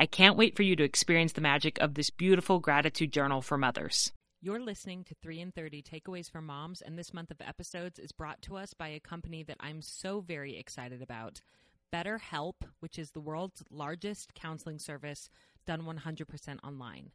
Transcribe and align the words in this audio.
I 0.00 0.06
can't 0.06 0.38
wait 0.38 0.56
for 0.56 0.62
you 0.62 0.76
to 0.76 0.82
experience 0.82 1.32
the 1.32 1.42
magic 1.42 1.78
of 1.78 1.92
this 1.92 2.08
beautiful 2.08 2.58
gratitude 2.58 3.12
journal 3.12 3.42
for 3.42 3.58
mothers. 3.58 4.12
You're 4.40 4.58
listening 4.58 5.04
to 5.04 5.14
3 5.20 5.40
in 5.40 5.52
30 5.52 5.82
Takeaways 5.82 6.30
for 6.30 6.40
Moms, 6.40 6.80
and 6.80 6.98
this 6.98 7.12
month 7.12 7.30
of 7.30 7.42
episodes 7.42 7.98
is 7.98 8.10
brought 8.10 8.40
to 8.40 8.56
us 8.56 8.72
by 8.72 8.88
a 8.88 8.98
company 8.98 9.42
that 9.42 9.58
I'm 9.60 9.82
so 9.82 10.22
very 10.22 10.56
excited 10.56 11.02
about 11.02 11.42
BetterHelp, 11.92 12.54
which 12.78 12.98
is 12.98 13.10
the 13.10 13.20
world's 13.20 13.62
largest 13.70 14.32
counseling 14.32 14.78
service 14.78 15.28
done 15.66 15.82
100% 15.82 16.64
online. 16.64 17.10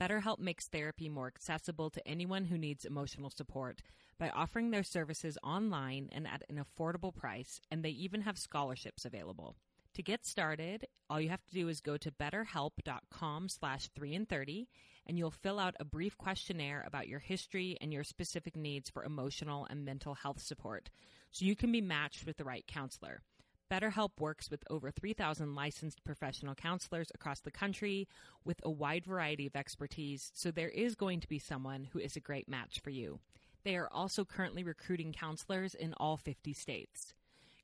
BetterHelp 0.00 0.40
makes 0.40 0.66
therapy 0.66 1.08
more 1.08 1.28
accessible 1.28 1.88
to 1.90 2.04
anyone 2.04 2.46
who 2.46 2.58
needs 2.58 2.84
emotional 2.84 3.30
support 3.30 3.80
by 4.18 4.30
offering 4.30 4.72
their 4.72 4.82
services 4.82 5.38
online 5.44 6.08
and 6.10 6.26
at 6.26 6.42
an 6.50 6.60
affordable 6.60 7.14
price, 7.14 7.60
and 7.70 7.84
they 7.84 7.90
even 7.90 8.22
have 8.22 8.38
scholarships 8.38 9.04
available. 9.04 9.54
To 9.94 10.02
get 10.02 10.26
started, 10.26 10.88
all 11.08 11.20
you 11.20 11.28
have 11.28 11.44
to 11.46 11.54
do 11.54 11.68
is 11.68 11.80
go 11.80 11.96
to 11.96 12.10
betterhelp.com 12.10 13.48
slash 13.48 13.88
3 13.94 14.14
in 14.14 14.26
30 14.26 14.68
and 15.06 15.16
you'll 15.16 15.30
fill 15.30 15.60
out 15.60 15.76
a 15.78 15.84
brief 15.84 16.18
questionnaire 16.18 16.82
about 16.84 17.06
your 17.06 17.20
history 17.20 17.78
and 17.80 17.92
your 17.92 18.02
specific 18.02 18.56
needs 18.56 18.90
for 18.90 19.04
emotional 19.04 19.68
and 19.70 19.84
mental 19.84 20.14
health 20.14 20.40
support 20.40 20.90
so 21.30 21.44
you 21.44 21.54
can 21.54 21.70
be 21.70 21.80
matched 21.80 22.26
with 22.26 22.38
the 22.38 22.44
right 22.44 22.66
counselor. 22.66 23.22
BetterHelp 23.70 24.10
works 24.18 24.50
with 24.50 24.64
over 24.68 24.90
3,000 24.90 25.54
licensed 25.54 26.02
professional 26.02 26.56
counselors 26.56 27.12
across 27.14 27.40
the 27.40 27.52
country 27.52 28.08
with 28.44 28.60
a 28.64 28.70
wide 28.70 29.04
variety 29.04 29.46
of 29.46 29.54
expertise, 29.54 30.32
so 30.34 30.50
there 30.50 30.68
is 30.68 30.96
going 30.96 31.20
to 31.20 31.28
be 31.28 31.38
someone 31.38 31.84
who 31.92 32.00
is 32.00 32.16
a 32.16 32.20
great 32.20 32.48
match 32.48 32.80
for 32.80 32.90
you. 32.90 33.20
They 33.64 33.76
are 33.76 33.88
also 33.92 34.24
currently 34.24 34.64
recruiting 34.64 35.12
counselors 35.12 35.74
in 35.74 35.94
all 35.94 36.16
50 36.16 36.52
states. 36.52 37.14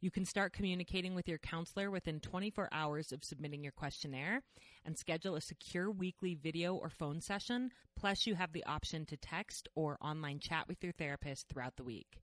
You 0.03 0.11
can 0.11 0.25
start 0.25 0.55
communicating 0.55 1.15
with 1.15 1.29
your 1.29 1.37
counselor 1.37 1.91
within 1.91 2.20
24 2.20 2.70
hours 2.73 3.12
of 3.12 3.23
submitting 3.23 3.62
your 3.62 3.73
questionnaire 3.73 4.42
and 4.87 4.97
schedule 4.97 5.37
a 5.37 5.42
secure 5.42 5.91
weekly 5.91 6.34
video 6.34 6.75
or 6.75 6.89
phone 6.89 7.20
session. 7.20 7.70
Plus, 7.97 8.27
you 8.27 8.34
have 8.34 8.53
the 8.53 8.65
option 8.65 9.05
to 9.07 9.19
text 9.19 9.69
or 9.75 9.98
online 10.01 10.39
chat 10.39 10.67
with 10.69 10.83
your 10.83 10.95
therapist 10.95 11.48
throughout 11.48 11.77
the 11.77 11.84
week. 11.84 12.23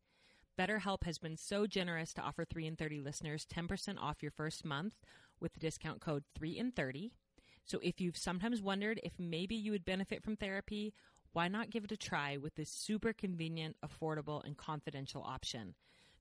BetterHelp 0.57 1.03
has 1.03 1.19
been 1.19 1.37
so 1.37 1.67
generous 1.67 2.15
to 2.15 2.21
offer 2.21 2.45
3 2.45 2.65
in 2.65 2.75
30 2.75 2.99
listeners 2.99 3.45
10% 3.45 3.99
off 3.99 4.23
your 4.23 4.31
first 4.31 4.65
month 4.65 4.95
with 5.39 5.53
the 5.53 5.59
discount 5.59 6.01
code 6.01 6.23
3 6.33 6.57
in 6.57 6.71
30. 6.71 7.11
So 7.63 7.77
if 7.83 8.01
you've 8.01 8.17
sometimes 8.17 8.59
wondered 8.59 8.99
if 9.03 9.13
maybe 9.19 9.53
you 9.55 9.71
would 9.71 9.85
benefit 9.85 10.23
from 10.23 10.35
therapy, 10.35 10.95
why 11.31 11.47
not 11.47 11.69
give 11.69 11.83
it 11.83 11.91
a 11.91 11.97
try 11.97 12.37
with 12.37 12.55
this 12.55 12.71
super 12.71 13.13
convenient, 13.13 13.75
affordable, 13.85 14.43
and 14.43 14.57
confidential 14.57 15.21
option? 15.21 15.75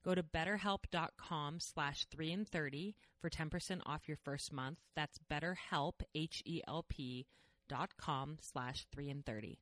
Go 0.06 0.14
to 0.14 0.22
betterhelp.com 0.22 1.58
slash 1.58 2.06
3 2.12 2.30
in 2.30 2.44
30 2.44 2.94
for 3.20 3.28
10% 3.28 3.80
off 3.86 4.06
your 4.06 4.16
first 4.16 4.52
month. 4.52 4.78
That's 4.94 5.18
betterhelp, 5.28 5.94
H-E-L-P 6.14 7.26
dot 7.68 7.96
com 7.96 8.36
slash 8.40 8.86
3 8.92 9.10
in 9.10 9.22
30. 9.22 9.58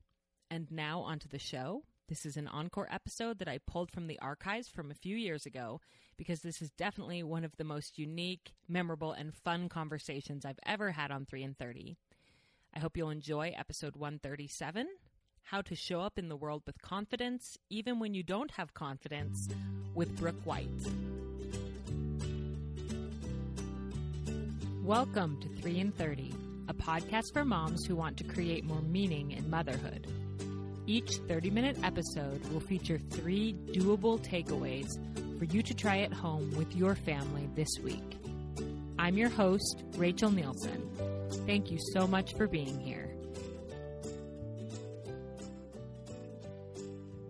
And 0.51 0.71
now 0.71 1.01
onto 1.01 1.29
the 1.29 1.39
show. 1.39 1.85
This 2.11 2.27
is 2.27 2.37
an 2.37 2.47
encore 2.47 2.87
episode 2.93 3.39
that 3.39 3.49
I 3.49 3.59
pulled 3.67 3.91
from 3.91 4.07
the 4.07 4.19
archives 4.19 4.69
from 4.69 4.91
a 4.91 4.95
few 4.95 5.17
years 5.17 5.47
ago 5.47 5.81
because 6.19 6.43
this 6.43 6.61
is 6.61 6.71
definitely 6.73 7.23
one 7.23 7.45
of 7.45 7.57
the 7.57 7.65
most 7.65 7.99
unique, 7.99 8.53
memorable, 8.69 9.13
and 9.13 9.35
fun 9.35 9.71
conversations 9.71 10.45
I've 10.45 10.61
ever 10.67 10.91
had 10.91 11.11
on 11.11 11.25
3 11.25 11.43
in 11.43 11.55
30. 11.55 11.97
I 12.77 12.81
hope 12.81 12.99
you'll 12.99 13.09
enjoy 13.09 13.55
episode 13.57 13.97
137 13.97 14.89
how 15.45 15.61
to 15.61 15.75
Show 15.75 16.01
Up 16.01 16.19
in 16.19 16.31
the 16.31 16.37
World 16.37 16.63
with 16.67 16.81
Confidence, 16.81 17.59
even 17.69 17.99
when 17.99 18.15
you 18.15 18.23
don't 18.23 18.51
have 18.53 18.73
confidence, 18.73 19.49
with 19.95 20.17
Brooke 20.17 20.41
White. 20.45 20.69
Welcome 24.83 25.39
to 25.43 25.49
3 25.61 25.81
in 25.81 25.93
30, 25.93 26.35
a 26.69 26.75
podcast 26.75 27.33
for 27.35 27.45
moms 27.45 27.85
who 27.85 27.95
want 27.95 28.17
to 28.19 28.25
create 28.25 28.65
more 28.65 28.81
meaning 28.81 29.33
in 29.33 29.51
motherhood. 29.51 30.07
Each 30.87 31.11
30 31.29 31.51
minute 31.51 31.77
episode 31.83 32.43
will 32.51 32.61
feature 32.61 32.99
three 32.99 33.55
doable 33.73 34.19
takeaways 34.27 34.99
for 35.39 35.45
you 35.45 35.63
to 35.63 35.75
try 35.75 35.99
at 35.99 36.13
home 36.13 36.55
with 36.57 36.75
your 36.75 36.95
family 36.95 37.51
this 37.55 37.79
week. 37.83 38.19
I'm 38.99 39.19
your 39.19 39.29
host, 39.31 39.85
Rachel 39.97 40.31
Nielsen. 40.31 40.91
Thank 41.47 41.71
you 41.71 41.79
so 41.93 42.07
much 42.07 42.33
for 42.35 42.47
being 42.47 42.81
here. 42.81 43.04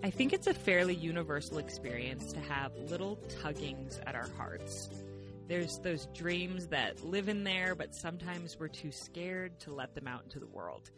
I 0.05 0.11
think 0.11 0.35
it's 0.35 0.47
a 0.47 0.53
fairly 0.53 0.95
universal 0.95 1.57
experience 1.57 2.31
to 2.35 2.41
have 2.41 2.77
little 2.91 3.17
tuggings 3.41 3.99
at 4.07 4.15
our 4.15 4.29
hearts. 4.37 4.91
There's 5.49 5.79
those 5.79 6.09
dreams 6.13 6.67
that 6.67 7.03
live 7.03 7.31
in 7.31 7.43
there, 7.43 7.75
but 7.75 7.95
sometimes 7.95 8.59
we're 8.61 8.69
too 8.69 8.93
scared 8.93 9.59
to 9.61 9.73
let 9.73 9.95
them 9.95 10.07
out 10.07 10.25
into 10.25 10.41
the 10.41 10.47
world. 10.47 10.91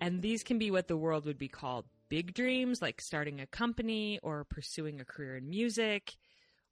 And 0.00 0.22
these 0.22 0.42
can 0.42 0.58
be 0.58 0.70
what 0.70 0.88
the 0.88 0.96
world 0.96 1.26
would 1.26 1.36
be 1.36 1.48
called 1.48 1.84
big 2.08 2.32
dreams, 2.32 2.80
like 2.80 3.02
starting 3.02 3.38
a 3.38 3.46
company 3.46 4.18
or 4.22 4.46
pursuing 4.48 4.98
a 4.98 5.04
career 5.04 5.36
in 5.36 5.50
music. 5.50 6.16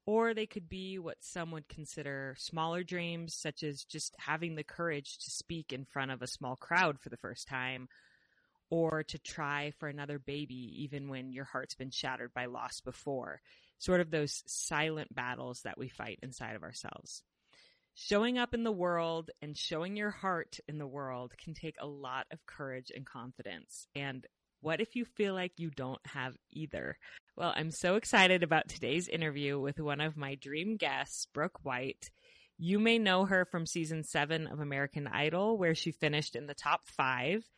Or 0.06 0.32
they 0.32 0.46
could 0.46 0.70
be 0.70 0.98
what 0.98 1.18
some 1.20 1.50
would 1.50 1.68
consider 1.68 2.36
smaller 2.38 2.84
dreams, 2.84 3.34
such 3.34 3.62
as 3.62 3.84
just 3.84 4.14
having 4.18 4.54
the 4.54 4.64
courage 4.64 5.18
to 5.18 5.30
speak 5.30 5.74
in 5.74 5.84
front 5.84 6.10
of 6.10 6.22
a 6.22 6.26
small 6.26 6.56
crowd 6.56 6.98
for 6.98 7.10
the 7.10 7.18
first 7.18 7.46
time 7.46 7.88
or 8.70 9.02
to 9.04 9.18
try 9.18 9.72
for 9.78 9.88
another 9.88 10.18
baby 10.18 10.82
even 10.82 11.08
when 11.08 11.32
your 11.32 11.44
heart's 11.44 11.74
been 11.74 11.90
shattered 11.90 12.32
by 12.34 12.46
loss 12.46 12.80
before. 12.80 13.40
Sort 13.78 14.00
of 14.00 14.10
those 14.10 14.42
silent 14.46 15.14
battles 15.14 15.62
that 15.62 15.78
we 15.78 15.88
fight 15.88 16.18
inside 16.22 16.56
of 16.56 16.62
ourselves. 16.62 17.22
Showing 17.94 18.36
up 18.36 18.52
in 18.52 18.62
the 18.62 18.72
world 18.72 19.30
and 19.40 19.56
showing 19.56 19.96
your 19.96 20.10
heart 20.10 20.58
in 20.68 20.78
the 20.78 20.86
world 20.86 21.32
can 21.42 21.54
take 21.54 21.76
a 21.80 21.86
lot 21.86 22.26
of 22.30 22.44
courage 22.44 22.92
and 22.94 23.06
confidence. 23.06 23.86
And 23.94 24.26
what 24.60 24.80
if 24.80 24.96
you 24.96 25.04
feel 25.04 25.34
like 25.34 25.52
you 25.56 25.70
don't 25.70 26.04
have 26.06 26.36
either? 26.50 26.98
Well, 27.36 27.52
I'm 27.54 27.70
so 27.70 27.96
excited 27.96 28.42
about 28.42 28.68
today's 28.68 29.08
interview 29.08 29.58
with 29.58 29.78
one 29.78 30.00
of 30.00 30.16
my 30.16 30.34
dream 30.34 30.76
guests, 30.76 31.26
Brooke 31.32 31.64
White. 31.64 32.10
You 32.58 32.78
may 32.78 32.98
know 32.98 33.26
her 33.26 33.44
from 33.44 33.66
season 33.66 34.02
seven 34.02 34.46
of 34.46 34.60
American 34.60 35.06
Idol, 35.06 35.58
where 35.58 35.74
she 35.74 35.90
finished 35.90 36.34
in 36.36 36.46
the 36.46 36.54
top 36.54 36.88
five 36.88 37.48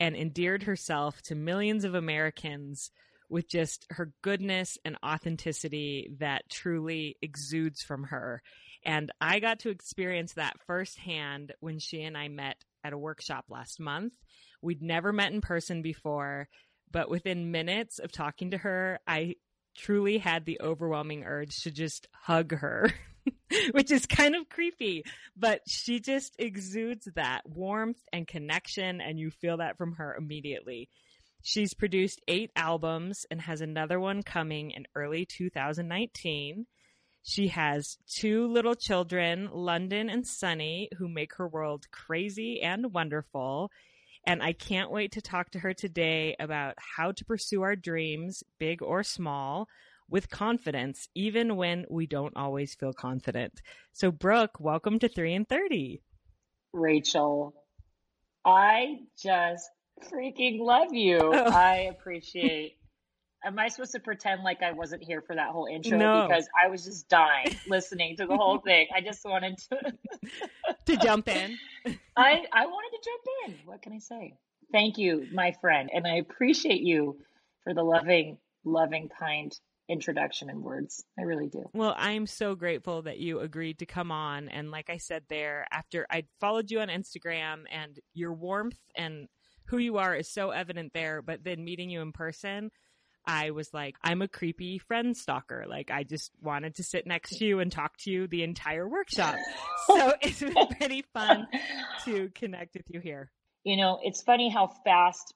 and 0.00 0.16
endeared 0.16 0.64
herself 0.64 1.20
to 1.22 1.34
millions 1.34 1.84
of 1.84 1.94
Americans 1.94 2.90
with 3.28 3.48
just 3.48 3.86
her 3.90 4.12
goodness 4.22 4.78
and 4.84 4.96
authenticity 5.04 6.10
that 6.18 6.48
truly 6.48 7.16
exudes 7.20 7.82
from 7.82 8.04
her. 8.04 8.42
And 8.84 9.10
I 9.20 9.40
got 9.40 9.60
to 9.60 9.70
experience 9.70 10.34
that 10.34 10.56
firsthand 10.66 11.52
when 11.60 11.78
she 11.78 12.02
and 12.02 12.16
I 12.16 12.28
met 12.28 12.56
at 12.84 12.92
a 12.92 12.98
workshop 12.98 13.46
last 13.48 13.80
month. 13.80 14.14
We'd 14.62 14.82
never 14.82 15.12
met 15.12 15.32
in 15.32 15.40
person 15.40 15.82
before, 15.82 16.48
but 16.90 17.10
within 17.10 17.50
minutes 17.50 17.98
of 17.98 18.12
talking 18.12 18.52
to 18.52 18.58
her, 18.58 19.00
I 19.06 19.34
truly 19.76 20.18
had 20.18 20.44
the 20.44 20.60
overwhelming 20.60 21.24
urge 21.24 21.62
to 21.62 21.70
just 21.70 22.08
hug 22.12 22.52
her. 22.52 22.90
which 23.72 23.90
is 23.90 24.06
kind 24.06 24.34
of 24.34 24.48
creepy, 24.48 25.04
but 25.36 25.60
she 25.66 26.00
just 26.00 26.34
exudes 26.38 27.08
that 27.14 27.42
warmth 27.48 28.02
and 28.12 28.26
connection, 28.26 29.00
and 29.00 29.18
you 29.18 29.30
feel 29.30 29.58
that 29.58 29.76
from 29.76 29.94
her 29.94 30.14
immediately. 30.14 30.88
She's 31.42 31.74
produced 31.74 32.20
eight 32.28 32.50
albums 32.56 33.24
and 33.30 33.40
has 33.40 33.60
another 33.60 34.00
one 34.00 34.22
coming 34.22 34.72
in 34.72 34.86
early 34.94 35.24
2019. 35.24 36.66
She 37.22 37.48
has 37.48 37.98
two 38.06 38.46
little 38.48 38.74
children, 38.74 39.48
London 39.52 40.08
and 40.08 40.26
Sunny, 40.26 40.88
who 40.98 41.08
make 41.08 41.34
her 41.34 41.46
world 41.48 41.90
crazy 41.90 42.60
and 42.62 42.92
wonderful. 42.92 43.70
And 44.26 44.42
I 44.42 44.52
can't 44.52 44.90
wait 44.90 45.12
to 45.12 45.22
talk 45.22 45.50
to 45.50 45.58
her 45.60 45.72
today 45.72 46.36
about 46.38 46.74
how 46.96 47.12
to 47.12 47.24
pursue 47.24 47.62
our 47.62 47.76
dreams, 47.76 48.42
big 48.58 48.82
or 48.82 49.02
small, 49.02 49.68
with 50.08 50.30
confidence, 50.30 51.08
even 51.14 51.56
when 51.56 51.84
we 51.90 52.06
don't 52.06 52.36
always 52.36 52.74
feel 52.74 52.92
confident. 52.92 53.60
So, 53.92 54.10
Brooke, 54.10 54.58
welcome 54.58 54.98
to 55.00 55.08
3 55.08 55.34
in 55.34 55.44
30. 55.44 56.00
Rachel, 56.72 57.54
I 58.44 59.00
just 59.22 59.68
freaking 60.10 60.60
love 60.60 60.92
you. 60.92 61.18
Oh. 61.20 61.50
I 61.50 61.88
appreciate. 61.90 62.76
Am 63.44 63.58
I 63.58 63.68
supposed 63.68 63.92
to 63.92 64.00
pretend 64.00 64.42
like 64.42 64.62
I 64.62 64.72
wasn't 64.72 65.04
here 65.04 65.22
for 65.22 65.36
that 65.36 65.50
whole 65.50 65.66
intro 65.66 65.96
no. 65.96 66.26
because 66.26 66.48
I 66.60 66.68
was 66.68 66.84
just 66.84 67.08
dying 67.08 67.54
listening 67.68 68.16
to 68.16 68.26
the 68.26 68.36
whole 68.36 68.58
thing. 68.58 68.88
I 68.94 69.00
just 69.00 69.24
wanted 69.24 69.58
to 69.58 69.92
to 70.86 70.96
jump 70.96 71.28
in. 71.28 71.56
I 72.16 72.44
I 72.52 72.66
wanted 72.66 72.96
to 72.96 73.10
jump 73.10 73.22
in. 73.46 73.66
What 73.66 73.80
can 73.82 73.92
I 73.92 74.00
say? 74.00 74.34
Thank 74.72 74.98
you, 74.98 75.26
my 75.32 75.52
friend, 75.60 75.88
and 75.92 76.06
I 76.06 76.16
appreciate 76.16 76.82
you 76.82 77.18
for 77.62 77.74
the 77.74 77.82
loving, 77.82 78.38
loving, 78.64 79.08
kind 79.08 79.52
introduction 79.88 80.50
and 80.50 80.62
words. 80.62 81.04
I 81.18 81.22
really 81.22 81.48
do. 81.48 81.64
Well, 81.72 81.94
I'm 81.96 82.26
so 82.26 82.54
grateful 82.54 83.02
that 83.02 83.18
you 83.18 83.40
agreed 83.40 83.78
to 83.78 83.86
come 83.86 84.12
on. 84.12 84.48
And 84.48 84.70
like 84.70 84.90
I 84.90 84.98
said 84.98 85.22
there, 85.28 85.66
after 85.70 86.06
I 86.10 86.24
followed 86.40 86.70
you 86.70 86.80
on 86.80 86.88
Instagram 86.88 87.64
and 87.70 87.98
your 88.14 88.34
warmth 88.34 88.78
and 88.94 89.28
who 89.66 89.78
you 89.78 89.98
are 89.98 90.14
is 90.14 90.30
so 90.30 90.50
evident 90.50 90.92
there, 90.92 91.22
but 91.22 91.44
then 91.44 91.64
meeting 91.64 91.90
you 91.90 92.00
in 92.02 92.12
person, 92.12 92.70
I 93.26 93.50
was 93.50 93.74
like, 93.74 93.96
I'm 94.02 94.22
a 94.22 94.28
creepy 94.28 94.78
friend 94.78 95.14
stalker. 95.14 95.66
Like, 95.68 95.90
I 95.90 96.02
just 96.02 96.30
wanted 96.40 96.76
to 96.76 96.82
sit 96.82 97.06
next 97.06 97.36
to 97.38 97.44
you 97.44 97.60
and 97.60 97.70
talk 97.70 97.96
to 97.98 98.10
you 98.10 98.26
the 98.26 98.42
entire 98.42 98.88
workshop. 98.88 99.36
so 99.86 100.14
it's 100.22 100.40
been 100.40 100.54
pretty 100.78 101.04
fun 101.12 101.46
to 102.06 102.30
connect 102.34 102.74
with 102.74 102.86
you 102.88 103.00
here. 103.00 103.30
You 103.64 103.76
know, 103.76 104.00
it's 104.02 104.22
funny 104.22 104.48
how 104.48 104.68
fast 104.84 105.34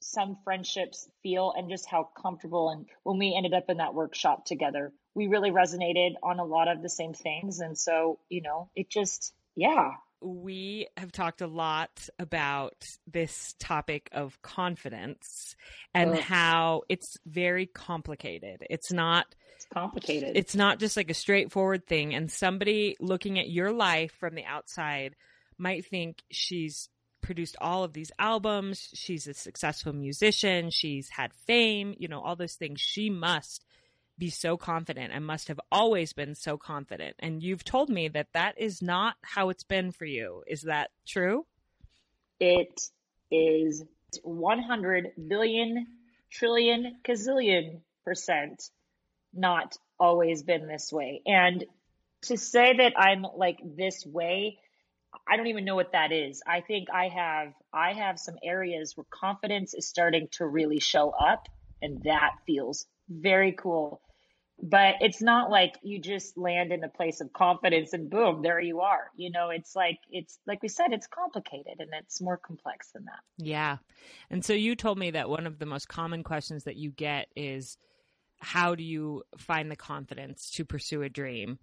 some 0.00 0.38
friendships 0.44 1.08
feel 1.22 1.52
and 1.56 1.70
just 1.70 1.86
how 1.86 2.08
comfortable. 2.20 2.70
And 2.70 2.86
when 3.02 3.18
we 3.18 3.34
ended 3.36 3.54
up 3.54 3.68
in 3.68 3.78
that 3.78 3.94
workshop 3.94 4.44
together, 4.44 4.92
we 5.14 5.26
really 5.28 5.50
resonated 5.50 6.12
on 6.22 6.38
a 6.38 6.44
lot 6.44 6.68
of 6.68 6.82
the 6.82 6.88
same 6.88 7.14
things. 7.14 7.60
And 7.60 7.76
so, 7.78 8.18
you 8.28 8.42
know, 8.42 8.70
it 8.74 8.90
just, 8.90 9.34
yeah. 9.56 9.92
We 10.22 10.88
have 10.96 11.12
talked 11.12 11.40
a 11.40 11.46
lot 11.46 12.08
about 12.18 12.86
this 13.06 13.54
topic 13.58 14.10
of 14.12 14.40
confidence 14.42 15.56
and 15.94 16.14
how 16.14 16.82
it's 16.88 17.16
very 17.26 17.66
complicated. 17.66 18.66
It's 18.68 18.92
not 18.92 19.26
it's 19.56 19.66
complicated. 19.72 20.36
It's 20.36 20.54
not 20.54 20.78
just 20.78 20.96
like 20.96 21.10
a 21.10 21.14
straightforward 21.14 21.86
thing. 21.86 22.14
And 22.14 22.30
somebody 22.30 22.96
looking 23.00 23.38
at 23.38 23.48
your 23.48 23.72
life 23.72 24.12
from 24.20 24.34
the 24.34 24.44
outside 24.44 25.16
might 25.58 25.86
think 25.86 26.22
she's 26.30 26.88
produced 27.30 27.54
all 27.60 27.84
of 27.84 27.92
these 27.92 28.10
albums. 28.18 28.88
She's 28.92 29.28
a 29.28 29.34
successful 29.34 29.92
musician. 29.92 30.70
She's 30.70 31.10
had 31.10 31.32
fame, 31.46 31.94
you 31.96 32.08
know, 32.08 32.20
all 32.20 32.34
those 32.34 32.56
things. 32.56 32.80
She 32.80 33.08
must 33.08 33.64
be 34.18 34.30
so 34.30 34.56
confident 34.56 35.12
and 35.12 35.24
must 35.24 35.46
have 35.46 35.60
always 35.70 36.12
been 36.12 36.34
so 36.34 36.58
confident. 36.58 37.14
And 37.20 37.40
you've 37.40 37.62
told 37.62 37.88
me 37.88 38.08
that 38.08 38.32
that 38.34 38.58
is 38.58 38.82
not 38.82 39.14
how 39.22 39.48
it's 39.50 39.62
been 39.62 39.92
for 39.92 40.06
you. 40.06 40.42
Is 40.48 40.62
that 40.62 40.90
true? 41.06 41.46
It 42.40 42.80
is 43.30 43.84
100 44.24 45.12
billion, 45.28 45.86
trillion, 46.32 46.96
gazillion 47.08 47.82
percent 48.04 48.70
not 49.32 49.76
always 50.00 50.42
been 50.42 50.66
this 50.66 50.92
way. 50.92 51.22
And 51.24 51.64
to 52.22 52.36
say 52.36 52.76
that 52.78 52.94
I'm 52.98 53.24
like 53.36 53.60
this 53.62 54.04
way, 54.04 54.58
I 55.28 55.36
don't 55.36 55.48
even 55.48 55.64
know 55.64 55.74
what 55.74 55.92
that 55.92 56.12
is. 56.12 56.42
I 56.46 56.60
think 56.60 56.88
I 56.90 57.08
have 57.08 57.52
I 57.72 57.92
have 57.92 58.18
some 58.18 58.36
areas 58.42 58.96
where 58.96 59.06
confidence 59.10 59.74
is 59.74 59.88
starting 59.88 60.28
to 60.32 60.46
really 60.46 60.80
show 60.80 61.10
up 61.10 61.48
and 61.82 62.02
that 62.04 62.32
feels 62.46 62.86
very 63.08 63.52
cool. 63.52 64.00
But 64.62 64.96
it's 65.00 65.22
not 65.22 65.50
like 65.50 65.78
you 65.82 65.98
just 65.98 66.36
land 66.36 66.70
in 66.70 66.84
a 66.84 66.88
place 66.88 67.22
of 67.22 67.32
confidence 67.32 67.94
and 67.94 68.10
boom, 68.10 68.42
there 68.42 68.60
you 68.60 68.80
are. 68.80 69.10
You 69.16 69.30
know, 69.30 69.48
it's 69.48 69.74
like 69.74 69.98
it's 70.10 70.38
like 70.46 70.62
we 70.62 70.68
said 70.68 70.92
it's 70.92 71.06
complicated 71.06 71.76
and 71.78 71.88
it's 71.98 72.20
more 72.20 72.36
complex 72.36 72.90
than 72.92 73.06
that. 73.06 73.20
Yeah. 73.38 73.78
And 74.28 74.44
so 74.44 74.52
you 74.52 74.76
told 74.76 74.98
me 74.98 75.12
that 75.12 75.30
one 75.30 75.46
of 75.46 75.58
the 75.58 75.66
most 75.66 75.88
common 75.88 76.22
questions 76.22 76.64
that 76.64 76.76
you 76.76 76.90
get 76.90 77.28
is 77.34 77.78
how 78.40 78.74
do 78.74 78.82
you 78.82 79.22
find 79.38 79.70
the 79.70 79.76
confidence 79.76 80.50
to 80.50 80.64
pursue 80.64 81.02
a 81.02 81.08
dream? 81.08 81.58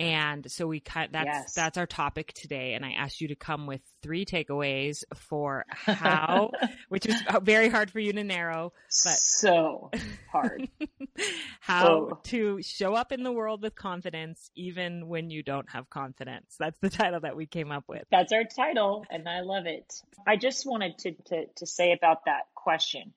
And 0.00 0.48
so 0.48 0.68
we 0.68 0.78
cut 0.78 1.10
that's 1.10 1.26
yes. 1.26 1.54
that's 1.54 1.76
our 1.76 1.86
topic 1.86 2.32
today 2.32 2.74
and 2.74 2.84
I 2.84 2.92
asked 2.92 3.20
you 3.20 3.28
to 3.28 3.34
come 3.34 3.66
with 3.66 3.80
three 4.00 4.24
takeaways 4.24 5.02
for 5.16 5.64
how 5.70 6.52
which 6.88 7.06
is 7.06 7.16
very 7.42 7.68
hard 7.68 7.90
for 7.90 7.98
you 7.98 8.12
to 8.12 8.22
narrow 8.22 8.72
but 9.04 9.12
so 9.14 9.90
hard. 10.30 10.68
how 11.60 11.88
oh. 11.88 12.20
to 12.24 12.62
show 12.62 12.94
up 12.94 13.10
in 13.10 13.24
the 13.24 13.32
world 13.32 13.60
with 13.60 13.74
confidence 13.74 14.50
even 14.54 15.08
when 15.08 15.30
you 15.30 15.42
don't 15.42 15.68
have 15.70 15.90
confidence. 15.90 16.54
That's 16.60 16.78
the 16.78 16.90
title 16.90 17.20
that 17.20 17.34
we 17.34 17.46
came 17.46 17.72
up 17.72 17.84
with. 17.88 18.04
That's 18.12 18.32
our 18.32 18.44
title 18.44 19.04
and 19.10 19.28
I 19.28 19.40
love 19.40 19.66
it. 19.66 19.92
I 20.24 20.36
just 20.36 20.64
wanted 20.64 20.96
to 20.98 21.12
to, 21.26 21.46
to 21.56 21.66
say 21.66 21.92
about 21.92 22.26
that 22.26 22.42
question. 22.54 23.14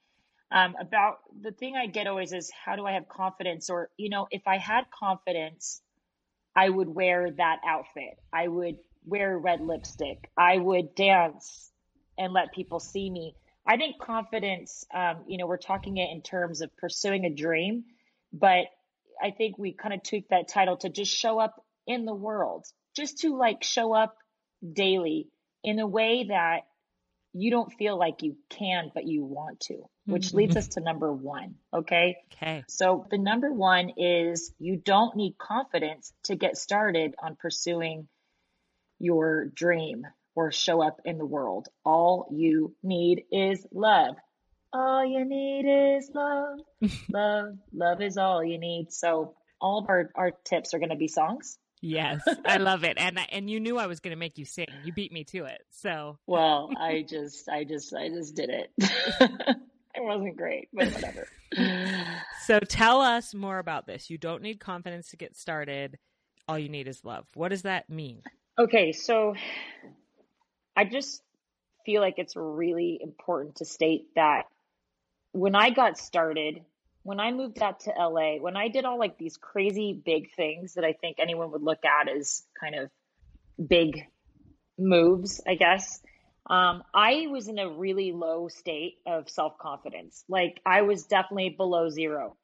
Um, 0.51 0.75
about 0.81 1.19
the 1.39 1.51
thing 1.51 1.75
I 1.77 1.85
get 1.85 2.07
always 2.07 2.33
is 2.33 2.51
how 2.65 2.75
do 2.75 2.87
I 2.87 2.93
have 2.93 3.07
confidence 3.07 3.69
or 3.69 3.89
you 3.97 4.09
know 4.09 4.27
if 4.31 4.47
I 4.47 4.57
had 4.57 4.85
confidence 4.89 5.81
I 6.55 6.69
would 6.69 6.89
wear 6.89 7.31
that 7.31 7.59
outfit. 7.65 8.19
I 8.33 8.47
would 8.47 8.77
wear 9.05 9.37
red 9.37 9.61
lipstick. 9.61 10.29
I 10.37 10.57
would 10.57 10.95
dance 10.95 11.71
and 12.17 12.33
let 12.33 12.53
people 12.53 12.79
see 12.79 13.09
me. 13.09 13.35
I 13.65 13.77
think 13.77 13.99
confidence, 13.99 14.85
um, 14.93 15.23
you 15.27 15.37
know, 15.37 15.47
we're 15.47 15.57
talking 15.57 15.97
it 15.97 16.09
in 16.11 16.21
terms 16.21 16.61
of 16.61 16.75
pursuing 16.77 17.25
a 17.25 17.29
dream, 17.29 17.85
but 18.33 18.65
I 19.21 19.31
think 19.31 19.57
we 19.57 19.73
kind 19.73 19.93
of 19.93 20.03
tweak 20.03 20.29
that 20.29 20.47
title 20.47 20.77
to 20.77 20.89
just 20.89 21.13
show 21.13 21.39
up 21.39 21.63
in 21.87 22.05
the 22.05 22.13
world, 22.13 22.65
just 22.95 23.19
to 23.19 23.37
like 23.37 23.63
show 23.63 23.93
up 23.93 24.17
daily 24.73 25.27
in 25.63 25.79
a 25.79 25.87
way 25.87 26.25
that 26.29 26.61
you 27.33 27.51
don't 27.51 27.71
feel 27.73 27.97
like 27.97 28.23
you 28.23 28.35
can, 28.49 28.91
but 28.93 29.05
you 29.07 29.23
want 29.23 29.61
to, 29.61 29.83
which 30.05 30.27
mm-hmm. 30.27 30.37
leads 30.37 30.57
us 30.57 30.67
to 30.69 30.81
number 30.81 31.11
one. 31.11 31.55
Okay. 31.73 32.17
Okay. 32.33 32.63
So 32.67 33.05
the 33.09 33.17
number 33.17 33.51
one 33.51 33.91
is 33.97 34.53
you 34.59 34.77
don't 34.77 35.15
need 35.15 35.37
confidence 35.37 36.11
to 36.25 36.35
get 36.35 36.57
started 36.57 37.15
on 37.21 37.35
pursuing 37.35 38.07
your 38.99 39.45
dream 39.45 40.05
or 40.35 40.51
show 40.51 40.81
up 40.81 41.01
in 41.05 41.17
the 41.17 41.25
world. 41.25 41.67
All 41.85 42.27
you 42.31 42.75
need 42.83 43.23
is 43.31 43.65
love. 43.73 44.15
All 44.73 45.05
you 45.05 45.25
need 45.25 45.97
is 45.97 46.09
love. 46.13 46.59
love. 47.09 47.57
Love 47.73 48.01
is 48.01 48.17
all 48.17 48.43
you 48.43 48.57
need. 48.57 48.91
So 48.91 49.35
all 49.59 49.79
of 49.79 49.89
our, 49.89 50.09
our 50.15 50.31
tips 50.45 50.73
are 50.73 50.79
going 50.79 50.89
to 50.89 50.95
be 50.95 51.07
songs. 51.07 51.57
Yes, 51.81 52.21
I 52.45 52.57
love 52.57 52.83
it, 52.83 52.97
and 52.97 53.19
and 53.31 53.49
you 53.49 53.59
knew 53.59 53.77
I 53.77 53.87
was 53.87 53.99
going 53.99 54.11
to 54.11 54.19
make 54.19 54.37
you 54.37 54.45
sing. 54.45 54.67
You 54.83 54.93
beat 54.93 55.11
me 55.11 55.23
to 55.25 55.45
it. 55.45 55.61
So 55.71 56.19
well, 56.27 56.69
I 56.77 57.03
just, 57.07 57.49
I 57.49 57.63
just, 57.63 57.93
I 57.95 58.09
just 58.09 58.35
did 58.35 58.49
it. 58.49 58.71
it 58.77 59.57
wasn't 59.97 60.37
great, 60.37 60.69
but 60.71 60.89
whatever. 60.89 61.27
so 62.45 62.59
tell 62.59 63.01
us 63.01 63.33
more 63.33 63.57
about 63.57 63.87
this. 63.87 64.11
You 64.11 64.19
don't 64.19 64.43
need 64.43 64.59
confidence 64.59 65.09
to 65.09 65.17
get 65.17 65.35
started. 65.35 65.97
All 66.47 66.59
you 66.59 66.69
need 66.69 66.87
is 66.87 67.03
love. 67.03 67.25
What 67.33 67.49
does 67.49 67.63
that 67.63 67.89
mean? 67.89 68.21
Okay, 68.59 68.91
so 68.91 69.33
I 70.75 70.85
just 70.85 71.23
feel 71.85 72.01
like 72.01 72.15
it's 72.17 72.35
really 72.35 72.99
important 73.01 73.55
to 73.55 73.65
state 73.65 74.05
that 74.15 74.45
when 75.31 75.55
I 75.55 75.71
got 75.71 75.97
started, 75.97 76.61
when 77.03 77.19
I 77.19 77.31
moved 77.31 77.61
out 77.61 77.81
to 77.81 77.91
LA, 77.97 78.37
when 78.37 78.55
I 78.55 78.67
did 78.67 78.85
all 78.85 78.99
like 78.99 79.17
these 79.17 79.37
crazy 79.37 79.93
big 79.93 80.33
things 80.35 80.75
that 80.75 80.83
I 80.83 80.93
think 80.93 81.17
anyone 81.19 81.51
would 81.51 81.63
look 81.63 81.83
at 81.85 82.07
as 82.07 82.43
kind 82.59 82.75
of 82.75 82.89
big 83.67 84.03
moves, 84.77 85.41
I 85.47 85.55
guess, 85.55 86.01
um, 86.47 86.83
I 86.93 87.27
was 87.29 87.47
in 87.47 87.59
a 87.59 87.69
really 87.69 88.11
low 88.11 88.47
state 88.47 88.97
of 89.05 89.29
self 89.29 89.57
confidence. 89.57 90.23
Like 90.27 90.59
I 90.65 90.81
was 90.81 91.05
definitely 91.05 91.49
below 91.49 91.89
zero, 91.89 92.35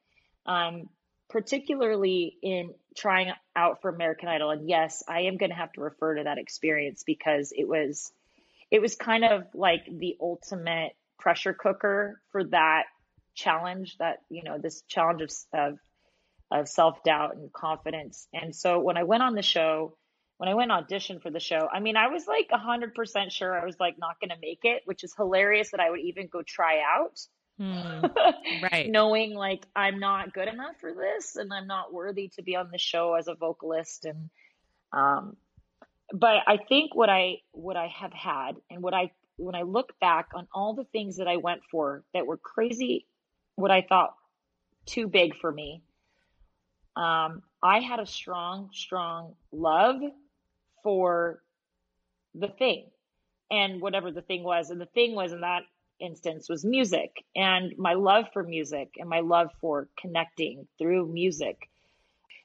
um, 0.46 0.90
particularly 1.30 2.38
in 2.42 2.74
trying 2.96 3.32
out 3.56 3.82
for 3.82 3.90
American 3.90 4.30
Idol. 4.30 4.52
And 4.52 4.70
yes, 4.70 5.04
I 5.08 5.22
am 5.22 5.38
going 5.38 5.50
to 5.50 5.56
have 5.56 5.72
to 5.74 5.82
refer 5.82 6.16
to 6.16 6.24
that 6.24 6.38
experience 6.38 7.04
because 7.06 7.52
it 7.56 7.68
was, 7.68 8.12
it 8.72 8.82
was 8.82 8.96
kind 8.96 9.24
of 9.24 9.44
like 9.54 9.86
the 9.92 10.16
ultimate 10.22 10.94
pressure 11.20 11.54
cooker 11.54 12.22
for 12.32 12.44
that 12.46 12.84
challenge 13.38 13.96
that 14.00 14.18
you 14.30 14.44
know 14.44 14.58
this 14.58 14.82
challenge 14.90 15.22
of 15.22 15.32
of, 15.54 15.78
of 16.52 16.68
self 16.68 17.04
doubt 17.04 17.36
and 17.36 17.54
confidence. 17.54 18.28
And 18.34 18.54
so 18.54 18.80
when 18.80 18.98
I 18.98 19.04
went 19.04 19.24
on 19.24 19.36
the 19.36 19.42
show, 19.42 19.96
when 20.38 20.50
I 20.50 20.56
went 20.56 20.72
audition 20.72 21.20
for 21.20 21.30
the 21.30 21.40
show, 21.40 21.70
I 21.72 21.80
mean, 21.80 21.96
I 21.96 22.08
was 22.08 22.28
like 22.28 22.50
hundred 22.52 22.96
percent 22.96 23.32
sure 23.32 23.58
I 23.58 23.66
was 23.66 23.80
like 23.80 23.96
not 23.98 24.20
going 24.20 24.32
to 24.32 24.42
make 24.42 24.62
it, 24.64 24.82
which 24.86 25.04
is 25.04 25.14
hilarious 25.16 25.72
that 25.72 25.80
I 25.80 25.90
would 25.90 26.02
even 26.02 26.28
go 26.28 26.42
try 26.42 26.82
out. 26.82 27.20
Mm, 27.62 28.14
right. 28.72 28.90
Knowing 28.90 29.34
like 29.34 29.66
I'm 29.76 30.00
not 30.00 30.34
good 30.34 30.48
enough 30.48 30.76
for 30.80 30.94
this 30.94 31.38
and 31.38 31.54
I'm 31.54 31.68
not 31.68 31.94
worthy 31.94 32.30
to 32.36 32.44
be 32.44 32.56
on 32.56 32.70
the 32.72 32.78
show 32.78 33.14
as 33.14 33.28
a 33.28 33.36
vocalist 33.36 34.06
and 34.06 34.30
um 34.94 35.36
but 36.14 36.38
I 36.46 36.58
think 36.58 36.96
what 36.96 37.10
I 37.10 37.38
what 37.52 37.76
I 37.76 37.88
have 37.88 38.14
had 38.14 38.54
and 38.70 38.84
what 38.84 38.94
I 38.94 39.12
when 39.38 39.56
I 39.56 39.64
look 39.64 40.00
back 40.00 40.30
on 40.36 40.48
all 40.54 40.74
the 40.76 40.86
things 40.86 41.18
that 41.18 41.28
I 41.28 41.38
went 41.38 41.62
for 41.72 42.04
that 42.14 42.28
were 42.28 42.38
crazy 42.38 43.08
what 43.58 43.72
I 43.72 43.82
thought 43.82 44.16
too 44.86 45.08
big 45.08 45.36
for 45.36 45.52
me 45.52 45.82
um 46.96 47.44
I 47.62 47.80
had 47.80 48.00
a 48.00 48.06
strong 48.06 48.70
strong 48.74 49.36
love 49.52 50.02
for 50.84 51.42
the 52.34 52.48
thing 52.48 52.86
and 53.52 53.82
whatever 53.82 54.12
the 54.12 54.22
thing 54.22 54.44
was 54.44 54.70
and 54.70 54.80
the 54.80 54.86
thing 54.86 55.14
was 55.14 55.34
in 55.34 55.42
that 55.42 55.64
instance 56.00 56.50
was 56.50 56.64
music 56.64 57.24
and 57.36 57.74
my 57.78 57.94
love 57.94 58.26
for 58.34 58.44
music 58.44 58.96
and 58.98 59.10
my 59.10 59.22
love 59.22 59.50
for 59.62 59.88
connecting 60.00 60.68
through 60.78 61.08
music. 61.08 61.70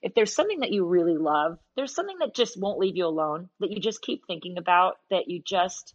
If 0.01 0.15
there's 0.15 0.35
something 0.35 0.61
that 0.61 0.73
you 0.73 0.85
really 0.85 1.17
love, 1.17 1.59
there's 1.77 1.95
something 1.95 2.19
that 2.21 2.35
just 2.35 2.59
won't 2.61 2.79
leave 2.79 2.97
you 2.97 3.07
alone, 3.07 3.49
that 3.61 3.71
you 3.71 3.79
just 3.79 4.03
keep 4.03 4.27
thinking 4.27 4.59
about, 4.59 4.97
that 5.11 5.29
you 5.29 5.41
just 5.45 5.95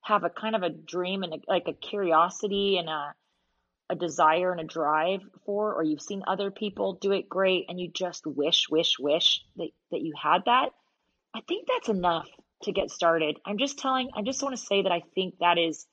have 0.00 0.24
a 0.24 0.30
kind 0.30 0.56
of 0.56 0.62
a 0.62 0.70
dream 0.70 1.22
and 1.22 1.34
a, 1.34 1.38
like 1.46 1.68
a 1.68 1.72
curiosity 1.72 2.78
and 2.78 2.88
a 2.88 3.14
a 3.90 3.94
desire 3.94 4.50
and 4.52 4.60
a 4.60 4.64
drive 4.64 5.20
for, 5.44 5.74
or 5.74 5.82
you've 5.82 6.00
seen 6.00 6.22
other 6.26 6.50
people 6.50 6.94
do 6.94 7.12
it 7.12 7.28
great 7.28 7.66
and 7.68 7.78
you 7.78 7.90
just 7.92 8.26
wish, 8.26 8.68
wish, 8.70 8.98
wish 8.98 9.42
that, 9.56 9.68
that 9.90 10.00
you 10.00 10.12
had 10.20 10.42
that. 10.46 10.70
I 11.34 11.40
think 11.46 11.66
that's 11.68 11.88
enough 11.88 12.28
to 12.62 12.72
get 12.72 12.90
started. 12.90 13.38
I'm 13.44 13.58
just 13.58 13.78
telling, 13.78 14.10
I 14.16 14.22
just 14.22 14.42
want 14.42 14.56
to 14.56 14.62
say 14.62 14.82
that 14.82 14.92
I 14.92 15.02
think 15.14 15.34
that 15.40 15.58
is 15.58 15.86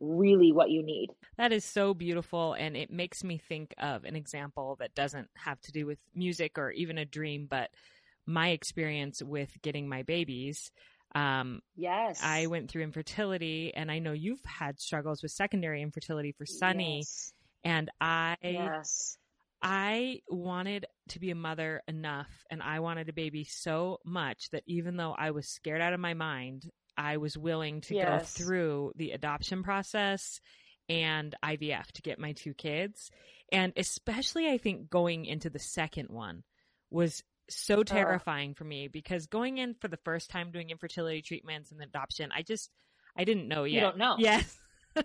really 0.00 0.52
what 0.52 0.70
you 0.70 0.82
need. 0.82 1.08
That 1.36 1.52
is 1.52 1.64
so 1.64 1.94
beautiful. 1.94 2.54
And 2.54 2.76
it 2.76 2.90
makes 2.90 3.22
me 3.22 3.38
think 3.38 3.74
of 3.78 4.04
an 4.04 4.16
example 4.16 4.76
that 4.80 4.94
doesn't 4.94 5.28
have 5.36 5.60
to 5.62 5.72
do 5.72 5.86
with 5.86 5.98
music 6.14 6.58
or 6.58 6.70
even 6.72 6.98
a 6.98 7.04
dream, 7.04 7.46
but 7.48 7.70
my 8.26 8.50
experience 8.50 9.22
with 9.22 9.50
getting 9.62 9.88
my 9.88 10.02
babies. 10.02 10.70
Um, 11.18 11.60
yes. 11.76 12.20
I 12.22 12.46
went 12.46 12.70
through 12.70 12.82
infertility, 12.82 13.72
and 13.74 13.90
I 13.90 13.98
know 13.98 14.12
you've 14.12 14.44
had 14.44 14.80
struggles 14.80 15.22
with 15.22 15.32
secondary 15.32 15.82
infertility 15.82 16.32
for 16.32 16.46
Sunny. 16.46 16.98
Yes. 16.98 17.32
And 17.64 17.90
I. 18.00 18.36
Yes. 18.42 19.18
I 19.60 20.20
wanted 20.28 20.86
to 21.08 21.18
be 21.18 21.32
a 21.32 21.34
mother 21.34 21.82
enough 21.88 22.30
and 22.48 22.62
I 22.62 22.78
wanted 22.78 23.08
a 23.08 23.12
baby 23.12 23.42
so 23.42 23.98
much 24.04 24.50
that 24.50 24.62
even 24.68 24.96
though 24.96 25.16
I 25.18 25.32
was 25.32 25.48
scared 25.48 25.80
out 25.80 25.92
of 25.92 25.98
my 25.98 26.14
mind, 26.14 26.70
I 26.96 27.16
was 27.16 27.36
willing 27.36 27.80
to 27.82 27.96
yes. 27.96 28.06
go 28.06 28.44
through 28.44 28.92
the 28.94 29.10
adoption 29.10 29.64
process 29.64 30.40
and 30.88 31.34
IVF 31.44 31.90
to 31.92 32.02
get 32.02 32.18
my 32.18 32.32
two 32.32 32.54
kids. 32.54 33.10
And 33.50 33.72
especially, 33.76 34.48
I 34.48 34.58
think 34.58 34.90
going 34.90 35.24
into 35.24 35.50
the 35.50 35.58
second 35.58 36.08
one 36.10 36.44
was 36.90 37.22
so 37.48 37.82
terrifying 37.82 38.54
for 38.54 38.64
me 38.64 38.88
because 38.88 39.26
going 39.26 39.58
in 39.58 39.74
for 39.74 39.88
the 39.88 39.98
first 40.04 40.30
time 40.30 40.50
doing 40.50 40.70
infertility 40.70 41.22
treatments 41.22 41.72
and 41.72 41.82
adoption, 41.82 42.30
I 42.34 42.42
just, 42.42 42.70
I 43.16 43.24
didn't 43.24 43.48
know 43.48 43.64
yet. 43.64 43.74
You 43.74 43.80
don't 43.80 43.98
know. 43.98 44.16
Yes. 44.18 44.56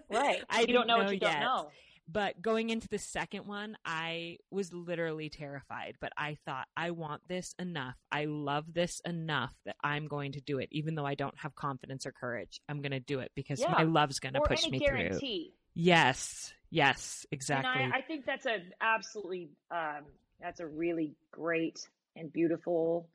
Right. 0.10 0.44
I 0.50 0.62
you 0.62 0.68
don't 0.68 0.88
know, 0.88 0.98
know 0.98 1.04
what 1.04 1.14
you 1.14 1.20
yet. 1.22 1.34
don't 1.34 1.42
know. 1.42 1.70
But 2.08 2.42
going 2.42 2.70
into 2.70 2.90
the 2.90 2.98
second 2.98 3.48
one, 3.48 3.78
I 3.86 4.38
was 4.52 4.74
literally 4.74 5.30
terrified. 5.30 5.96
But 6.02 6.12
I 6.18 6.38
thought, 6.46 6.68
I 6.76 6.92
want 6.92 7.22
this 7.30 7.56
enough. 7.58 7.96
I 8.12 8.26
love 8.26 8.66
this 8.74 9.02
enough 9.06 9.54
that 9.66 9.78
I'm 9.82 10.08
going 10.08 10.34
to 10.34 10.42
do 10.42 10.60
it, 10.60 10.68
even 10.72 10.96
though 10.96 11.06
I 11.06 11.16
don't 11.16 11.38
have 11.38 11.56
confidence 11.56 12.06
or 12.06 12.12
courage. 12.12 12.60
I'm 12.68 12.82
going 12.82 12.92
to 12.92 13.00
do 13.00 13.20
it 13.20 13.32
because 13.36 13.62
yeah. 13.62 13.72
my 13.72 13.84
love's 13.84 14.20
going 14.20 14.34
to 14.34 14.42
push 14.42 14.68
me 14.68 14.80
guarantee. 14.80 15.54
through. 15.54 15.82
Yes, 15.82 16.54
yes, 16.70 17.26
exactly. 17.32 17.84
And 17.84 17.94
I, 17.94 17.98
I 18.00 18.02
think 18.02 18.26
that's 18.26 18.46
a 18.46 18.58
absolutely 18.82 19.50
um, 19.72 20.04
that's 20.42 20.60
a 20.60 20.68
really 20.68 21.16
great 21.32 21.80
and 22.16 22.32
beautiful 22.32 23.10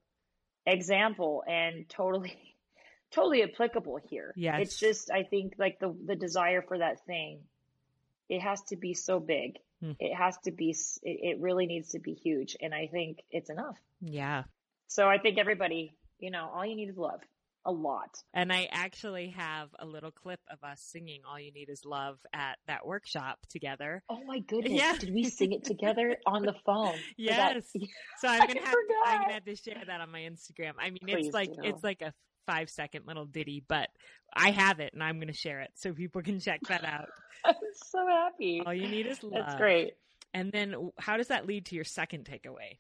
example, 0.67 1.43
and 1.47 1.89
totally 1.89 2.37
totally 3.11 3.43
applicable 3.43 3.99
here. 4.09 4.33
Yes, 4.37 4.61
it's 4.61 4.79
just 4.79 5.11
I 5.11 5.23
think 5.23 5.55
like 5.59 5.79
the 5.81 5.95
the 6.07 6.17
desire 6.17 6.63
for 6.63 6.79
that 6.79 7.05
thing 7.07 7.41
it 8.29 8.41
has 8.41 8.61
to 8.65 8.77
be 8.77 8.95
so 8.95 9.21
big. 9.21 9.59
Hmm. 9.81 9.93
It 9.99 10.15
has 10.15 10.37
to 10.45 10.51
be, 10.51 10.71
it, 11.03 11.37
it 11.37 11.41
really 11.41 11.67
needs 11.67 11.91
to 11.91 11.99
be 11.99 12.15
huge. 12.15 12.57
And 12.61 12.75
I 12.75 12.89
think 12.89 13.21
it's 13.31 13.51
enough. 13.51 13.79
Yeah. 14.01 14.45
So 14.87 15.09
I 15.09 15.19
think 15.19 15.39
everybody, 15.39 15.95
you 16.19 16.31
know, 16.31 16.51
all 16.55 16.65
you 16.65 16.77
need 16.77 16.91
is 16.91 16.97
love. 16.97 17.21
A 17.69 17.73
lot. 17.73 18.23
And 18.33 18.51
I 18.51 18.67
actually 18.73 19.29
have 19.37 19.69
a 19.79 19.85
little 19.85 20.11
clip 20.11 20.41
of 20.51 20.65
us 20.65 20.81
singing 20.81 21.21
All 21.29 21.39
You 21.39 21.53
Need 21.53 21.69
Is 21.69 21.85
Love 21.85 22.19
at 22.33 22.57
that 22.67 22.87
workshop 22.87 23.39
together. 23.51 24.03
Oh 24.09 24.25
my 24.27 24.39
goodness. 24.39 24.73
Yeah. 24.73 24.97
Did 24.99 25.13
we 25.13 25.25
sing 25.25 25.53
it 25.53 25.65
together 25.65 26.17
on 26.27 26.45
the 26.45 26.55
phone? 26.65 26.97
Yes. 27.19 27.65
So 28.21 28.27
I'm 28.27 28.47
gonna 28.47 28.61
have 28.61 28.73
to, 28.73 28.95
I'm 29.07 29.21
gonna 29.21 29.35
have 29.35 29.45
to 29.45 29.55
share 29.55 29.83
that 29.87 30.01
on 30.01 30.11
my 30.11 30.21
Instagram. 30.21 30.73
I 30.81 30.91
mean 30.91 31.01
Please 31.05 31.27
it's 31.27 31.35
like 31.35 31.53
do. 31.53 31.61
it's 31.63 31.85
like 31.85 32.01
a 32.01 32.13
five 32.47 32.71
second 32.71 33.07
little 33.07 33.27
ditty, 33.27 33.63
but 33.69 33.91
I 34.35 34.51
have 34.51 34.81
it 34.81 34.95
and 34.95 35.03
I'm 35.03 35.17
going 35.17 35.29
to 35.29 35.35
share 35.35 35.61
it 35.61 35.71
so 35.75 35.93
people 35.93 36.23
can 36.23 36.41
check 36.41 36.61
that 36.69 36.85
out. 36.85 37.09
I'm 37.45 37.55
so 37.75 38.07
happy. 38.07 38.63
All 38.65 38.75
you 38.75 38.89
need 38.89 39.07
is 39.07 39.23
love. 39.23 39.35
That's 39.35 39.55
great. 39.57 39.93
And 40.35 40.51
then 40.51 40.91
how 40.99 41.19
does 41.19 41.29
that 41.29 41.47
lead 41.47 41.67
to 41.67 41.75
your 41.75 41.85
second 41.85 42.25
takeaway? 42.25 42.79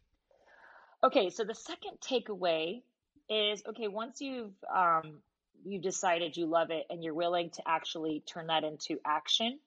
Okay, 1.04 1.30
so 1.30 1.44
the 1.44 1.54
second 1.54 1.98
takeaway 2.00 2.82
is 3.28 3.62
okay, 3.68 3.88
once 3.88 4.20
you've 4.20 4.54
um 4.74 5.20
you've 5.64 5.82
decided 5.82 6.36
you 6.36 6.46
love 6.46 6.70
it 6.70 6.86
and 6.90 7.02
you're 7.02 7.14
willing 7.14 7.50
to 7.50 7.62
actually 7.66 8.22
turn 8.26 8.46
that 8.46 8.64
into 8.64 8.98
action, 9.04 9.58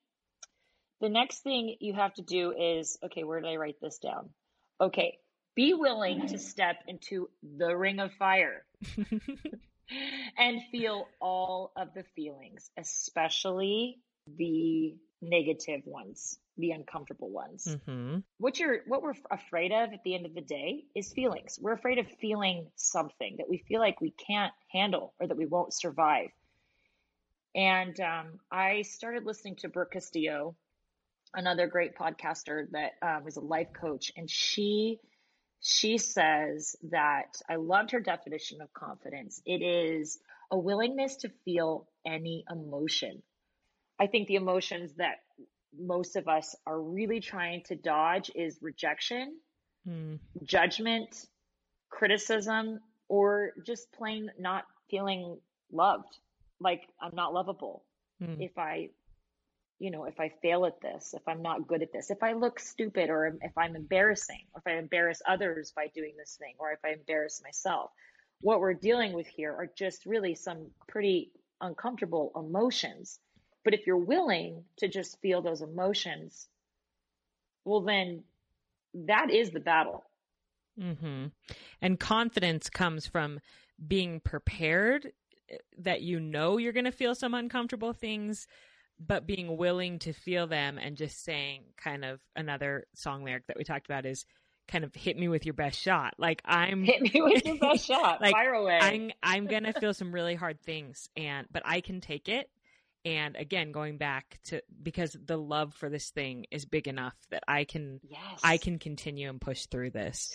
the 1.01 1.09
next 1.09 1.39
thing 1.39 1.75
you 1.79 1.93
have 1.93 2.13
to 2.15 2.21
do 2.21 2.53
is 2.57 2.97
okay, 3.03 3.23
where 3.23 3.39
did 3.39 3.49
I 3.49 3.55
write 3.55 3.79
this 3.81 3.99
down? 3.99 4.29
Okay, 4.79 5.19
be 5.55 5.73
willing 5.73 6.27
to 6.27 6.37
step 6.37 6.77
into 6.87 7.29
the 7.57 7.75
ring 7.75 7.99
of 7.99 8.11
fire. 8.13 8.65
and 10.37 10.61
feel 10.71 11.07
all 11.19 11.71
of 11.75 11.93
the 11.93 12.03
feelings, 12.15 12.69
especially 12.77 13.99
the 14.37 14.95
negative 15.21 15.81
ones, 15.85 16.39
the 16.57 16.71
uncomfortable 16.71 17.29
ones. 17.29 17.77
Mm-hmm. 17.87 18.19
What 18.37 18.59
you're, 18.59 18.79
what 18.87 19.01
we're 19.01 19.13
afraid 19.29 19.71
of 19.71 19.93
at 19.93 20.03
the 20.03 20.15
end 20.15 20.25
of 20.25 20.33
the 20.33 20.41
day 20.41 20.85
is 20.95 21.13
feelings. 21.13 21.59
We're 21.61 21.73
afraid 21.73 21.99
of 21.99 22.07
feeling 22.19 22.67
something 22.75 23.35
that 23.37 23.49
we 23.49 23.63
feel 23.67 23.79
like 23.79 24.01
we 24.01 24.11
can't 24.11 24.53
handle 24.71 25.13
or 25.19 25.27
that 25.27 25.37
we 25.37 25.45
won't 25.45 25.73
survive. 25.73 26.29
And 27.53 27.99
um, 27.99 28.39
I 28.51 28.83
started 28.83 29.25
listening 29.25 29.57
to 29.57 29.69
Brooke 29.69 29.91
Castillo, 29.91 30.55
another 31.33 31.67
great 31.67 31.95
podcaster 31.95 32.67
that 32.71 32.91
um, 33.01 33.23
was 33.23 33.35
a 33.35 33.41
life 33.41 33.67
coach, 33.79 34.11
and 34.15 34.29
she 34.29 34.99
she 35.63 35.99
says 35.99 36.75
that 36.89 37.39
I 37.47 37.57
loved 37.57 37.91
her 37.91 37.99
definition 37.99 38.61
of 38.61 38.73
confidence. 38.73 39.41
It 39.45 39.61
is 39.61 40.17
a 40.49 40.57
willingness 40.57 41.17
to 41.17 41.29
feel 41.45 41.87
any 42.03 42.43
emotion. 42.49 43.21
I 44.01 44.07
think 44.07 44.27
the 44.27 44.35
emotions 44.35 44.93
that 44.97 45.17
most 45.79 46.15
of 46.15 46.27
us 46.27 46.55
are 46.65 46.81
really 46.81 47.19
trying 47.19 47.61
to 47.65 47.75
dodge 47.75 48.31
is 48.33 48.57
rejection, 48.59 49.37
mm. 49.87 50.17
judgment, 50.43 51.27
criticism, 51.91 52.79
or 53.09 53.51
just 53.63 53.91
plain 53.91 54.31
not 54.39 54.63
feeling 54.89 55.37
loved. 55.71 56.17
Like 56.59 56.81
I'm 56.99 57.13
not 57.13 57.31
lovable. 57.31 57.83
Mm. 58.19 58.37
If 58.39 58.57
I 58.57 58.89
you 59.77 59.89
know, 59.89 60.05
if 60.05 60.19
I 60.19 60.31
fail 60.43 60.65
at 60.65 60.79
this, 60.81 61.15
if 61.15 61.27
I'm 61.27 61.41
not 61.41 61.67
good 61.67 61.81
at 61.81 61.91
this, 61.91 62.11
if 62.11 62.21
I 62.21 62.33
look 62.33 62.59
stupid 62.59 63.09
or 63.09 63.35
if 63.41 63.57
I'm 63.57 63.75
embarrassing, 63.75 64.45
or 64.53 64.61
if 64.63 64.71
I 64.71 64.77
embarrass 64.77 65.21
others 65.27 65.73
by 65.75 65.87
doing 65.95 66.13
this 66.17 66.37
thing, 66.39 66.53
or 66.59 66.71
if 66.71 66.79
I 66.85 66.89
embarrass 66.93 67.41
myself. 67.43 67.89
What 68.41 68.59
we're 68.59 68.75
dealing 68.75 69.13
with 69.13 69.25
here 69.25 69.51
are 69.51 69.69
just 69.75 70.05
really 70.05 70.35
some 70.35 70.69
pretty 70.87 71.31
uncomfortable 71.61 72.31
emotions. 72.35 73.19
But 73.63 73.73
if 73.73 73.85
you're 73.85 73.97
willing 73.97 74.63
to 74.77 74.87
just 74.87 75.19
feel 75.21 75.41
those 75.41 75.61
emotions, 75.61 76.47
well, 77.63 77.81
then 77.81 78.23
that 78.93 79.29
is 79.29 79.51
the 79.51 79.59
battle. 79.59 80.03
Mm-hmm. 80.79 81.27
And 81.81 81.99
confidence 81.99 82.69
comes 82.69 83.05
from 83.05 83.39
being 83.87 84.19
prepared 84.19 85.11
eh, 85.49 85.57
that 85.79 86.01
you 86.01 86.19
know 86.19 86.57
you're 86.57 86.73
going 86.73 86.85
to 86.85 86.91
feel 86.91 87.13
some 87.13 87.33
uncomfortable 87.33 87.93
things 87.93 88.47
but 89.07 89.25
being 89.25 89.57
willing 89.57 89.99
to 89.99 90.13
feel 90.13 90.47
them 90.47 90.77
and 90.77 90.95
just 90.95 91.23
saying 91.23 91.63
kind 91.77 92.05
of 92.05 92.19
another 92.35 92.85
song 92.93 93.23
lyric 93.23 93.47
that 93.47 93.57
we 93.57 93.63
talked 93.63 93.87
about 93.87 94.05
is 94.05 94.25
kind 94.67 94.83
of 94.83 94.93
hit 94.93 95.17
me 95.17 95.27
with 95.27 95.45
your 95.45 95.53
best 95.53 95.79
shot. 95.79 96.13
Like 96.17 96.41
I'm 96.45 96.83
hit 96.83 97.01
me 97.01 97.21
with 97.21 97.45
your 97.45 97.57
best 97.57 97.85
shot. 97.87 98.21
like, 98.21 98.31
Fire 98.31 98.53
away. 98.53 98.79
I'm 98.79 99.11
I'm 99.23 99.47
gonna 99.47 99.73
feel 99.73 99.93
some 99.93 100.13
really 100.13 100.35
hard 100.35 100.61
things 100.61 101.09
and 101.17 101.47
but 101.51 101.63
I 101.65 101.81
can 101.81 101.99
take 101.99 102.29
it. 102.29 102.49
And 103.03 103.35
again, 103.35 103.71
going 103.71 103.97
back 103.97 104.39
to 104.45 104.61
because 104.81 105.17
the 105.25 105.37
love 105.37 105.73
for 105.73 105.89
this 105.89 106.09
thing 106.09 106.45
is 106.51 106.65
big 106.65 106.87
enough 106.87 107.15
that 107.31 107.43
I 107.47 107.63
can 107.63 107.99
yes. 108.03 108.39
I 108.43 108.57
can 108.57 108.77
continue 108.77 109.29
and 109.29 109.41
push 109.41 109.65
through 109.65 109.91
this. 109.91 110.31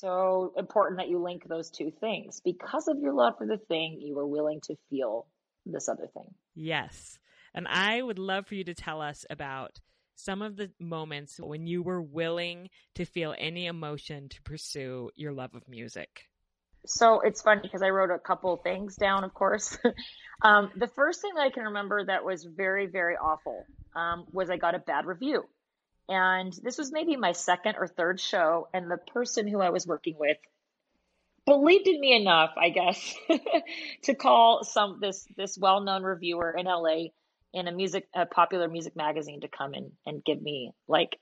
So 0.00 0.52
important 0.56 0.98
that 0.98 1.08
you 1.08 1.22
link 1.22 1.46
those 1.46 1.70
two 1.70 1.92
things. 2.00 2.40
Because 2.44 2.88
of 2.88 2.98
your 2.98 3.12
love 3.12 3.34
for 3.38 3.46
the 3.46 3.58
thing, 3.58 4.00
you 4.00 4.14
were 4.14 4.26
willing 4.26 4.60
to 4.62 4.76
feel 4.88 5.26
this 5.66 5.88
other 5.88 6.08
thing. 6.14 6.34
Yes. 6.54 7.18
And 7.54 7.68
I 7.68 8.00
would 8.00 8.18
love 8.18 8.46
for 8.46 8.54
you 8.54 8.64
to 8.64 8.74
tell 8.74 9.00
us 9.02 9.26
about 9.28 9.78
some 10.14 10.42
of 10.42 10.56
the 10.56 10.70
moments 10.78 11.38
when 11.38 11.66
you 11.66 11.82
were 11.82 12.02
willing 12.02 12.70
to 12.94 13.04
feel 13.04 13.34
any 13.38 13.66
emotion 13.66 14.28
to 14.30 14.42
pursue 14.42 15.10
your 15.16 15.32
love 15.32 15.54
of 15.54 15.68
music. 15.68 16.29
So 16.86 17.20
it's 17.20 17.42
funny 17.42 17.60
because 17.62 17.82
I 17.82 17.90
wrote 17.90 18.10
a 18.10 18.18
couple 18.18 18.56
things 18.56 18.96
down, 18.96 19.24
of 19.24 19.34
course. 19.34 19.76
um, 20.42 20.70
the 20.76 20.88
first 20.88 21.20
thing 21.20 21.34
that 21.34 21.42
I 21.42 21.50
can 21.50 21.64
remember 21.64 22.04
that 22.04 22.24
was 22.24 22.44
very, 22.44 22.86
very 22.86 23.16
awful 23.16 23.64
um, 23.94 24.26
was 24.32 24.50
I 24.50 24.56
got 24.56 24.74
a 24.74 24.78
bad 24.78 25.06
review. 25.06 25.44
And 26.08 26.52
this 26.62 26.78
was 26.78 26.90
maybe 26.90 27.16
my 27.16 27.32
second 27.32 27.76
or 27.78 27.86
third 27.86 28.18
show. 28.18 28.68
And 28.72 28.90
the 28.90 28.96
person 28.96 29.46
who 29.46 29.60
I 29.60 29.70
was 29.70 29.86
working 29.86 30.16
with 30.18 30.38
believed 31.46 31.86
in 31.86 32.00
me 32.00 32.14
enough, 32.14 32.50
I 32.56 32.70
guess, 32.70 33.14
to 34.04 34.14
call 34.14 34.64
some 34.64 34.98
this 35.00 35.26
this 35.36 35.56
well 35.58 35.80
known 35.80 36.02
reviewer 36.02 36.54
in 36.56 36.66
LA 36.66 37.08
in 37.52 37.68
a 37.68 37.72
music 37.72 38.08
a 38.14 38.26
popular 38.26 38.68
music 38.68 38.96
magazine 38.96 39.40
to 39.40 39.48
come 39.48 39.74
in 39.74 39.92
and 40.06 40.24
give 40.24 40.40
me 40.40 40.72
like 40.88 41.18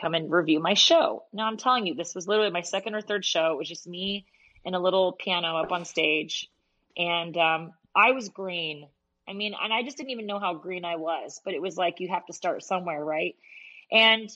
come 0.00 0.14
and 0.14 0.30
review 0.30 0.60
my 0.60 0.74
show. 0.74 1.24
Now 1.32 1.46
I'm 1.46 1.56
telling 1.56 1.86
you, 1.86 1.94
this 1.94 2.14
was 2.14 2.26
literally 2.26 2.50
my 2.50 2.62
second 2.62 2.94
or 2.94 3.00
third 3.00 3.24
show. 3.24 3.52
It 3.52 3.58
was 3.58 3.68
just 3.68 3.86
me 3.86 4.26
and 4.64 4.74
a 4.74 4.78
little 4.78 5.12
piano 5.12 5.56
up 5.56 5.72
on 5.72 5.84
stage, 5.84 6.48
and 6.96 7.36
um, 7.36 7.72
I 7.94 8.12
was 8.12 8.28
green. 8.28 8.88
I 9.28 9.32
mean, 9.32 9.54
and 9.60 9.72
I 9.72 9.82
just 9.82 9.96
didn't 9.96 10.10
even 10.10 10.26
know 10.26 10.38
how 10.38 10.54
green 10.54 10.84
I 10.84 10.96
was, 10.96 11.40
but 11.44 11.54
it 11.54 11.62
was 11.62 11.76
like 11.76 12.00
you 12.00 12.08
have 12.08 12.26
to 12.26 12.32
start 12.32 12.62
somewhere, 12.62 13.02
right? 13.02 13.36
And 13.90 14.28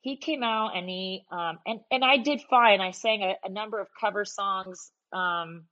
he 0.00 0.16
came 0.16 0.42
out 0.42 0.76
and 0.76 0.88
he 0.88 1.24
um, 1.30 1.58
and 1.66 1.80
and 1.90 2.04
I 2.04 2.18
did 2.18 2.42
fine. 2.42 2.80
I 2.80 2.90
sang 2.90 3.22
a, 3.22 3.36
a 3.44 3.48
number 3.48 3.80
of 3.80 3.88
cover 3.98 4.24
songs, 4.24 4.90
um, 5.12 5.64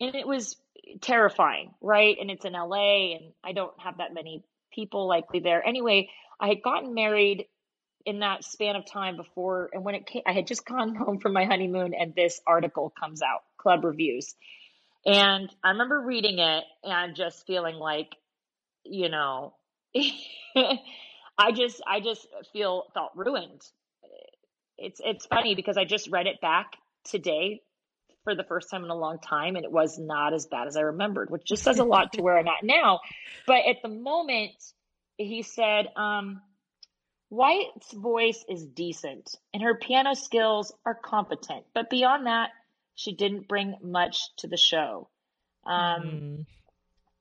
and 0.00 0.14
it 0.14 0.26
was 0.26 0.56
terrifying, 1.00 1.74
right? 1.80 2.16
And 2.20 2.30
it's 2.30 2.44
in 2.44 2.52
LA, 2.52 3.14
and 3.14 3.32
I 3.42 3.52
don't 3.52 3.78
have 3.80 3.98
that 3.98 4.14
many 4.14 4.44
people 4.72 5.08
likely 5.08 5.40
there. 5.40 5.66
Anyway, 5.66 6.10
I 6.38 6.48
had 6.48 6.62
gotten 6.62 6.94
married 6.94 7.46
in 8.06 8.20
that 8.20 8.44
span 8.44 8.76
of 8.76 8.86
time 8.86 9.16
before, 9.16 9.68
and 9.72 9.84
when 9.84 9.96
it 9.96 10.06
came, 10.06 10.22
I 10.26 10.32
had 10.32 10.46
just 10.46 10.64
gone 10.64 10.94
home 10.96 11.18
from 11.18 11.32
my 11.32 11.44
honeymoon, 11.44 11.92
and 11.92 12.14
this 12.14 12.40
article 12.46 12.94
comes 12.98 13.20
out, 13.20 13.42
Club 13.58 13.84
Reviews, 13.84 14.34
and 15.04 15.52
I 15.62 15.70
remember 15.70 16.00
reading 16.00 16.38
it 16.38 16.64
and 16.82 17.14
just 17.14 17.46
feeling 17.46 17.76
like, 17.76 18.14
you 18.84 19.08
know. 19.08 19.54
I 21.38 21.52
just 21.52 21.82
I 21.86 22.00
just 22.00 22.26
feel 22.52 22.84
felt 22.94 23.12
ruined. 23.14 23.62
It's 24.78 25.00
it's 25.04 25.26
funny 25.26 25.54
because 25.54 25.76
I 25.76 25.84
just 25.84 26.10
read 26.10 26.26
it 26.26 26.40
back 26.40 26.72
today 27.04 27.62
for 28.24 28.34
the 28.34 28.44
first 28.44 28.70
time 28.70 28.84
in 28.84 28.90
a 28.90 28.96
long 28.96 29.18
time 29.18 29.54
and 29.54 29.64
it 29.64 29.70
was 29.70 29.98
not 29.98 30.34
as 30.34 30.46
bad 30.46 30.66
as 30.66 30.76
I 30.76 30.80
remembered, 30.80 31.30
which 31.30 31.44
just 31.44 31.62
says 31.62 31.78
a 31.78 31.84
lot 31.84 32.12
to 32.14 32.22
where 32.22 32.38
I'm 32.38 32.48
at 32.48 32.64
now. 32.64 33.00
But 33.46 33.60
at 33.68 33.76
the 33.82 33.88
moment 33.88 34.52
he 35.16 35.42
said, 35.42 35.88
um, 35.96 36.40
White's 37.28 37.92
voice 37.92 38.44
is 38.48 38.64
decent 38.64 39.34
and 39.52 39.62
her 39.62 39.74
piano 39.74 40.14
skills 40.14 40.72
are 40.84 40.94
competent, 40.94 41.64
but 41.74 41.90
beyond 41.90 42.26
that, 42.26 42.50
she 42.94 43.14
didn't 43.14 43.48
bring 43.48 43.76
much 43.82 44.20
to 44.38 44.48
the 44.48 44.56
show. 44.56 45.08
Um, 45.64 46.02
mm. 46.02 46.46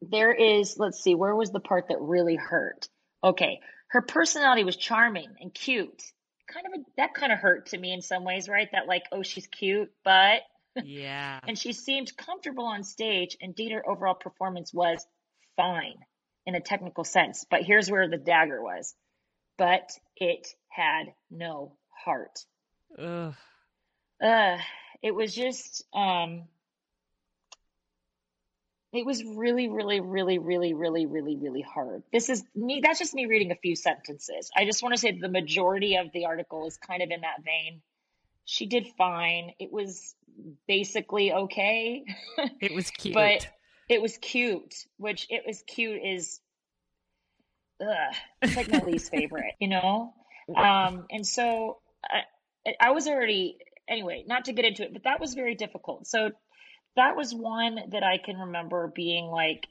There 0.02 0.34
is, 0.34 0.78
let's 0.78 1.02
see, 1.02 1.16
where 1.16 1.36
was 1.36 1.52
the 1.52 1.60
part 1.60 1.90
that 1.90 2.00
really 2.00 2.36
hurt? 2.36 2.88
Okay, 3.24 3.60
her 3.88 4.02
personality 4.02 4.64
was 4.64 4.76
charming 4.76 5.30
and 5.40 5.54
cute. 5.54 6.04
Kind 6.48 6.68
of 6.68 6.80
a, 6.80 6.84
that 6.98 7.16
kind 7.16 7.32
of 7.32 7.40
hurt 7.40 7.68
to 7.68 7.78
me 7.78 7.92
in 7.92 8.02
some 8.02 8.24
ways, 8.24 8.48
right? 8.48 8.70
That 8.72 8.88
like, 8.88 9.04
oh, 9.12 9.24
she's 9.24 9.48
cute, 9.48 9.92
but 10.04 10.42
yeah. 10.84 11.40
and 11.48 11.58
she 11.58 11.74
seemed 11.74 12.16
comfortable 12.16 12.66
on 12.66 12.84
stage. 12.84 13.36
Indeed, 13.40 13.72
her 13.72 13.90
overall 13.90 14.14
performance 14.14 14.74
was 14.74 15.06
fine 15.56 15.96
in 16.46 16.56
a 16.56 16.62
technical 16.62 17.04
sense. 17.04 17.46
But 17.50 17.64
here's 17.64 17.90
where 17.90 18.08
the 18.08 18.18
dagger 18.18 18.62
was. 18.62 18.94
But 19.58 19.92
it 20.18 20.48
had 20.70 21.14
no 21.32 21.74
heart. 22.04 22.40
Ugh. 22.98 23.34
Uh, 24.22 24.58
it 25.02 25.14
was 25.14 25.36
just 25.36 25.84
um 25.94 26.44
it 28.96 29.06
was 29.06 29.24
really, 29.24 29.68
really, 29.68 30.00
really, 30.00 30.40
really, 30.40 30.74
really, 30.74 31.06
really, 31.06 31.36
really 31.36 31.62
hard. 31.62 32.04
This 32.14 32.30
is 32.30 32.44
me. 32.56 32.80
That's 32.82 33.00
just 33.00 33.14
me 33.14 33.26
reading 33.26 33.52
a 33.52 33.56
few 33.56 33.76
sentences. 33.76 34.50
I 34.56 34.66
just 34.66 34.82
want 34.82 34.96
to 34.96 35.00
say 35.00 35.18
the 35.20 35.30
majority 35.30 35.98
of 35.98 36.08
the 36.14 36.26
article 36.26 36.66
is 36.66 36.78
kind 36.78 37.01
of 37.01 37.10
in 37.12 37.22
that 37.22 37.44
vein. 37.44 37.82
She 38.46 38.68
did 38.68 38.88
fine. 38.98 39.51
It 39.60 39.72
was 39.72 40.16
basically 40.68 41.34
okay. 41.34 42.06
It 42.62 42.74
was 42.74 42.90
cute. 42.98 43.16
but 43.16 43.48
it 43.90 44.01
was 44.01 44.18
cute, 44.18 44.75
which 44.98 45.27
it 45.29 45.44
was 45.46 45.62
cute 45.68 46.01
is, 46.03 46.40
ugh, 47.81 48.16
it's 48.42 48.55
like 48.55 48.70
my 48.70 48.79
least 48.79 49.11
favorite, 49.11 49.53
you 49.59 49.68
know? 49.68 50.14
Um, 50.55 51.07
and 51.09 51.25
so 51.25 51.79
I, 52.07 52.74
I 52.79 52.92
was 52.92 53.07
already, 53.07 53.57
anyway, 53.90 54.24
not 54.27 54.46
to 54.46 54.53
get 54.53 54.64
into 54.64 54.83
it, 54.83 54.94
but 54.94 55.05
that 55.05 55.20
was 55.20 55.33
very 55.33 55.55
difficult. 55.55 56.05
So 56.05 56.29
that 56.96 57.16
was 57.16 57.33
one 57.33 57.79
that 57.90 58.03
I 58.03 58.20
can 58.24 58.38
remember 58.38 58.92
being 58.94 59.25
like, 59.25 59.66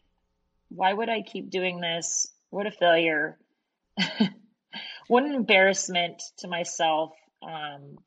why 0.69 0.93
would 0.93 1.09
I 1.09 1.23
keep 1.23 1.49
doing 1.49 1.81
this? 1.81 2.27
What 2.51 2.67
a 2.67 2.73
failure. 2.73 3.39
what 5.07 5.23
an 5.23 5.35
embarrassment 5.35 6.23
to 6.39 6.49
myself. 6.49 7.13
Um, 7.41 7.99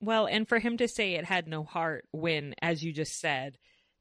well, 0.00 0.26
and 0.26 0.48
for 0.48 0.58
him 0.58 0.76
to 0.78 0.88
say 0.88 1.14
it 1.14 1.24
had 1.24 1.48
no 1.48 1.64
heart 1.64 2.06
when, 2.12 2.54
as 2.62 2.82
you 2.82 2.92
just 2.92 3.20
said, 3.20 3.58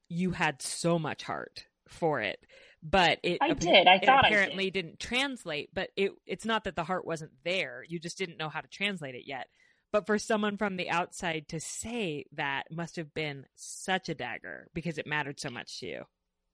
you 0.10 0.32
had 0.32 0.62
so 0.62 1.00
much 1.00 1.24
heart 1.24 1.66
for 1.88 2.22
it. 2.22 2.40
But 2.84 3.20
it 3.24 3.40
I 3.42 3.54
did. 3.54 3.88
I 3.88 4.00
thought 4.00 4.26
apparently 4.26 4.70
did. 4.70 4.86
didn't 4.86 5.00
translate. 5.00 5.70
But 5.74 5.90
it 5.96 6.12
it's 6.26 6.46
not 6.46 6.64
that 6.66 6.76
the 6.76 6.84
heart 6.84 7.06
wasn't 7.06 7.32
there. 7.44 7.84
You 7.88 8.00
just 8.00 8.18
didn't 8.18 8.38
know 8.38 8.50
how 8.50 8.62
to 8.62 8.68
translate 8.68 9.16
it 9.16 9.24
yet. 9.26 9.48
But 9.92 10.06
for 10.06 10.20
someone 10.20 10.58
from 10.58 10.76
the 10.78 10.90
outside 10.90 11.48
to 11.50 11.60
say 11.60 12.26
that 12.34 12.72
must 12.72 12.98
have 12.98 13.14
been 13.14 13.46
such 13.56 14.10
a 14.10 14.16
dagger 14.16 14.68
because 14.74 14.98
it 14.98 15.08
mattered 15.08 15.40
so 15.40 15.50
much 15.50 15.80
to 15.80 15.88
you. 15.88 16.04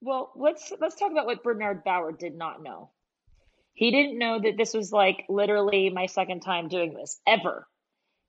Well, 0.00 0.32
let's 0.36 0.72
let's 0.80 0.96
talk 0.96 1.10
about 1.10 1.26
what 1.26 1.42
Bernard 1.42 1.82
Bauer 1.84 2.12
did 2.12 2.34
not 2.34 2.62
know. 2.62 2.90
He 3.72 3.90
didn't 3.90 4.18
know 4.18 4.38
that 4.40 4.56
this 4.56 4.72
was 4.72 4.92
like 4.92 5.24
literally 5.28 5.90
my 5.90 6.06
second 6.06 6.40
time 6.40 6.68
doing 6.68 6.94
this 6.94 7.20
ever. 7.26 7.66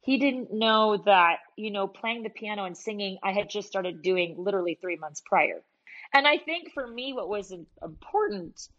He 0.01 0.17
didn't 0.17 0.51
know 0.51 1.01
that, 1.05 1.38
you 1.55 1.71
know, 1.71 1.88
playing 1.88 2.23
the 2.23 2.29
piano 2.29 2.65
and 2.65 2.77
singing 2.77 3.17
I 3.23 3.31
had 3.31 3.49
just 3.49 3.67
started 3.67 4.01
doing 4.01 4.36
literally 4.38 4.77
3 4.79 4.97
months 4.97 5.21
prior. 5.25 5.63
And 6.13 6.27
I 6.27 6.37
think 6.37 6.71
for 6.73 6.85
me 6.87 7.13
what 7.13 7.29
was 7.29 7.53
important 7.83 8.69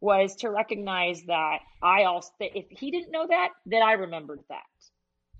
was 0.00 0.36
to 0.36 0.50
recognize 0.50 1.22
that 1.24 1.58
I 1.82 2.04
also 2.04 2.30
if 2.40 2.66
he 2.70 2.90
didn't 2.90 3.10
know 3.10 3.26
that, 3.26 3.50
that 3.66 3.82
I 3.82 3.92
remembered 3.92 4.40
that 4.48 4.62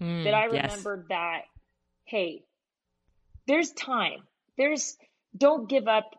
mm, 0.01 0.25
that 0.25 0.35
I 0.35 0.45
remembered 0.47 1.07
yes. 1.09 1.17
that, 1.17 1.43
hey, 2.05 2.45
there's 3.47 3.71
time. 3.73 4.21
There's, 4.57 4.97
don't 5.37 5.69
give 5.69 5.89
up, 5.89 6.15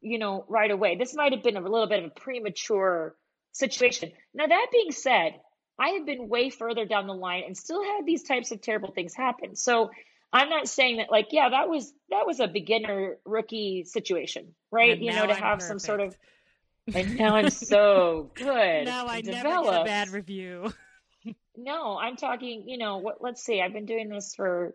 you 0.00 0.18
know, 0.18 0.44
right 0.48 0.70
away. 0.70 0.96
This 0.96 1.14
might 1.14 1.32
have 1.32 1.42
been 1.42 1.56
a 1.56 1.60
little 1.60 1.86
bit 1.86 2.00
of 2.00 2.06
a 2.06 2.20
premature 2.20 3.14
situation. 3.52 4.12
Now, 4.34 4.46
that 4.46 4.66
being 4.72 4.92
said, 4.92 5.34
I 5.78 5.90
have 5.90 6.06
been 6.06 6.28
way 6.28 6.50
further 6.50 6.84
down 6.84 7.06
the 7.06 7.14
line 7.14 7.44
and 7.46 7.56
still 7.56 7.82
had 7.82 8.06
these 8.06 8.22
types 8.22 8.52
of 8.52 8.60
terrible 8.60 8.92
things 8.92 9.14
happen. 9.14 9.56
So 9.56 9.90
I'm 10.34 10.48
not 10.48 10.68
saying 10.68 10.96
that 10.96 11.12
like, 11.12 11.28
yeah, 11.30 11.48
that 11.50 11.68
was 11.68 11.94
that 12.10 12.26
was 12.26 12.40
a 12.40 12.48
beginner 12.48 13.18
rookie 13.24 13.84
situation, 13.84 14.54
right? 14.72 14.92
And 14.92 15.02
you 15.02 15.12
know, 15.12 15.26
to 15.26 15.32
I'm 15.32 15.42
have 15.42 15.58
perfect. 15.60 15.68
some 15.68 15.78
sort 15.78 16.00
of 16.00 16.16
and 16.92 17.16
now 17.16 17.36
I'm 17.36 17.50
so 17.50 18.30
good. 18.34 18.84
Now 18.84 19.06
I 19.06 19.20
developed. 19.20 19.44
never 19.44 19.64
get 19.64 19.80
a 19.80 19.84
bad 19.84 20.08
review. 20.10 20.72
No, 21.56 21.96
I'm 21.96 22.16
talking, 22.16 22.68
you 22.68 22.78
know, 22.78 22.96
what 22.96 23.18
let's 23.20 23.40
see, 23.44 23.62
I've 23.62 23.72
been 23.72 23.86
doing 23.86 24.08
this 24.08 24.34
for 24.34 24.74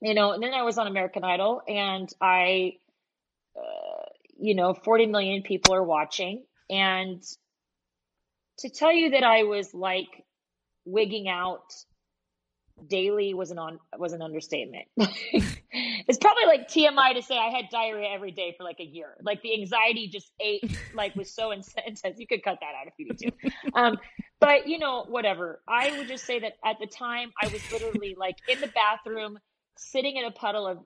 you 0.00 0.14
know, 0.14 0.32
and 0.32 0.42
then 0.42 0.54
I 0.54 0.62
was 0.62 0.78
on 0.78 0.86
American 0.86 1.22
Idol 1.22 1.60
and 1.68 2.08
I 2.18 2.78
uh, 3.54 4.06
you 4.38 4.54
know, 4.54 4.72
40 4.72 5.06
million 5.06 5.42
people 5.42 5.74
are 5.74 5.84
watching 5.84 6.44
and 6.70 7.22
to 8.60 8.70
tell 8.70 8.90
you 8.90 9.10
that 9.10 9.22
I 9.22 9.42
was 9.42 9.74
like 9.74 10.24
wigging 10.86 11.28
out 11.28 11.74
daily 12.86 13.34
was 13.34 13.50
an 13.50 13.58
on 13.58 13.78
was 13.98 14.12
an 14.12 14.22
understatement. 14.22 14.86
it's 14.96 16.18
probably 16.18 16.46
like 16.46 16.68
TMI 16.68 17.14
to 17.14 17.22
say 17.22 17.36
I 17.36 17.50
had 17.50 17.66
diarrhea 17.70 18.08
every 18.08 18.30
day 18.30 18.54
for 18.56 18.64
like 18.64 18.80
a 18.80 18.84
year. 18.84 19.16
Like 19.22 19.42
the 19.42 19.54
anxiety 19.60 20.08
just 20.08 20.32
ate 20.40 20.78
like 20.94 21.14
was 21.16 21.32
so 21.32 21.50
intense. 21.86 22.02
You 22.16 22.26
could 22.26 22.42
cut 22.42 22.58
that 22.60 22.74
out 22.80 22.86
if 22.86 22.94
you 22.98 23.06
need 23.06 23.18
to. 23.18 23.78
Um, 23.78 23.98
but 24.40 24.68
you 24.68 24.78
know, 24.78 25.04
whatever. 25.08 25.60
I 25.68 25.96
would 25.98 26.08
just 26.08 26.24
say 26.24 26.38
that 26.40 26.54
at 26.64 26.76
the 26.80 26.86
time 26.86 27.32
I 27.42 27.48
was 27.48 27.60
literally 27.72 28.14
like 28.18 28.36
in 28.48 28.60
the 28.60 28.68
bathroom, 28.68 29.38
sitting 29.76 30.16
in 30.16 30.24
a 30.24 30.30
puddle 30.30 30.66
of 30.66 30.78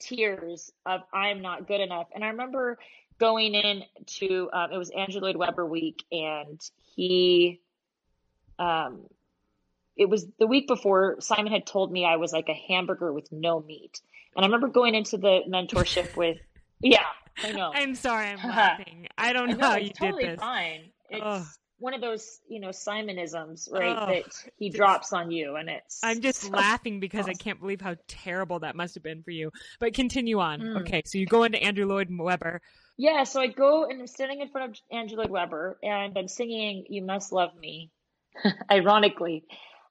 tears 0.00 0.70
of 0.84 1.02
I'm 1.12 1.40
not 1.40 1.66
good 1.66 1.80
enough. 1.80 2.08
And 2.14 2.24
I 2.24 2.28
remember 2.28 2.78
going 3.18 3.54
in 3.54 3.82
to 4.06 4.50
um, 4.52 4.72
it 4.72 4.76
was 4.76 4.90
Andrew 4.90 5.20
Lloyd 5.20 5.36
Webber 5.36 5.66
week, 5.66 6.04
and 6.10 6.60
he 6.94 7.60
um 8.58 9.02
it 9.96 10.08
was 10.08 10.26
the 10.38 10.46
week 10.46 10.68
before 10.68 11.16
Simon 11.20 11.52
had 11.52 11.66
told 11.66 11.90
me 11.90 12.04
I 12.04 12.16
was 12.16 12.32
like 12.32 12.48
a 12.48 12.72
hamburger 12.72 13.12
with 13.12 13.30
no 13.32 13.60
meat. 13.60 14.00
And 14.34 14.44
I 14.44 14.48
remember 14.48 14.68
going 14.68 14.94
into 14.94 15.16
the 15.16 15.40
mentorship 15.48 16.16
with, 16.16 16.36
yeah, 16.80 17.04
I 17.42 17.52
know. 17.52 17.72
I'm 17.74 17.94
sorry, 17.94 18.28
I'm 18.28 18.36
laughing. 18.48 19.06
I 19.16 19.32
don't 19.32 19.48
know, 19.50 19.56
know 19.56 19.70
how 19.70 19.76
you 19.76 19.90
totally 19.90 20.24
did 20.24 20.32
this. 20.34 20.40
Fine. 20.40 20.90
It's, 21.08 21.58
one 21.78 21.94
of 21.94 22.00
those, 22.00 22.40
you 22.48 22.60
know, 22.60 22.70
Simonisms, 22.70 23.68
right? 23.70 23.96
Oh, 23.98 24.06
that 24.06 24.24
he 24.58 24.70
drops 24.70 25.12
on 25.12 25.30
you, 25.30 25.56
and 25.56 25.68
it's. 25.68 26.00
I'm 26.02 26.20
just 26.20 26.40
so 26.40 26.50
laughing 26.50 27.00
because 27.00 27.20
awesome. 27.20 27.34
I 27.38 27.42
can't 27.42 27.60
believe 27.60 27.80
how 27.80 27.96
terrible 28.08 28.60
that 28.60 28.76
must 28.76 28.94
have 28.94 29.02
been 29.02 29.22
for 29.22 29.30
you. 29.30 29.50
But 29.78 29.92
continue 29.94 30.40
on. 30.40 30.60
Mm. 30.60 30.80
Okay, 30.80 31.02
so 31.04 31.18
you 31.18 31.26
go 31.26 31.44
into 31.44 31.62
Andrew 31.62 31.86
Lloyd 31.86 32.08
Webber. 32.10 32.62
Yeah, 32.96 33.24
so 33.24 33.40
I 33.40 33.48
go 33.48 33.84
and 33.84 34.00
I'm 34.00 34.06
standing 34.06 34.40
in 34.40 34.48
front 34.48 34.70
of 34.70 34.78
Andrew 34.90 35.18
Lloyd 35.18 35.30
Webber, 35.30 35.78
and 35.82 36.16
I'm 36.16 36.28
singing 36.28 36.86
"You 36.88 37.02
Must 37.02 37.30
Love 37.30 37.50
Me," 37.60 37.90
ironically, 38.70 39.44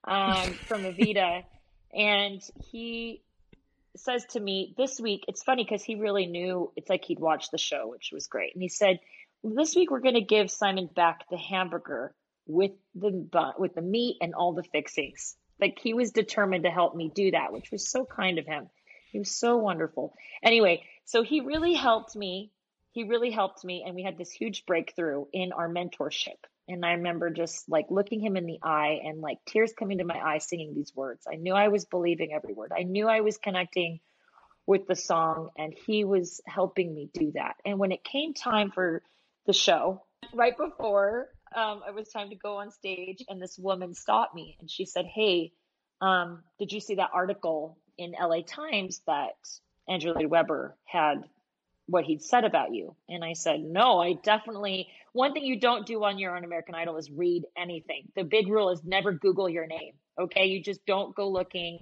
um, 0.05 0.53
from 0.53 0.83
Evita, 0.83 1.43
and 1.93 2.41
he 2.71 3.21
says 3.97 4.25
to 4.31 4.39
me 4.39 4.73
this 4.77 4.99
week. 4.99 5.25
It's 5.27 5.43
funny 5.43 5.63
because 5.63 5.83
he 5.83 5.95
really 5.95 6.25
knew. 6.25 6.71
It's 6.75 6.89
like 6.89 7.05
he'd 7.05 7.19
watched 7.19 7.51
the 7.51 7.57
show, 7.57 7.87
which 7.87 8.09
was 8.13 8.27
great, 8.27 8.53
and 8.53 8.61
he 8.61 8.69
said 8.69 8.99
this 9.43 9.75
week 9.75 9.91
we're 9.91 9.99
going 9.99 10.15
to 10.15 10.21
give 10.21 10.49
Simon 10.49 10.89
back 10.93 11.29
the 11.29 11.37
hamburger 11.37 12.13
with 12.47 12.71
the 12.95 13.53
with 13.57 13.75
the 13.75 13.81
meat 13.81 14.17
and 14.21 14.33
all 14.33 14.53
the 14.53 14.63
fixings. 14.63 15.35
Like 15.59 15.77
he 15.81 15.93
was 15.93 16.11
determined 16.11 16.63
to 16.63 16.69
help 16.69 16.95
me 16.95 17.11
do 17.13 17.31
that, 17.31 17.53
which 17.53 17.71
was 17.71 17.89
so 17.89 18.05
kind 18.05 18.39
of 18.39 18.45
him. 18.45 18.69
He 19.11 19.19
was 19.19 19.31
so 19.31 19.57
wonderful. 19.57 20.13
Anyway, 20.43 20.83
so 21.05 21.23
he 21.23 21.41
really 21.41 21.73
helped 21.73 22.15
me. 22.15 22.51
He 22.91 23.03
really 23.03 23.31
helped 23.31 23.63
me, 23.63 23.83
and 23.85 23.95
we 23.95 24.03
had 24.03 24.17
this 24.17 24.31
huge 24.31 24.65
breakthrough 24.65 25.25
in 25.31 25.51
our 25.51 25.69
mentorship. 25.69 26.39
And 26.67 26.85
I 26.85 26.93
remember 26.93 27.29
just 27.29 27.69
like 27.69 27.85
looking 27.89 28.19
him 28.19 28.37
in 28.37 28.45
the 28.45 28.59
eye 28.63 29.01
and 29.03 29.21
like 29.21 29.37
tears 29.45 29.73
coming 29.77 29.99
to 29.99 30.03
my 30.03 30.19
eyes 30.19 30.47
singing 30.47 30.73
these 30.73 30.91
words. 30.95 31.25
I 31.31 31.35
knew 31.35 31.53
I 31.53 31.67
was 31.67 31.85
believing 31.85 32.33
every 32.33 32.53
word. 32.53 32.71
I 32.75 32.83
knew 32.83 33.07
I 33.07 33.21
was 33.21 33.37
connecting 33.37 33.99
with 34.67 34.87
the 34.87 34.95
song, 34.95 35.49
and 35.57 35.75
he 35.85 36.05
was 36.05 36.41
helping 36.47 36.91
me 36.91 37.07
do 37.13 37.31
that. 37.35 37.55
And 37.63 37.77
when 37.77 37.91
it 37.91 38.03
came 38.03 38.33
time 38.33 38.71
for 38.71 39.03
the 39.45 39.53
show. 39.53 40.03
Right 40.33 40.57
before 40.57 41.29
um, 41.55 41.81
it 41.87 41.95
was 41.95 42.09
time 42.09 42.29
to 42.29 42.35
go 42.35 42.57
on 42.57 42.71
stage, 42.71 43.23
and 43.29 43.41
this 43.41 43.57
woman 43.57 43.93
stopped 43.93 44.35
me 44.35 44.57
and 44.59 44.69
she 44.69 44.85
said, 44.85 45.05
Hey, 45.05 45.53
um, 46.01 46.43
did 46.59 46.73
you 46.73 46.79
see 46.79 46.95
that 46.95 47.11
article 47.13 47.77
in 47.97 48.13
LA 48.19 48.41
Times 48.41 49.01
that 49.07 49.35
Andrew 49.87 50.13
Lloyd 50.13 50.25
Webber 50.25 50.75
had 50.83 51.23
what 51.87 52.05
he'd 52.05 52.23
said 52.23 52.43
about 52.43 52.73
you? 52.73 52.95
And 53.09 53.23
I 53.23 53.33
said, 53.33 53.61
No, 53.61 53.99
I 53.99 54.13
definitely. 54.13 54.87
One 55.13 55.33
thing 55.33 55.43
you 55.45 55.59
don't 55.59 55.85
do 55.85 56.03
on 56.03 56.17
your 56.19 56.35
own 56.35 56.43
American 56.43 56.75
Idol 56.75 56.97
is 56.97 57.09
read 57.09 57.43
anything. 57.57 58.11
The 58.15 58.23
big 58.23 58.47
rule 58.47 58.69
is 58.69 58.81
never 58.83 59.13
Google 59.13 59.47
your 59.47 59.65
name. 59.65 59.93
Okay. 60.19 60.45
You 60.45 60.61
just 60.61 60.85
don't 60.85 61.15
go 61.15 61.29
looking. 61.29 61.79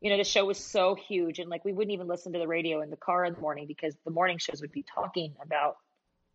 You 0.00 0.10
know, 0.10 0.18
the 0.18 0.24
show 0.24 0.44
was 0.44 0.58
so 0.58 0.94
huge, 0.94 1.38
and 1.38 1.48
like 1.48 1.64
we 1.64 1.72
wouldn't 1.72 1.94
even 1.94 2.08
listen 2.08 2.34
to 2.34 2.38
the 2.38 2.46
radio 2.46 2.82
in 2.82 2.90
the 2.90 2.96
car 2.96 3.24
in 3.24 3.34
the 3.34 3.40
morning 3.40 3.66
because 3.66 3.94
the 4.04 4.10
morning 4.10 4.36
shows 4.36 4.60
would 4.60 4.72
be 4.72 4.84
talking 4.94 5.34
about 5.42 5.76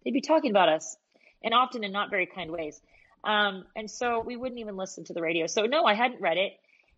they'd 0.03 0.11
be 0.11 0.21
talking 0.21 0.49
about 0.49 0.69
us 0.69 0.97
and 1.43 1.53
often 1.53 1.83
in 1.83 1.91
not 1.91 2.09
very 2.09 2.25
kind 2.25 2.51
ways. 2.51 2.81
Um, 3.23 3.65
and 3.75 3.89
so 3.89 4.21
we 4.21 4.37
wouldn't 4.37 4.59
even 4.59 4.75
listen 4.75 5.03
to 5.05 5.13
the 5.13 5.21
radio. 5.21 5.45
So 5.47 5.63
no, 5.63 5.85
I 5.85 5.93
hadn't 5.93 6.21
read 6.21 6.37
it. 6.37 6.53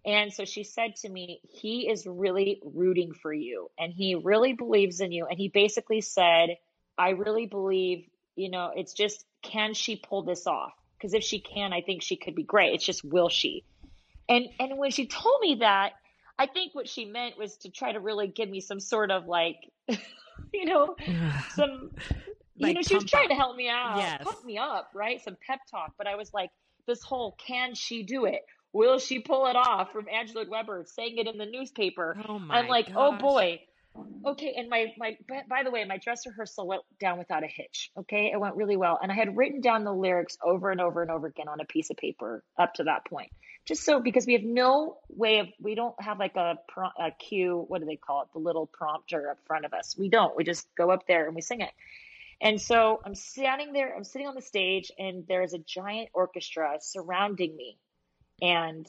And 0.06 0.34
so 0.34 0.46
she 0.46 0.64
said 0.64 0.96
to 0.98 1.10
me, 1.10 1.42
he 1.44 1.90
is 1.90 2.08
really 2.08 2.60
rooting 2.64 3.14
for 3.14 3.32
you 3.32 3.70
and 3.78 3.94
he 3.94 4.16
really 4.16 4.54
believes 4.54 5.00
in 5.00 5.12
you. 5.12 5.28
And 5.28 5.38
he 5.38 5.48
basically 5.48 6.02
said, 6.02 6.58
I 6.98 7.12
really 7.12 7.46
believe, 7.46 8.08
you 8.36 8.50
know, 8.50 8.72
it's 8.76 8.94
just, 8.94 9.24
can 9.44 9.74
she 9.74 9.96
pull 9.96 10.24
this 10.24 10.48
off? 10.48 10.74
Because 10.98 11.14
if 11.14 11.24
she 11.24 11.40
can, 11.40 11.72
I 11.72 11.82
think 11.82 12.02
she 12.02 12.16
could 12.16 12.36
be 12.36 12.44
great. 12.44 12.74
It's 12.74 12.86
just, 12.86 13.04
will 13.04 13.30
she? 13.30 13.64
And, 14.28 14.48
and 14.60 14.78
when 14.78 14.92
she 14.92 15.08
told 15.08 15.40
me 15.42 15.58
that, 15.60 15.94
I 16.38 16.48
think 16.48 16.74
what 16.74 16.90
she 16.90 17.06
meant 17.06 17.38
was 17.38 17.58
to 17.58 17.70
try 17.70 17.92
to 17.92 18.00
really 18.00 18.28
give 18.28 18.50
me 18.50 18.62
some 18.62 18.80
sort 18.80 19.12
of 19.12 19.28
like, 19.28 19.58
you 20.54 20.66
know, 20.66 20.96
some 21.56 21.92
like, 22.58 22.70
you 22.70 22.74
know, 22.76 22.82
she 22.82 22.96
was 22.96 23.06
trying 23.06 23.26
up. 23.26 23.30
to 23.30 23.36
help 23.36 23.56
me 23.56 23.70
out, 23.70 23.98
yes. 23.98 24.24
pump 24.24 24.44
me 24.46 24.58
up, 24.58 24.90
right? 24.94 25.22
Some 25.22 25.38
pep 25.46 25.60
talk. 25.70 25.94
But 25.98 26.08
I 26.08 26.16
was 26.16 26.34
like, 26.34 26.50
this 26.88 27.04
whole 27.04 27.34
can 27.34 27.76
she 27.76 28.04
do 28.04 28.26
it? 28.26 28.42
Will 28.74 29.00
she 29.00 29.20
pull 29.20 29.48
it 29.48 29.56
off 29.56 29.92
from 29.92 30.08
Andrew 30.08 30.36
Lloyd 30.36 30.50
Webber 30.50 30.86
saying 30.88 31.18
it 31.18 31.28
in 31.28 31.38
the 31.38 31.46
newspaper? 31.46 32.18
Oh 32.28 32.40
my 32.40 32.60
I'm 32.60 32.68
like, 32.68 32.88
oh 32.90 33.12
gosh. 33.12 33.14
oh 33.14 33.18
boy. 33.18 33.62
Okay, 34.26 34.54
and 34.58 34.70
my 34.70 34.94
my 34.98 35.18
by 35.50 35.64
the 35.64 35.72
way, 35.72 35.84
my 35.84 35.98
dress 35.98 36.26
rehearsal 36.26 36.66
went 36.66 36.84
down 37.00 37.18
without 37.18 37.44
a 37.44 37.48
hitch. 37.48 37.92
Okay, 37.98 38.32
it 38.32 38.40
went 38.40 38.56
really 38.56 38.78
well, 38.78 38.98
and 39.02 39.12
I 39.12 39.16
had 39.16 39.36
written 39.36 39.60
down 39.60 39.84
the 39.84 39.94
lyrics 39.94 40.38
over 40.42 40.72
and 40.72 40.80
over 40.80 41.02
and 41.02 41.12
over 41.12 41.28
again 41.28 41.50
on 41.50 41.60
a 41.60 41.66
piece 41.66 41.90
of 41.90 41.98
paper 41.98 42.42
up 42.58 42.76
to 42.76 42.86
that 42.86 43.04
point, 43.06 43.32
just 43.66 43.84
so 43.84 44.00
because 44.00 44.26
we 44.26 44.34
have 44.34 44.44
no 44.44 45.00
way 45.10 45.40
of 45.40 45.48
we 45.60 45.76
don't 45.76 45.96
have 46.02 46.20
like 46.20 46.38
a, 46.38 46.58
a 46.98 47.12
cue. 47.12 47.66
What 47.68 47.82
do 47.82 47.86
they 47.86 47.98
call 47.98 48.22
it? 48.22 48.30
The 48.32 48.40
little 48.40 48.68
prompter 48.68 49.30
up 49.30 49.40
front 49.46 49.66
of 49.66 49.74
us. 49.74 49.98
We 49.98 50.08
don't. 50.08 50.38
We 50.38 50.46
just 50.46 50.74
go 50.76 50.90
up 50.90 51.06
there 51.06 51.26
and 51.26 51.36
we 51.36 51.42
sing 51.42 51.60
it. 51.60 51.72
And 52.42 52.60
so 52.60 53.00
I'm 53.06 53.14
standing 53.14 53.72
there, 53.72 53.96
I'm 53.96 54.04
sitting 54.04 54.28
on 54.28 54.34
the 54.34 54.42
stage, 54.42 54.92
and 54.98 55.26
there's 55.28 55.54
a 55.54 55.60
giant 55.60 56.10
orchestra 56.14 56.78
surrounding 56.82 57.56
me, 57.56 57.78
and 58.42 58.88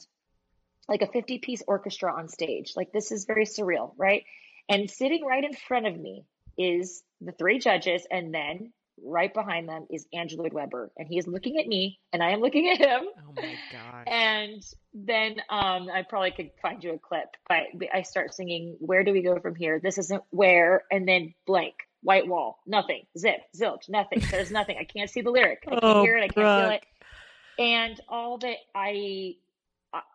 like 0.87 1.01
a 1.01 1.07
50 1.07 1.39
piece 1.39 1.63
orchestra 1.67 2.13
on 2.13 2.27
stage. 2.27 2.73
Like, 2.75 2.91
this 2.91 3.11
is 3.11 3.25
very 3.25 3.45
surreal, 3.45 3.93
right? 3.97 4.23
And 4.69 4.89
sitting 4.89 5.23
right 5.25 5.43
in 5.43 5.53
front 5.53 5.87
of 5.87 5.97
me 5.97 6.25
is 6.57 7.03
the 7.21 7.31
three 7.31 7.59
judges, 7.59 8.05
and 8.09 8.33
then 8.33 8.71
right 9.01 9.33
behind 9.33 9.67
them 9.67 9.87
is 9.89 10.05
Andrew 10.13 10.37
Lloyd 10.39 10.53
Webber, 10.53 10.91
and 10.97 11.07
he 11.07 11.17
is 11.17 11.27
looking 11.27 11.59
at 11.59 11.67
me, 11.67 11.99
and 12.11 12.21
I 12.21 12.31
am 12.31 12.41
looking 12.41 12.69
at 12.69 12.77
him. 12.77 13.07
Oh 13.17 13.33
my 13.35 13.55
god! 13.71 14.03
And 14.07 14.63
then 14.93 15.37
um, 15.49 15.89
I 15.89 16.03
probably 16.07 16.31
could 16.31 16.51
find 16.61 16.83
you 16.83 16.93
a 16.93 16.99
clip, 16.99 17.29
but 17.47 17.63
I 17.93 18.03
start 18.03 18.33
singing, 18.33 18.75
"Where 18.79 19.03
do 19.03 19.11
we 19.11 19.21
go 19.21 19.39
from 19.39 19.55
here? 19.55 19.79
This 19.79 19.97
isn't 19.97 20.23
where," 20.29 20.83
and 20.91 21.07
then 21.07 21.33
blank, 21.45 21.75
white 22.01 22.27
wall, 22.27 22.59
nothing, 22.65 23.03
zip, 23.17 23.41
zilch, 23.57 23.89
nothing. 23.89 24.21
There's 24.29 24.51
nothing. 24.51 24.77
I 24.79 24.85
can't 24.85 25.09
see 25.09 25.21
the 25.21 25.31
lyric. 25.31 25.63
I 25.67 25.71
can't 25.71 25.83
oh, 25.83 26.03
hear 26.03 26.17
it. 26.17 26.23
I 26.23 26.27
can't 26.27 26.35
feel 26.35 26.71
it. 26.71 26.83
And 27.59 28.01
all 28.09 28.39
that 28.39 28.57
I, 28.73 29.35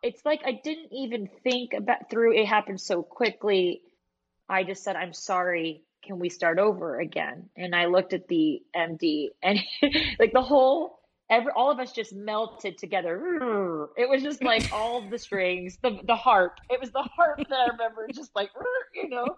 it's 0.02 0.24
like 0.24 0.42
I 0.44 0.60
didn't 0.62 0.92
even 0.92 1.28
think 1.42 1.72
about 1.72 2.10
through. 2.10 2.34
It 2.34 2.46
happened 2.46 2.80
so 2.80 3.02
quickly. 3.02 3.82
I 4.48 4.64
just 4.64 4.82
said, 4.82 4.96
"I'm 4.96 5.12
sorry. 5.12 5.82
Can 6.02 6.18
we 6.18 6.28
start 6.28 6.58
over 6.58 7.00
again?" 7.00 7.48
And 7.56 7.74
I 7.74 7.86
looked 7.86 8.12
at 8.12 8.28
the 8.28 8.62
MD, 8.74 9.28
and 9.42 9.58
like 10.18 10.32
the 10.32 10.42
whole 10.42 10.98
every 11.30 11.52
all 11.54 11.70
of 11.70 11.78
us 11.78 11.92
just 11.92 12.12
melted 12.12 12.78
together. 12.78 13.88
It 13.96 14.08
was 14.08 14.22
just 14.22 14.42
like 14.42 14.72
all 14.72 15.08
the 15.08 15.18
strings, 15.18 15.78
the 15.82 15.98
the 16.04 16.16
harp. 16.16 16.58
It 16.70 16.80
was 16.80 16.90
the 16.90 17.02
harp 17.02 17.38
that 17.48 17.58
I 17.58 17.66
remember, 17.68 18.08
just 18.12 18.34
like 18.34 18.50
you 18.94 19.08
know. 19.08 19.36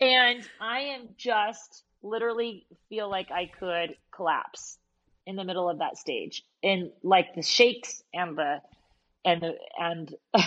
And 0.00 0.48
I 0.60 0.80
am 0.80 1.08
just 1.16 1.84
literally 2.02 2.66
feel 2.88 3.10
like 3.10 3.30
I 3.30 3.50
could 3.58 3.96
collapse 4.14 4.78
in 5.26 5.36
the 5.36 5.44
middle 5.44 5.68
of 5.68 5.78
that 5.78 5.98
stage, 5.98 6.42
and 6.62 6.90
like 7.02 7.34
the 7.34 7.42
shakes 7.42 8.02
and 8.14 8.36
the 8.36 8.60
and 9.24 9.42
the 9.42 9.54
and 9.78 10.14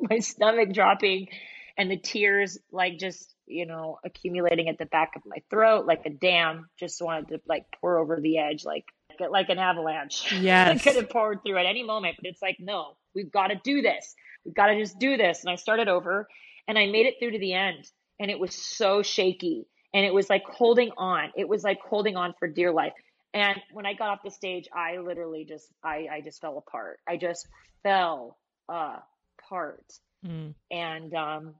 my 0.00 0.18
stomach 0.18 0.72
dropping, 0.72 1.28
and 1.76 1.90
the 1.90 1.96
tears 1.96 2.58
like 2.72 2.98
just 2.98 3.34
you 3.46 3.66
know 3.66 3.98
accumulating 4.04 4.68
at 4.68 4.78
the 4.78 4.86
back 4.86 5.12
of 5.16 5.22
my 5.26 5.38
throat 5.50 5.86
like 5.86 6.06
a 6.06 6.10
dam. 6.10 6.68
Just 6.78 7.02
wanted 7.02 7.28
to 7.28 7.40
like 7.46 7.64
pour 7.80 7.98
over 7.98 8.20
the 8.20 8.38
edge, 8.38 8.64
like 8.64 8.84
like 9.18 9.48
an 9.48 9.58
avalanche. 9.58 10.32
Yes. 10.44 10.76
it 10.76 10.82
could 10.82 10.96
have 10.96 11.10
poured 11.10 11.40
through 11.44 11.58
at 11.58 11.66
any 11.66 11.82
moment, 11.82 12.16
but 12.16 12.28
it's 12.28 12.42
like, 12.42 12.56
no, 12.58 12.96
we've 13.14 13.30
got 13.30 13.48
to 13.48 13.60
do 13.62 13.82
this. 13.82 14.14
We've 14.44 14.54
got 14.54 14.66
to 14.66 14.78
just 14.78 14.98
do 14.98 15.16
this. 15.16 15.42
And 15.42 15.50
I 15.50 15.56
started 15.56 15.88
over 15.88 16.28
and 16.68 16.78
I 16.78 16.86
made 16.86 17.06
it 17.06 17.14
through 17.18 17.32
to 17.32 17.38
the 17.38 17.54
end. 17.54 17.88
And 18.20 18.30
it 18.30 18.38
was 18.38 18.54
so 18.54 19.02
shaky. 19.02 19.66
And 19.92 20.04
it 20.04 20.12
was 20.12 20.28
like 20.28 20.44
holding 20.44 20.90
on. 20.96 21.30
It 21.36 21.48
was 21.48 21.62
like 21.62 21.78
holding 21.80 22.16
on 22.16 22.34
for 22.38 22.48
dear 22.48 22.72
life. 22.72 22.92
And 23.34 23.60
when 23.72 23.84
I 23.84 23.94
got 23.94 24.10
off 24.10 24.20
the 24.24 24.30
stage, 24.30 24.68
I 24.72 24.98
literally 24.98 25.44
just, 25.44 25.68
I, 25.82 26.06
I 26.10 26.20
just 26.22 26.40
fell 26.40 26.56
apart. 26.56 27.00
I 27.08 27.16
just 27.16 27.48
fell 27.82 28.38
apart. 28.68 29.84
Mm. 30.24 30.54
And 30.70 31.14
um, 31.14 31.54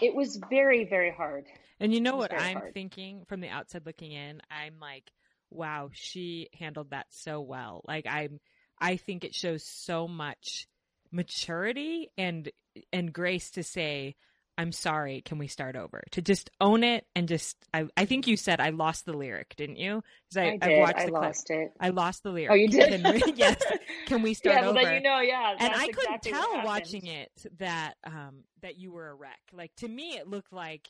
it 0.00 0.14
was 0.14 0.40
very, 0.48 0.84
very 0.84 1.10
hard. 1.10 1.46
And 1.80 1.92
you 1.92 2.00
know 2.00 2.16
what 2.16 2.32
I'm 2.32 2.56
hard. 2.56 2.74
thinking 2.74 3.24
from 3.28 3.40
the 3.40 3.48
outside 3.48 3.84
looking 3.84 4.12
in? 4.12 4.40
I'm 4.48 4.74
like, 4.80 5.10
wow, 5.50 5.90
she 5.92 6.50
handled 6.56 6.90
that 6.90 7.06
so 7.10 7.40
well. 7.40 7.82
Like 7.86 8.06
I'm, 8.08 8.38
I 8.80 8.96
think 8.96 9.24
it 9.24 9.34
shows 9.34 9.64
so 9.64 10.06
much 10.06 10.68
maturity 11.10 12.10
and 12.16 12.50
and 12.92 13.12
grace 13.12 13.50
to 13.52 13.64
say, 13.64 14.14
I'm 14.58 14.72
sorry, 14.72 15.22
can 15.24 15.38
we 15.38 15.46
start 15.46 15.76
over? 15.76 16.02
To 16.10 16.20
just 16.20 16.50
own 16.60 16.82
it 16.82 17.06
and 17.14 17.28
just 17.28 17.56
I, 17.72 17.86
I 17.96 18.06
think 18.06 18.26
you 18.26 18.36
said 18.36 18.60
I 18.60 18.70
lost 18.70 19.06
the 19.06 19.12
lyric, 19.12 19.54
didn't 19.56 19.76
you? 19.76 20.02
I, 20.36 20.58
I, 20.60 20.68
did. 20.68 20.80
watched 20.80 20.98
I 20.98 21.06
the 21.06 21.12
lost 21.12 21.46
clip. 21.46 21.58
it. 21.60 21.72
I 21.80 21.90
lost 21.90 22.24
the 22.24 22.30
lyric. 22.30 22.50
Oh, 22.50 22.54
you 22.54 22.68
did? 22.68 23.00
Can 23.00 23.12
we, 23.14 23.22
yes. 23.36 23.62
Can 24.06 24.22
we 24.22 24.34
start 24.34 24.56
yeah, 24.56 24.68
over? 24.68 24.82
Yeah, 24.82 24.94
you 24.94 25.00
know, 25.00 25.20
yeah. 25.20 25.54
And 25.60 25.72
I 25.72 25.88
couldn't 25.88 26.22
tell 26.22 26.64
watching 26.64 27.06
it 27.06 27.30
that 27.58 27.94
um 28.04 28.42
that 28.62 28.76
you 28.76 28.90
were 28.90 29.08
a 29.08 29.14
wreck. 29.14 29.40
Like 29.52 29.70
to 29.76 29.88
me, 29.88 30.16
it 30.16 30.26
looked 30.26 30.52
like 30.52 30.88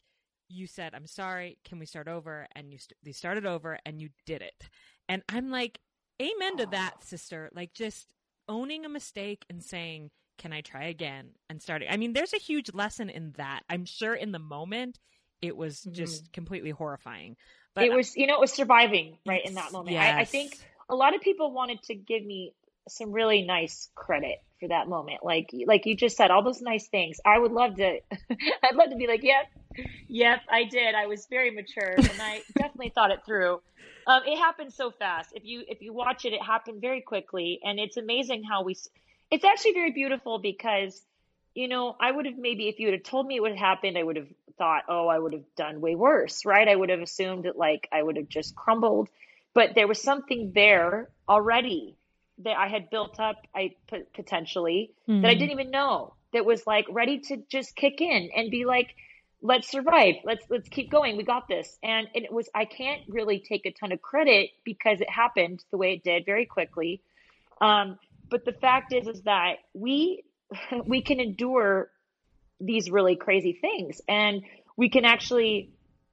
you 0.49 0.67
said, 0.67 0.95
I'm 0.95 1.07
sorry, 1.07 1.59
can 1.65 1.79
we 1.79 1.85
start 1.85 2.09
over? 2.09 2.47
And 2.57 2.73
you, 2.73 2.79
st- 2.79 2.97
they 3.05 3.13
started 3.13 3.45
over 3.45 3.79
and 3.85 4.01
you 4.01 4.09
did 4.25 4.41
it. 4.41 4.55
And 5.07 5.23
I'm 5.29 5.51
like, 5.51 5.79
amen 6.21 6.57
to 6.59 6.67
that, 6.67 7.05
sister. 7.05 7.51
Like 7.55 7.75
just 7.75 8.15
owning 8.49 8.87
a 8.87 8.89
mistake 8.89 9.45
and 9.51 9.63
saying, 9.63 10.11
can 10.39 10.53
I 10.53 10.61
try 10.61 10.85
again 10.85 11.31
and 11.51 11.61
starting. 11.61 11.89
I 11.91 11.97
mean, 11.97 12.13
there's 12.13 12.33
a 12.33 12.39
huge 12.39 12.73
lesson 12.73 13.11
in 13.11 13.35
that. 13.37 13.63
I'm 13.69 13.85
sure 13.85 14.15
in 14.15 14.33
the 14.33 14.39
moment 14.39 14.99
it 15.43 15.57
was 15.57 15.83
just 15.83 16.25
mm-hmm. 16.25 16.33
completely 16.33 16.71
horrifying. 16.71 17.37
But 17.75 17.85
it 17.85 17.93
was, 17.93 18.17
you 18.17 18.27
know, 18.27 18.35
it 18.35 18.41
was 18.41 18.53
surviving 18.53 19.19
right 19.27 19.45
in 19.45 19.55
that 19.55 19.73
moment. 19.73 19.93
Yes. 19.93 20.15
I, 20.17 20.21
I 20.21 20.25
think 20.25 20.59
a 20.89 20.97
lot 20.97 21.15
of 21.15 21.21
people 21.21 21.53
wanted 21.53 21.83
to 21.85 21.95
give 21.95 22.25
me 22.25 22.55
some 22.89 23.13
really 23.13 23.43
nice 23.43 23.89
credit 23.95 24.39
for 24.59 24.69
that 24.69 24.89
moment. 24.89 25.21
Like 25.23 25.51
like 25.67 25.87
you 25.87 25.97
just 25.97 26.17
said, 26.17 26.31
all 26.31 26.43
those 26.43 26.61
nice 26.61 26.89
things. 26.89 27.19
I 27.25 27.39
would 27.39 27.53
love 27.53 27.77
to. 27.77 27.87
I'd 28.31 28.75
love 28.75 28.91
to 28.91 28.97
be 28.97 29.07
like, 29.07 29.23
yep, 29.23 29.47
yep, 30.09 30.41
I 30.51 30.65
did. 30.65 30.95
I 30.95 31.07
was 31.07 31.27
very 31.31 31.51
mature, 31.51 31.95
and 31.97 32.21
I 32.21 32.43
definitely 32.59 32.93
thought 32.95 33.11
it 33.11 33.21
through. 33.25 33.61
Um, 34.07 34.23
it 34.27 34.39
happened 34.39 34.73
so 34.73 34.91
fast. 34.91 35.31
If 35.35 35.45
you 35.45 35.63
if 35.69 35.83
you 35.83 35.93
watch 35.93 36.25
it, 36.25 36.33
it 36.33 36.43
happened 36.43 36.81
very 36.81 37.01
quickly, 37.01 37.61
and 37.63 37.79
it's 37.79 37.97
amazing 37.97 38.43
how 38.43 38.63
we. 38.63 38.77
It's 39.31 39.45
actually 39.45 39.73
very 39.73 39.93
beautiful 39.93 40.39
because, 40.39 41.01
you 41.55 41.69
know, 41.69 41.97
I 42.01 42.11
would 42.11 42.27
have 42.27 42.39
maybe 42.39 42.69
if 42.69 42.79
you 42.79 42.87
would 42.89 42.95
have 42.95 43.03
told 43.03 43.27
me 43.27 43.37
it 43.37 43.41
would 43.41 43.53
have 43.53 43.59
happened, 43.59 43.99
I 43.99 44.03
would 44.03 44.17
have 44.17 44.29
thought, 44.57 44.85
oh, 44.89 45.09
I 45.09 45.19
would 45.19 45.33
have 45.33 45.45
done 45.57 45.81
way 45.81 45.95
worse, 45.95 46.45
right? 46.45 46.67
I 46.67 46.75
would 46.75 46.89
have 46.89 47.01
assumed 47.01 47.45
that 47.45 47.57
like 47.57 47.89
I 47.93 48.03
would 48.03 48.17
have 48.17 48.29
just 48.29 48.57
crumbled, 48.57 49.09
but 49.55 49.75
there 49.75 49.87
was 49.87 50.01
something 50.01 50.53
there 50.55 51.11
already 51.29 51.97
that 52.45 52.57
I 52.57 52.69
had 52.69 52.91
built 52.91 53.19
up, 53.19 53.47
I 53.55 53.75
potentially 54.15 54.93
mm-hmm. 55.09 55.23
that 55.23 55.29
I 55.29 55.33
mm-hmm. 55.33 55.41
didn't 55.41 55.53
even 55.53 55.71
know 55.71 56.15
that 56.33 56.45
was 56.45 56.67
like 56.67 56.87
ready 56.91 57.21
to 57.21 57.39
just 57.49 57.75
kick 57.75 58.01
in 58.01 58.31
and 58.35 58.51
be 58.51 58.65
like, 58.65 58.95
let's 59.43 59.69
survive. 59.69 60.17
Let's 60.25 60.45
let's 60.51 60.69
keep 60.69 60.91
going. 60.91 61.17
We 61.17 61.25
got 61.25 61.49
this. 61.49 61.79
And, 61.83 62.09
and 62.15 62.25
it 62.25 62.33
was 62.33 62.49
I 62.55 62.65
can't 62.65 63.03
really 63.09 63.41
take 63.41 63.67
a 63.67 63.73
ton 63.73 63.93
of 63.93 64.03
credit 64.03 64.51
because 64.65 65.01
it 65.01 65.11
happened 65.11 65.65
the 65.71 65.79
way 65.79 65.95
it 65.95 66.05
did 66.05 66.27
very 66.27 66.47
quickly. 66.47 67.01
Um, 67.61 67.99
but 68.31 68.45
the 68.45 68.53
fact 68.53 68.93
is 68.93 69.07
is 69.07 69.23
that 69.23 69.57
we 69.75 70.25
we 70.87 71.03
can 71.03 71.21
endure 71.21 71.91
these 72.61 72.91
really 72.91 73.17
crazy 73.17 73.57
things 73.61 74.01
and 74.09 74.43
we 74.77 74.89
can 74.89 75.05
actually 75.05 75.71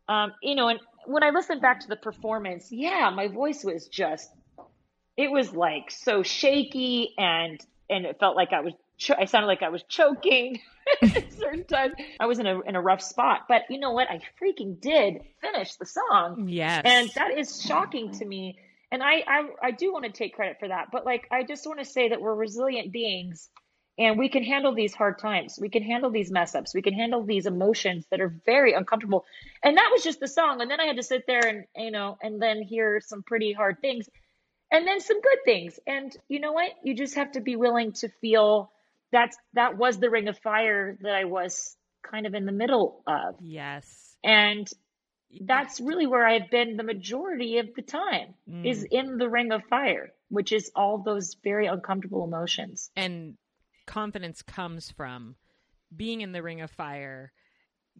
um, 0.07 0.33
you 0.41 0.55
know 0.55 0.67
and 0.67 0.79
when 1.05 1.23
I 1.23 1.29
listened 1.29 1.61
back 1.61 1.81
to 1.81 1.87
the 1.87 1.95
performance, 1.95 2.71
yeah, 2.71 3.11
my 3.15 3.27
voice 3.27 3.63
was 3.63 3.87
just 3.87 4.29
it 5.17 5.31
was 5.31 5.53
like 5.53 5.91
so 5.91 6.23
shaky 6.23 7.13
and 7.17 7.59
and 7.89 8.05
it 8.05 8.19
felt 8.19 8.35
like 8.35 8.51
I 8.51 8.61
was 8.61 8.73
cho- 8.97 9.15
I 9.17 9.25
sounded 9.25 9.47
like 9.47 9.61
I 9.61 9.69
was 9.69 9.83
choking 9.83 10.59
at 11.01 11.33
certain 11.33 11.63
times. 11.65 11.93
I 12.19 12.25
was 12.25 12.39
in 12.39 12.47
a 12.47 12.59
in 12.61 12.75
a 12.75 12.81
rough 12.81 13.01
spot, 13.01 13.41
but 13.47 13.63
you 13.69 13.79
know 13.79 13.91
what? 13.91 14.09
I 14.09 14.19
freaking 14.41 14.79
did 14.79 15.21
finish 15.41 15.75
the 15.75 15.85
song. 15.85 16.47
Yes, 16.49 16.81
and 16.85 17.09
that 17.15 17.37
is 17.37 17.61
shocking 17.61 18.11
to 18.13 18.25
me. 18.25 18.57
And 18.91 19.03
I 19.03 19.23
I, 19.27 19.41
I 19.63 19.71
do 19.71 19.91
want 19.91 20.05
to 20.05 20.11
take 20.11 20.35
credit 20.35 20.57
for 20.59 20.67
that, 20.67 20.87
but 20.91 21.05
like 21.05 21.27
I 21.31 21.43
just 21.43 21.65
want 21.65 21.79
to 21.79 21.85
say 21.85 22.09
that 22.09 22.21
we're 22.21 22.35
resilient 22.35 22.91
beings. 22.91 23.49
And 23.97 24.19
we 24.19 24.27
can 24.27 24.43
handle 24.43 24.75
these 24.75 24.93
hard 24.93 25.19
times. 25.19 25.57
We 25.57 25.69
can 25.69 25.81
handle 25.81 26.09
these 26.09 26.29
mess 26.29 26.53
ups. 26.53 26.75
We 26.75 26.81
can 26.81 26.93
handle 26.93 27.23
these 27.23 27.45
emotions 27.45 28.05
that 28.11 28.19
are 28.19 28.35
very 28.45 28.73
uncomfortable. 28.73 29.23
And 29.63 29.77
that 29.77 29.89
was 29.89 30.03
just 30.03 30.19
the 30.19 30.27
song. 30.27 30.59
And 30.59 30.69
then 30.69 30.81
I 30.81 30.83
had 30.83 30.97
to 30.97 31.03
sit 31.03 31.23
there 31.27 31.47
and, 31.47 31.63
you 31.77 31.91
know, 31.91 32.17
and 32.21 32.41
then 32.41 32.61
hear 32.61 32.99
some 32.99 33.23
pretty 33.23 33.53
hard 33.53 33.79
things 33.79 34.09
and 34.71 34.87
then 34.87 34.99
some 34.99 35.21
good 35.21 35.39
things. 35.45 35.79
And 35.87 36.15
you 36.27 36.39
know 36.39 36.51
what? 36.51 36.71
You 36.83 36.95
just 36.95 37.15
have 37.15 37.31
to 37.33 37.41
be 37.41 37.55
willing 37.55 37.93
to 37.93 38.09
feel 38.21 38.71
that's 39.11 39.37
that 39.53 39.77
was 39.77 39.97
the 39.97 40.09
ring 40.09 40.27
of 40.27 40.37
fire 40.39 40.97
that 41.01 41.15
I 41.15 41.25
was 41.25 41.77
kind 42.03 42.25
of 42.25 42.33
in 42.33 42.45
the 42.45 42.51
middle 42.51 43.01
of. 43.07 43.35
Yes. 43.39 44.15
And 44.23 44.69
that's 45.41 45.79
really 45.79 46.07
where 46.07 46.25
I've 46.25 46.49
been 46.49 46.77
the 46.77 46.83
majority 46.83 47.57
of 47.57 47.73
the 47.75 47.81
time 47.81 48.35
mm. 48.49 48.65
is 48.65 48.85
in 48.89 49.17
the 49.17 49.29
ring 49.29 49.51
of 49.51 49.63
fire, 49.69 50.11
which 50.29 50.51
is 50.51 50.71
all 50.75 50.99
those 50.99 51.35
very 51.43 51.67
uncomfortable 51.67 52.23
emotions. 52.23 52.89
And 52.95 53.35
confidence 53.85 54.41
comes 54.41 54.91
from 54.91 55.35
being 55.95 56.21
in 56.21 56.31
the 56.31 56.43
ring 56.43 56.61
of 56.61 56.71
fire, 56.71 57.31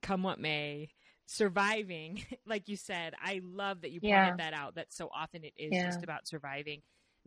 come 0.01 0.23
what 0.23 0.39
may, 0.39 0.89
surviving, 1.25 2.23
like 2.45 2.67
you 2.67 2.75
said, 2.75 3.13
I 3.21 3.41
love 3.43 3.81
that 3.81 3.91
you 3.91 4.01
pointed 4.01 4.09
yeah. 4.11 4.35
that 4.38 4.53
out. 4.53 4.75
That 4.75 4.93
so 4.93 5.09
often 5.13 5.43
it 5.43 5.53
is 5.57 5.71
yeah. 5.73 5.85
just 5.85 6.03
about 6.03 6.27
surviving. 6.27 6.81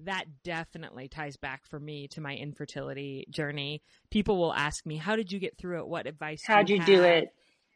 That 0.04 0.26
definitely 0.44 1.08
ties 1.08 1.36
back 1.36 1.66
for 1.66 1.80
me 1.80 2.06
to 2.08 2.20
my 2.20 2.36
infertility 2.36 3.26
journey. 3.30 3.82
People 4.10 4.38
will 4.38 4.54
ask 4.54 4.86
me, 4.86 4.96
"How 4.96 5.16
did 5.16 5.32
you 5.32 5.40
get 5.40 5.58
through 5.58 5.80
it? 5.80 5.88
What 5.88 6.06
advice? 6.06 6.42
How'd 6.46 6.70
you, 6.70 6.76
you 6.76 6.84
do 6.84 7.02
it?" 7.02 7.30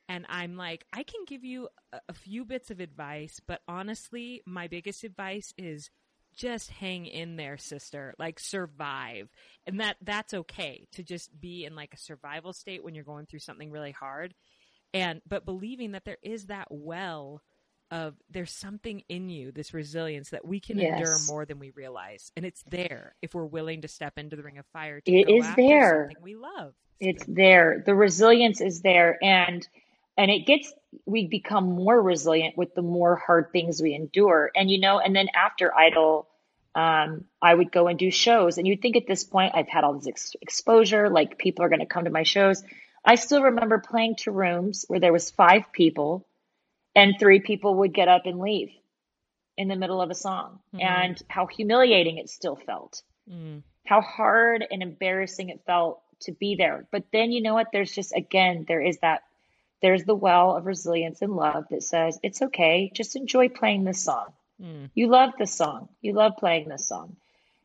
And 0.08 0.26
I'm 0.28 0.56
like, 0.56 0.84
I 0.92 1.02
can 1.02 1.24
give 1.26 1.44
you 1.44 1.68
a, 1.92 2.00
a 2.08 2.12
few 2.12 2.44
bits 2.44 2.70
of 2.70 2.80
advice, 2.80 3.40
but 3.46 3.60
honestly, 3.68 4.42
my 4.46 4.68
biggest 4.68 5.04
advice 5.04 5.54
is 5.56 5.90
just 6.36 6.70
hang 6.70 7.06
in 7.06 7.36
there 7.36 7.58
sister. 7.58 8.14
Like 8.18 8.40
survive. 8.40 9.28
And 9.66 9.80
that 9.80 9.96
that's 10.02 10.34
okay 10.34 10.86
to 10.92 11.02
just 11.02 11.38
be 11.40 11.64
in 11.64 11.74
like 11.74 11.94
a 11.94 11.98
survival 11.98 12.52
state 12.52 12.82
when 12.82 12.94
you're 12.94 13.04
going 13.04 13.26
through 13.26 13.40
something 13.40 13.70
really 13.70 13.92
hard. 13.92 14.34
And 14.94 15.20
but 15.28 15.44
believing 15.44 15.92
that 15.92 16.04
there 16.04 16.18
is 16.22 16.46
that 16.46 16.68
well 16.70 17.42
of 17.90 18.14
there's 18.30 18.50
something 18.50 19.02
in 19.10 19.28
you 19.28 19.52
this 19.52 19.74
resilience 19.74 20.30
that 20.30 20.46
we 20.46 20.60
can 20.60 20.78
yes. 20.78 20.98
endure 20.98 21.16
more 21.28 21.44
than 21.44 21.58
we 21.58 21.70
realize. 21.70 22.32
And 22.36 22.46
it's 22.46 22.62
there 22.68 23.14
if 23.20 23.34
we're 23.34 23.44
willing 23.44 23.82
to 23.82 23.88
step 23.88 24.14
into 24.16 24.34
the 24.34 24.42
ring 24.42 24.58
of 24.58 24.66
fire 24.72 25.00
it 25.04 25.28
is 25.28 25.46
there. 25.56 26.10
we 26.22 26.34
love 26.34 26.72
it's 27.00 27.24
there. 27.26 27.82
The 27.84 27.94
resilience 27.94 28.60
is 28.60 28.80
there. 28.80 29.18
And 29.22 29.66
and 30.16 30.30
it 30.30 30.46
gets 30.46 30.72
we 31.06 31.26
become 31.26 31.64
more 31.64 32.00
resilient 32.00 32.56
with 32.56 32.74
the 32.74 32.82
more 32.82 33.16
hard 33.16 33.50
things 33.52 33.80
we 33.80 33.94
endure 33.94 34.50
and 34.54 34.70
you 34.70 34.78
know 34.78 34.98
and 34.98 35.14
then 35.16 35.28
after 35.34 35.74
idol 35.74 36.28
um, 36.74 37.24
i 37.40 37.54
would 37.54 37.72
go 37.72 37.86
and 37.88 37.98
do 37.98 38.10
shows 38.10 38.58
and 38.58 38.66
you'd 38.66 38.82
think 38.82 38.96
at 38.96 39.06
this 39.06 39.24
point 39.24 39.52
i've 39.54 39.68
had 39.68 39.84
all 39.84 39.94
this 39.94 40.08
ex- 40.08 40.36
exposure 40.40 41.08
like 41.08 41.38
people 41.38 41.64
are 41.64 41.68
going 41.68 41.80
to 41.80 41.86
come 41.86 42.04
to 42.04 42.10
my 42.10 42.22
shows 42.22 42.62
I 43.04 43.16
still 43.16 43.42
remember 43.42 43.78
playing 43.78 44.16
to 44.16 44.30
rooms 44.30 44.84
where 44.88 45.00
there 45.00 45.12
was 45.12 45.30
five 45.30 45.72
people 45.72 46.26
and 46.94 47.14
three 47.18 47.40
people 47.40 47.76
would 47.76 47.92
get 47.92 48.08
up 48.08 48.26
and 48.26 48.38
leave 48.38 48.70
in 49.56 49.68
the 49.68 49.76
middle 49.76 50.00
of 50.00 50.10
a 50.10 50.14
song 50.14 50.60
mm. 50.74 50.82
and 50.82 51.20
how 51.28 51.46
humiliating 51.46 52.18
it 52.18 52.30
still 52.30 52.56
felt. 52.56 53.02
Mm. 53.28 53.62
How 53.86 54.00
hard 54.00 54.64
and 54.70 54.82
embarrassing 54.82 55.48
it 55.48 55.62
felt 55.66 56.02
to 56.20 56.32
be 56.32 56.54
there. 56.54 56.86
But 56.92 57.04
then 57.12 57.32
you 57.32 57.42
know 57.42 57.54
what? 57.54 57.68
There's 57.72 57.92
just 57.92 58.14
again, 58.14 58.64
there 58.68 58.80
is 58.80 58.98
that 58.98 59.22
there's 59.82 60.04
the 60.04 60.14
well 60.14 60.56
of 60.56 60.66
resilience 60.66 61.22
and 61.22 61.34
love 61.34 61.66
that 61.70 61.82
says 61.82 62.18
it's 62.22 62.40
okay, 62.40 62.90
just 62.94 63.16
enjoy 63.16 63.48
playing 63.48 63.84
this 63.84 64.02
song. 64.02 64.26
Mm. 64.62 64.90
You 64.94 65.08
love 65.08 65.30
this 65.38 65.52
song. 65.52 65.88
You 66.00 66.12
love 66.12 66.36
playing 66.38 66.68
this 66.68 66.86
song. 66.86 67.16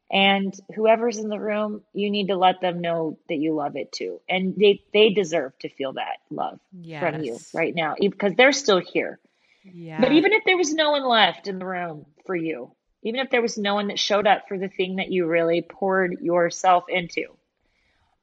And 0.10 0.58
whoever's 0.74 1.18
in 1.18 1.28
the 1.28 1.40
room, 1.40 1.82
you 1.94 2.10
need 2.10 2.28
to 2.28 2.38
let 2.38 2.62
them 2.62 2.80
know 2.80 3.18
that 3.28 3.36
you 3.36 3.54
love 3.54 3.76
it 3.76 3.92
too. 3.92 4.22
And 4.28 4.56
they, 4.56 4.82
they 4.94 5.10
deserve 5.10 5.58
to 5.60 5.70
feel 5.70 5.94
that 5.94 6.18
love 6.30 6.60
yes. 6.72 7.02
from 7.02 7.24
you 7.24 7.38
right 7.54 7.76
now 7.76 7.96
because 8.00 8.34
they're 8.36 8.54
still 8.54 8.80
here. 8.80 9.20
Yeah. 9.64 10.00
But 10.00 10.14
even 10.14 10.32
if 10.32 10.44
there 10.46 10.58
was 10.58 10.74
no 10.74 10.92
one 10.92 11.06
left 11.06 11.48
in 11.48 11.60
the 11.60 11.66
room 11.66 12.06
for 12.26 12.36
you, 12.36 12.72
even 13.04 13.20
if 13.20 13.30
there 13.30 13.42
was 13.42 13.58
no 13.58 13.76
one 13.76 13.88
that 13.88 14.00
showed 14.00 14.28
up 14.28 14.48
for 14.48 14.58
the 14.58 14.70
thing 14.70 14.96
that 14.96 15.12
you 15.12 15.28
really 15.28 15.62
poured 15.62 16.22
yourself 16.22 16.86
into, 16.88 17.26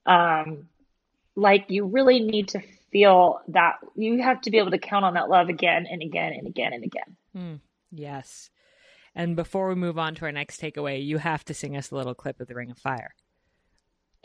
um, 0.07 0.69
like 1.37 1.67
you 1.69 1.87
really 1.87 2.21
need 2.21 2.49
to 2.49 2.63
feel 2.95 3.41
that 3.49 3.75
you 3.97 4.23
have 4.23 4.41
to 4.43 4.53
be 4.53 4.59
able 4.59 4.71
to 4.71 4.79
count 4.79 5.05
on 5.05 5.15
that 5.15 5.29
love 5.29 5.49
again 5.49 5.85
and 5.91 6.01
again 6.01 6.33
and 6.33 6.47
again 6.47 6.73
and 6.73 6.85
again. 6.85 7.17
Mm, 7.37 7.61
yes. 7.91 8.51
And 9.17 9.35
before 9.35 9.69
we 9.69 9.75
move 9.75 9.99
on 9.99 10.15
to 10.15 10.27
our 10.27 10.33
next 10.33 10.61
takeaway, 10.61 11.05
you 11.05 11.19
have 11.19 11.45
to 11.47 11.55
sing 11.55 11.77
us 11.77 11.91
a 11.91 11.97
little 11.97 12.15
clip 12.15 12.41
of 12.41 12.47
the 12.47 12.55
Ring 12.55 12.71
of 12.71 12.79
Fire. 12.79 13.13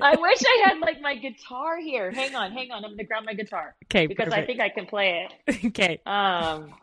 I 0.00 0.16
wish 0.16 0.42
I 0.44 0.64
had 0.66 0.80
like 0.80 1.00
my 1.00 1.14
guitar 1.16 1.80
here. 1.80 2.10
Hang 2.10 2.34
on, 2.34 2.52
hang 2.52 2.70
on. 2.70 2.84
I'm 2.84 2.90
gonna 2.90 3.04
grab 3.04 3.24
my 3.24 3.32
guitar. 3.34 3.74
Okay. 3.86 4.06
Because 4.06 4.26
perfect. 4.26 4.42
I 4.42 4.46
think 4.46 4.60
I 4.60 4.68
can 4.68 4.84
play 4.86 5.26
it. 5.48 5.64
okay. 5.66 5.98
Um 6.04 6.74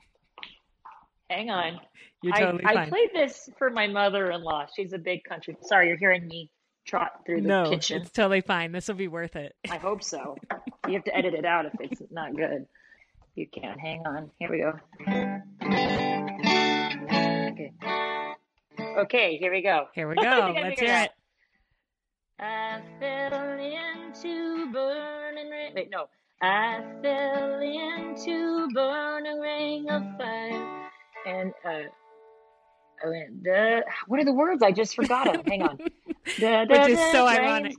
hang 1.30 1.52
on. 1.52 1.80
You're 2.24 2.34
totally 2.34 2.66
I, 2.66 2.74
fine. 2.74 2.88
I 2.88 2.90
played 2.90 3.10
this 3.14 3.48
for 3.60 3.70
my 3.70 3.86
mother 3.88 4.32
in 4.32 4.42
law. 4.44 4.66
She's 4.76 4.94
a 4.94 4.98
big 4.98 5.24
country. 5.24 5.56
Sorry, 5.62 5.88
you're 5.88 5.98
hearing 5.98 6.28
me 6.28 6.52
trot 6.90 7.22
through 7.26 7.42
the 7.42 7.48
no, 7.48 7.70
kitchen. 7.70 8.02
It's 8.02 8.12
totally 8.12 8.42
fine. 8.42 8.72
This 8.72 8.88
will 8.88 8.96
be 8.96 9.08
worth 9.08 9.36
it. 9.36 9.56
I 9.70 9.78
hope 9.78 10.04
so. 10.04 10.36
You 10.88 10.94
have 10.94 11.04
to 11.04 11.16
edit 11.16 11.36
it 11.36 11.46
out 11.46 11.66
if 11.66 11.74
it's 11.80 12.02
not 12.12 12.36
good. 12.36 12.66
You 13.36 13.48
can. 13.48 13.64
Not 13.70 13.80
Hang 13.80 14.08
on. 14.08 14.32
Here 14.40 14.50
we 14.50 14.58
go. 14.60 14.74
Okay. 17.52 17.72
Okay, 18.98 19.38
here 19.38 19.52
we 19.52 19.62
go. 19.62 19.88
Here 19.94 20.08
we 20.10 20.16
go. 20.16 20.54
Let's 20.62 20.80
hear 20.80 21.04
it. 21.04 21.12
I 22.40 22.82
fell 23.00 23.60
into 23.60 24.72
burning 24.72 25.50
rain. 25.50 25.74
Wait, 25.76 25.90
no. 25.92 26.08
I 26.42 26.82
fell 27.04 27.62
into 27.62 28.68
burning 28.74 29.40
ring 29.40 29.90
of 29.90 30.04
fire. 30.18 30.90
And 31.28 31.54
uh 31.66 31.90
I 33.04 33.08
went, 33.08 33.44
the, 33.44 33.84
what 34.08 34.20
are 34.20 34.26
the 34.26 34.34
words? 34.34 34.62
I 34.62 34.72
just 34.72 34.96
forgot 34.96 35.32
them. 35.32 35.44
Hang 35.46 35.64
on. 35.64 35.80
Da, 36.40 36.66
da, 36.66 36.84
Which 36.84 36.94
is 36.94 37.12
so 37.12 37.28
ironic. 37.28 37.76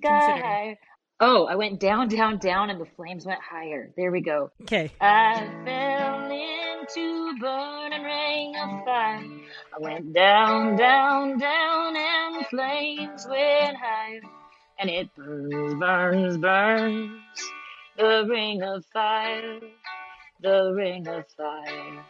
Oh, 1.22 1.44
I 1.44 1.54
went 1.54 1.78
down, 1.80 2.08
down, 2.08 2.38
down, 2.38 2.70
and 2.70 2.80
the 2.80 2.86
flames 2.96 3.26
went 3.26 3.40
higher. 3.42 3.90
There 3.94 4.10
we 4.10 4.22
go. 4.22 4.50
Okay. 4.62 4.90
I 5.02 5.46
fell 5.66 6.30
into 6.30 7.38
burning 7.38 8.02
ring 8.02 8.56
of 8.56 8.84
fire. 8.86 9.22
I 9.76 9.78
went 9.80 10.14
down, 10.14 10.76
down, 10.76 11.36
down, 11.38 11.94
and 11.94 12.36
the 12.40 12.44
flames 12.48 13.26
went 13.28 13.76
higher. 13.76 14.22
And 14.78 14.88
it 14.88 15.14
burns, 15.14 15.74
burns, 15.74 16.38
burns. 16.38 17.20
The 17.98 18.24
ring 18.26 18.62
of 18.62 18.82
fire. 18.86 19.60
The 20.40 20.72
ring 20.74 21.06
of 21.06 21.26
fire. 21.36 22.06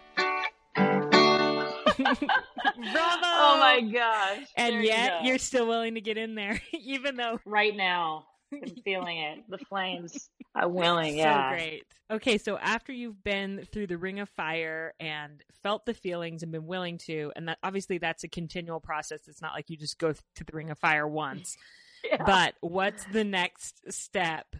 Bravo! 2.63 3.25
Oh 3.25 3.57
my 3.59 3.81
gosh. 3.81 4.47
And 4.57 4.77
There 4.77 4.83
yet 4.83 5.25
you 5.25 5.35
are 5.35 5.39
still 5.39 5.67
willing 5.67 5.95
to 5.95 6.01
get 6.01 6.19
in 6.19 6.35
there, 6.35 6.61
even 6.73 7.17
though 7.17 7.39
right 7.45 7.77
now. 7.77 8.27
I'm 8.53 8.75
feeling 8.85 9.19
it. 9.19 9.45
The 9.49 9.59
flames. 9.59 10.29
I'm 10.55 10.75
willing, 10.75 11.13
so 11.13 11.19
yeah. 11.19 11.51
great. 11.51 11.85
Okay, 12.11 12.39
so 12.39 12.59
after 12.59 12.93
you've 12.93 13.23
been 13.23 13.65
through 13.73 13.87
the 13.87 13.97
ring 13.97 14.19
of 14.19 14.29
fire 14.29 14.93
and 14.99 15.41
felt 15.63 15.87
the 15.87 15.95
feelings 15.95 16.43
and 16.43 16.51
been 16.51 16.67
willing 16.67 16.99
to, 17.07 17.31
and 17.37 17.47
that 17.47 17.59
obviously 17.63 17.99
that's 17.99 18.25
a 18.25 18.29
continual 18.29 18.81
process. 18.81 19.29
It's 19.29 19.41
not 19.41 19.55
like 19.55 19.71
you 19.71 19.77
just 19.77 19.99
go 19.99 20.13
to 20.13 20.45
the 20.45 20.53
ring 20.53 20.71
of 20.71 20.79
fire 20.79 21.07
once. 21.07 21.57
Yeah. 22.03 22.25
But 22.25 22.55
what's 22.63 23.05
the 23.13 23.25
next 23.25 23.93
step? 23.93 24.57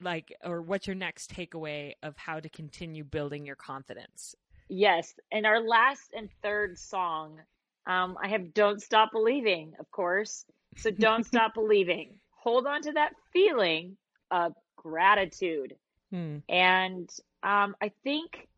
Like, 0.00 0.32
or 0.44 0.62
what's 0.62 0.86
your 0.86 0.94
next 0.94 1.34
takeaway 1.34 1.94
of 2.00 2.16
how 2.16 2.38
to 2.38 2.48
continue 2.48 3.02
building 3.02 3.44
your 3.44 3.56
confidence? 3.56 4.36
Yes, 4.70 5.12
and 5.32 5.46
our 5.46 5.60
last 5.60 6.12
and 6.16 6.30
third 6.42 6.78
song, 6.78 7.40
um, 7.86 8.16
I 8.22 8.28
have 8.28 8.54
"Don't 8.54 8.80
Stop 8.80 9.10
Believing," 9.10 9.74
of 9.80 9.90
course. 9.90 10.46
So 10.76 10.90
don't 10.92 11.24
stop 11.26 11.54
believing. 11.54 12.20
Hold 12.30 12.66
on 12.68 12.80
to 12.82 12.92
that 12.92 13.14
feeling 13.32 13.96
of 14.30 14.54
gratitude, 14.76 15.74
Hmm. 16.12 16.38
and 16.48 17.10
um, 17.42 17.74
I 17.82 17.90
think 18.04 18.48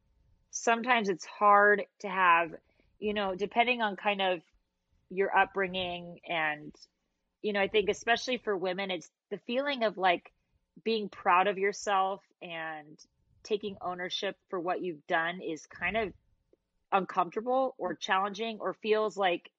sometimes 0.51 1.09
it's 1.09 1.25
hard 1.25 1.83
to 2.01 2.09
have, 2.09 2.53
you 2.99 3.15
know, 3.15 3.35
depending 3.35 3.81
on 3.81 3.97
kind 3.97 4.21
of 4.21 4.43
your 5.09 5.35
upbringing, 5.35 6.21
and 6.29 6.75
you 7.41 7.55
know, 7.55 7.61
I 7.61 7.69
think 7.69 7.89
especially 7.89 8.37
for 8.37 8.55
women, 8.55 8.91
it's 8.91 9.11
the 9.31 9.39
feeling 9.47 9.83
of 9.83 9.97
like 9.97 10.31
being 10.85 11.09
proud 11.09 11.47
of 11.47 11.59
yourself 11.59 12.21
and 12.43 12.99
taking 13.45 13.77
ownership 13.81 14.37
for 14.49 14.61
what 14.61 14.83
you've 14.83 15.07
done 15.07 15.41
is 15.41 15.67
kind 15.67 15.97
of 15.97 16.13
uncomfortable 16.93 17.75
or 17.79 17.95
challenging 17.95 18.59
or 18.61 18.75
feels 18.75 19.17
like 19.17 19.51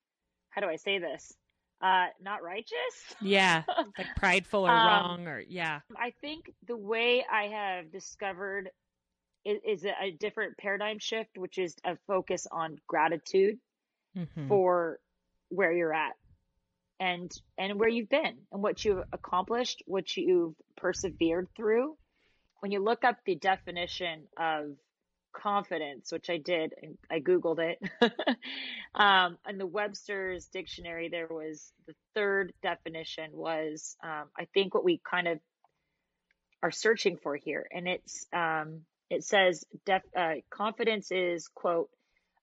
how 0.50 0.62
do 0.62 0.68
I 0.68 0.76
say 0.76 1.00
this? 1.00 1.34
Uh 1.82 2.08
not 2.22 2.44
righteous. 2.44 3.16
Yeah, 3.22 3.64
like 3.98 4.16
prideful 4.16 4.66
or 4.68 4.72
Um, 4.72 4.86
wrong, 4.86 5.28
or 5.28 5.40
yeah. 5.40 5.82
I 5.98 6.12
think 6.22 6.52
the 6.68 6.78
way 6.78 7.26
I 7.30 7.44
have 7.48 7.92
discovered 7.92 8.70
is, 9.46 9.60
is 9.66 9.86
a, 9.86 9.94
a 10.06 10.12
different 10.12 10.58
paradigm 10.58 11.00
shift, 11.00 11.38
which 11.38 11.58
is 11.58 11.76
a 11.84 11.98
focus 12.08 12.48
on 12.52 12.78
gratitude 12.88 13.58
Mhm. 14.16 14.48
for 14.48 15.00
where 15.50 15.74
you're 15.74 15.94
at 15.94 16.14
and 17.00 17.32
and 17.58 17.80
where 17.80 17.90
you've 17.90 18.10
been 18.10 18.38
and 18.52 18.62
what 18.64 18.84
you've 18.86 19.04
accomplished, 19.12 19.84
what 19.86 20.16
you've 20.16 20.56
persevered 20.78 21.48
through. 21.56 21.98
When 22.64 22.72
you 22.72 22.80
look 22.80 23.04
up 23.04 23.18
the 23.26 23.36
definition 23.36 24.24
of 24.38 24.78
confidence, 25.34 26.14
which 26.14 26.30
I 26.30 26.38
did, 26.38 26.74
and 26.82 26.98
I 27.12 27.20
googled 27.20 27.60
it, 27.60 27.78
um, 28.96 29.38
in 29.50 29.58
the 29.58 29.68
Webster's 29.68 30.46
dictionary, 30.46 31.10
there 31.10 31.28
was 31.28 31.74
the 31.88 31.94
third 32.16 32.54
definition 32.62 33.32
was 33.34 33.98
um, 34.02 34.30
I 34.40 34.46
think 34.54 34.74
what 34.74 34.86
we 34.86 35.02
kind 35.04 35.28
of 35.28 35.40
are 36.64 36.72
searching 36.72 37.18
for 37.22 37.36
here, 37.36 37.68
and 37.70 37.86
it's 37.86 38.28
um, 38.32 38.84
it 39.10 39.26
says 39.26 39.66
def, 39.86 40.04
uh, 40.16 40.36
confidence 40.50 41.12
is 41.12 41.50
quote 41.50 41.90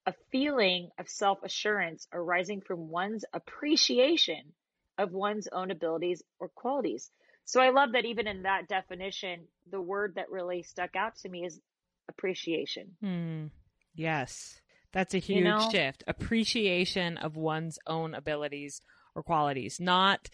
a 0.04 0.12
feeling 0.30 0.90
of 0.98 1.08
self 1.08 1.38
assurance 1.42 2.06
arising 2.12 2.60
from 2.60 2.90
one's 2.90 3.24
appreciation 3.32 4.52
of 4.98 5.12
one's 5.12 5.48
own 5.50 5.70
abilities 5.70 6.22
or 6.38 6.50
qualities. 6.50 7.10
So 7.50 7.60
I 7.60 7.70
love 7.70 7.92
that 7.94 8.04
even 8.04 8.28
in 8.28 8.44
that 8.44 8.68
definition, 8.68 9.40
the 9.68 9.80
word 9.80 10.14
that 10.14 10.30
really 10.30 10.62
stuck 10.62 10.94
out 10.94 11.16
to 11.16 11.28
me 11.28 11.44
is 11.44 11.60
appreciation. 12.08 12.96
Hmm. 13.02 13.46
Yes. 13.92 14.60
That's 14.92 15.14
a 15.14 15.18
You 15.18 15.22
huge 15.22 15.44
know? 15.44 15.68
shift. 15.68 16.04
Appreciation 16.06 17.16
of 17.16 17.34
one's 17.34 17.80
own 17.88 18.14
abilities 18.14 18.80
or 19.16 19.24
qualities, 19.24 19.80
not 19.80 20.28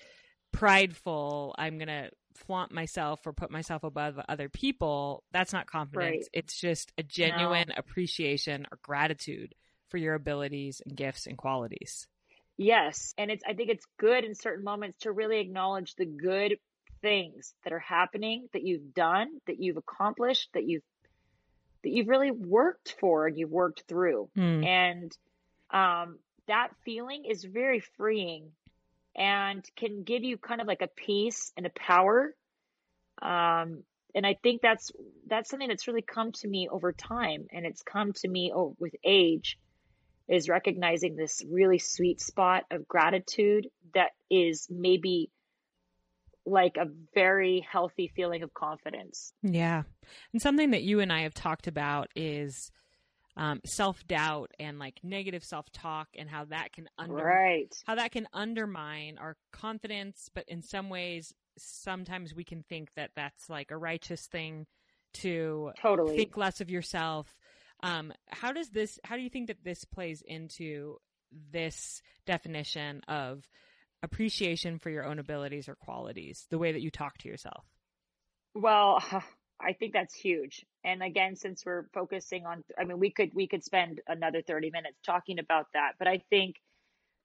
prideful. 0.53 1.55
I'm 1.57 1.79
going 1.79 1.89
to 1.89 2.11
flaunt 2.35 2.71
myself 2.71 3.27
or 3.27 3.33
put 3.33 3.51
myself 3.51 3.83
above 3.83 4.21
other 4.29 4.51
people. 4.51 5.25
That's 5.33 5.55
not 5.55 5.67
confidence. 5.67 6.17
Right. 6.17 6.29
It's 6.35 6.61
just 6.61 6.93
a 6.99 7.03
genuine 7.03 7.73
appreciation 7.75 8.67
or 8.71 8.79
gratitude 8.83 9.55
for 9.89 9.97
your 9.97 10.13
abilities 10.13 10.83
and 10.85 10.95
gifts 10.95 11.27
and 11.27 11.39
qualities. 11.39 12.07
Yes. 12.59 13.15
And 13.17 13.31
it's, 13.31 13.43
I 13.49 13.55
think 13.55 13.71
it's 13.71 13.87
good 13.99 14.23
in 14.23 14.35
certain 14.35 14.65
moments 14.65 14.99
to 14.99 15.13
really 15.13 15.41
acknowledge 15.41 15.95
the 15.95 16.05
good 16.05 16.59
things 17.07 17.55
that 17.63 17.73
are 17.73 17.79
happening, 17.79 18.49
that 18.53 18.65
you've 18.65 18.93
done, 18.93 19.29
that 19.47 19.61
you've 19.61 19.77
accomplished, 19.77 20.49
that 20.55 20.67
you've, 20.67 20.83
that 21.85 21.91
you've 21.91 22.09
really 22.09 22.33
worked 22.33 22.97
for 22.99 23.29
and 23.29 23.39
you've 23.39 23.53
worked 23.53 23.85
through. 23.87 24.29
Hmm. 24.35 24.65
and 24.65 25.17
um, 25.71 26.19
that 26.49 26.71
feeling 26.85 27.25
is 27.25 27.45
very 27.45 27.81
freeing 27.97 28.51
and 29.15 29.65
can 29.77 30.03
give 30.03 30.25
you 30.25 30.37
kind 30.37 30.61
of 30.61 30.67
like 30.67 30.83
a 30.83 30.89
peace 30.89 31.53
and 31.57 31.65
a 31.65 31.71
power 31.71 32.35
um, 33.23 33.83
and 34.15 34.27
i 34.27 34.35
think 34.43 34.61
that's 34.63 34.91
that's 35.27 35.49
something 35.51 35.69
that's 35.69 35.89
really 35.89 36.03
come 36.03 36.33
to 36.33 36.49
me 36.49 36.69
over 36.71 36.93
time 36.93 37.47
and 37.53 37.67
it's 37.67 37.83
come 37.83 38.13
to 38.13 38.29
me 38.29 38.53
with 38.79 38.95
age 39.05 39.59
is 40.29 40.49
recognizing 40.49 41.17
this 41.17 41.43
really 41.51 41.79
sweet 41.79 42.21
spot 42.21 42.65
of 42.71 42.87
gratitude 42.87 43.69
that 43.95 44.11
is 44.31 44.67
maybe 44.71 45.31
like 46.47 46.77
a 46.77 46.87
very 47.15 47.67
healthy 47.71 48.11
feeling 48.15 48.43
of 48.43 48.55
confidence 48.55 49.33
Yeah. 49.43 49.83
And 50.33 50.41
something 50.41 50.71
that 50.71 50.83
you 50.83 51.01
and 51.01 51.13
I 51.13 51.23
have 51.23 51.35
talked 51.35 51.67
about 51.67 52.09
is 52.15 52.71
um, 53.37 53.61
self 53.65 54.07
doubt 54.07 54.51
and 54.59 54.79
like 54.79 55.01
negative 55.03 55.45
self 55.45 55.71
talk 55.71 56.09
and 56.17 56.31
how 56.31 56.47
that 56.47 56.73
can 56.73 56.89
under 56.99 57.15
right 57.15 57.75
how 57.85 57.97
that 57.97 58.13
can 58.13 58.27
undermine 58.33 59.19
our 59.19 59.37
confidence. 59.53 60.31
But 60.35 60.45
in 60.49 60.63
some 60.63 60.89
ways, 60.89 61.35
sometimes 61.59 62.35
we 62.35 62.45
can 62.45 62.63
think 62.63 62.91
that 62.97 63.11
that's 63.15 63.51
like 63.51 63.71
a 63.71 63.77
righteous 63.77 64.27
thing 64.27 64.67
to 65.15 65.73
totally 65.81 66.17
think 66.17 66.37
less 66.37 66.61
of 66.61 66.71
yourself. 66.71 67.37
Um, 67.83 68.13
how 68.29 68.53
does 68.53 68.71
this? 68.71 68.99
How 69.05 69.17
do 69.17 69.23
you 69.23 69.31
think 69.31 69.49
that 69.49 69.65
this 69.65 69.85
plays 69.85 70.23
into 70.27 70.97
this 71.53 72.01
definition 72.25 73.03
of 73.09 73.47
appreciation 74.07 74.79
for 74.79 74.91
your 74.91 75.05
own 75.05 75.19
abilities 75.19 75.69
or 75.69 75.75
qualities? 75.75 76.47
The 76.51 76.59
way 76.59 76.73
that 76.73 76.81
you 76.81 76.91
talk 76.91 77.19
to 77.19 77.29
yourself. 77.29 77.65
Well, 78.55 79.03
I 79.61 79.73
think 79.73 79.95
that's 79.95 80.15
huge. 80.15 80.65
And 80.85 81.03
again, 81.03 81.35
since 81.35 81.65
we're 81.65 81.87
focusing 81.95 82.45
on 82.47 82.63
I 82.79 82.85
mean 82.85 82.99
we 82.99 83.11
could 83.11 83.31
we 83.35 83.47
could 83.47 83.65
spend 83.65 84.01
another 84.07 84.43
30 84.43 84.71
minutes 84.71 84.99
talking 85.05 85.39
about 85.39 85.67
that, 85.75 85.93
but 85.99 86.09
I 86.09 86.23
think 86.31 86.57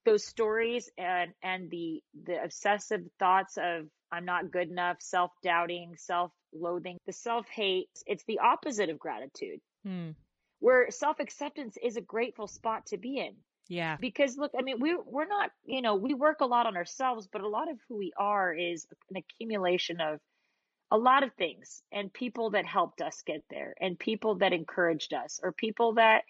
those 0.06 0.26
stories 0.26 0.90
and 0.98 1.32
and 1.44 1.70
the 1.70 2.02
the 2.26 2.42
obsessive 2.44 3.02
thoughts 3.20 3.58
of 3.58 3.88
I'm 4.12 4.26
not 4.26 4.52
good 4.52 4.70
enough, 4.70 4.98
self-doubting, 5.00 5.96
self-loathing, 5.98 6.98
the 7.06 7.14
self-hate, 7.14 7.90
it's 8.06 8.26
the 8.26 8.40
opposite 8.40 8.90
of 8.90 9.00
gratitude. 9.00 9.62
Hmm. 9.86 10.10
Where 10.60 10.92
self-acceptance 10.92 11.78
is 11.82 11.96
a 11.96 12.02
grateful 12.02 12.48
spot 12.48 12.88
to 12.88 12.98
be 12.98 13.20
in 13.20 13.36
Yeah. 13.72 13.96
because 14.02 14.38
look 14.38 14.52
i 14.60 14.62
mean 14.62 14.82
we 14.82 14.98
we're 15.06 15.28
not 15.28 15.50
you 15.64 15.82
know 15.82 15.96
we 15.96 16.14
work 16.14 16.42
a 16.42 16.46
lot 16.46 16.68
on 16.68 16.76
ourselves 16.76 17.30
but 17.32 17.40
a 17.42 17.48
lot 17.48 17.72
of 17.72 17.78
who 17.88 17.98
we 17.98 18.12
are 18.18 18.54
is 18.54 18.86
an 19.10 19.16
accumulation 19.16 20.02
of 20.02 20.20
a 20.92 20.98
lot 20.98 21.24
of 21.24 21.32
things 21.38 21.82
and 21.94 22.12
people 22.12 22.50
that 22.50 22.66
helped 22.66 23.02
us 23.02 23.24
get 23.26 23.46
there 23.50 23.74
and 23.80 23.98
people 23.98 24.36
that 24.36 24.52
encouraged 24.52 25.14
us 25.14 25.40
or 25.42 25.54
people 25.54 25.94
that 25.94 26.24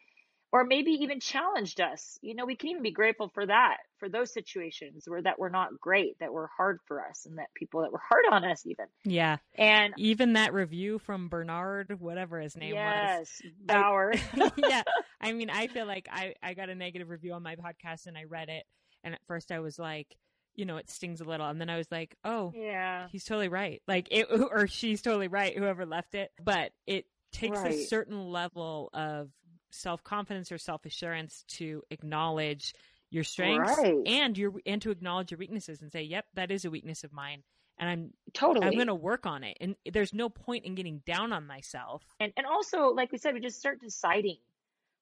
or 0.52 0.64
maybe 0.66 0.92
even 0.92 1.20
challenged 1.20 1.80
us 1.82 2.18
you 2.22 2.36
know 2.36 2.46
we 2.46 2.56
can 2.56 2.70
even 2.70 2.84
be 2.84 2.92
grateful 2.92 3.30
for 3.34 3.46
that 3.46 3.78
for 4.00 4.10
those 4.10 4.34
situations 4.34 5.04
where 5.08 5.22
that 5.22 5.40
were 5.40 5.50
not 5.50 5.70
great 5.80 6.18
that 6.20 6.34
were 6.34 6.50
hard 6.58 6.80
for 6.88 7.06
us 7.06 7.26
and 7.26 7.38
that 7.38 7.54
people 7.56 7.82
that 7.82 7.92
were 7.92 8.02
hard 8.10 8.26
on 8.32 8.44
us 8.50 8.66
even 8.66 8.86
Yeah. 9.06 9.38
and 9.56 9.94
Even 9.98 10.34
that 10.34 10.54
review 10.54 11.00
from 11.00 11.30
Bernard, 11.30 12.00
whatever 12.00 12.40
his 12.40 12.56
name 12.58 12.76
was. 12.76 12.80
yes 12.82 13.42
bauer 13.66 14.14
yeah. 14.58 14.84
I 15.22 15.34
mean, 15.34 15.50
I 15.52 15.68
feel 15.68 15.86
like 15.86 16.08
I, 16.12 16.34
I 16.42 16.54
got 16.56 16.70
a 16.70 16.76
negative 16.76 17.10
review 17.10 17.34
on 17.34 17.44
my 17.44 17.56
podcast 17.56 18.08
and 18.08 18.18
I 18.18 18.24
read 18.24 18.50
it. 18.50 18.66
And 19.04 19.14
at 19.14 19.22
first 19.28 19.52
I 19.52 19.60
was 19.60 19.78
like, 19.78 20.16
you 20.56 20.66
know, 20.66 20.78
it 20.78 20.90
stings 20.90 21.22
a 21.22 21.24
little. 21.26 21.48
And 21.48 21.62
then 21.62 21.70
I 21.70 21.78
was 21.78 21.88
like, 21.92 22.16
oh, 22.26 22.52
yeah 22.56 23.08
he's 23.12 23.24
totally 23.24 23.48
right. 23.50 23.82
Like 23.88 24.08
it, 24.12 24.28
or 24.52 24.68
she's 24.68 25.02
totally 25.04 25.28
right, 25.28 25.56
whoever 25.56 25.86
left 25.86 26.16
it. 26.16 26.32
But 26.44 26.72
it 26.88 27.06
takes 27.32 27.60
a 27.60 27.86
certain 27.86 28.26
level 28.32 28.89
of 28.93 29.30
self 29.72 30.03
confidence 30.03 30.51
or 30.51 30.57
self 30.57 30.86
assurance 30.86 31.43
to 31.49 31.84
acknowledge 31.89 32.74
your 33.09 33.24
strengths 33.24 33.78
Right. 33.78 33.95
and 34.05 34.38
your 34.38 34.53
and 34.65 34.82
to 34.84 34.91
acknowledge 34.91 35.32
your 35.32 35.38
weaknesses 35.38 35.82
and 35.82 35.91
say, 35.91 36.03
yep, 36.03 36.26
that 36.36 36.51
is 36.51 36.63
a 36.65 36.69
weakness 36.69 37.03
of 37.03 37.11
mine. 37.11 37.43
And 37.80 37.89
I'm 37.89 38.13
totally 38.34 38.67
I'm 38.67 38.74
going 38.74 38.88
to 38.88 38.95
work 38.95 39.26
on 39.26 39.43
it. 39.43 39.57
And 39.59 39.76
there's 39.91 40.13
no 40.13 40.30
point 40.30 40.65
in 40.65 40.76
getting 40.76 41.01
down 41.05 41.34
on 41.34 41.47
myself. 41.47 42.03
and 42.19 42.32
and 42.38 42.45
also 42.45 42.89
like 42.89 43.11
we 43.11 43.17
said 43.17 43.34
we 43.34 43.39
just 43.39 43.59
start 43.59 43.80
deciding 43.82 44.38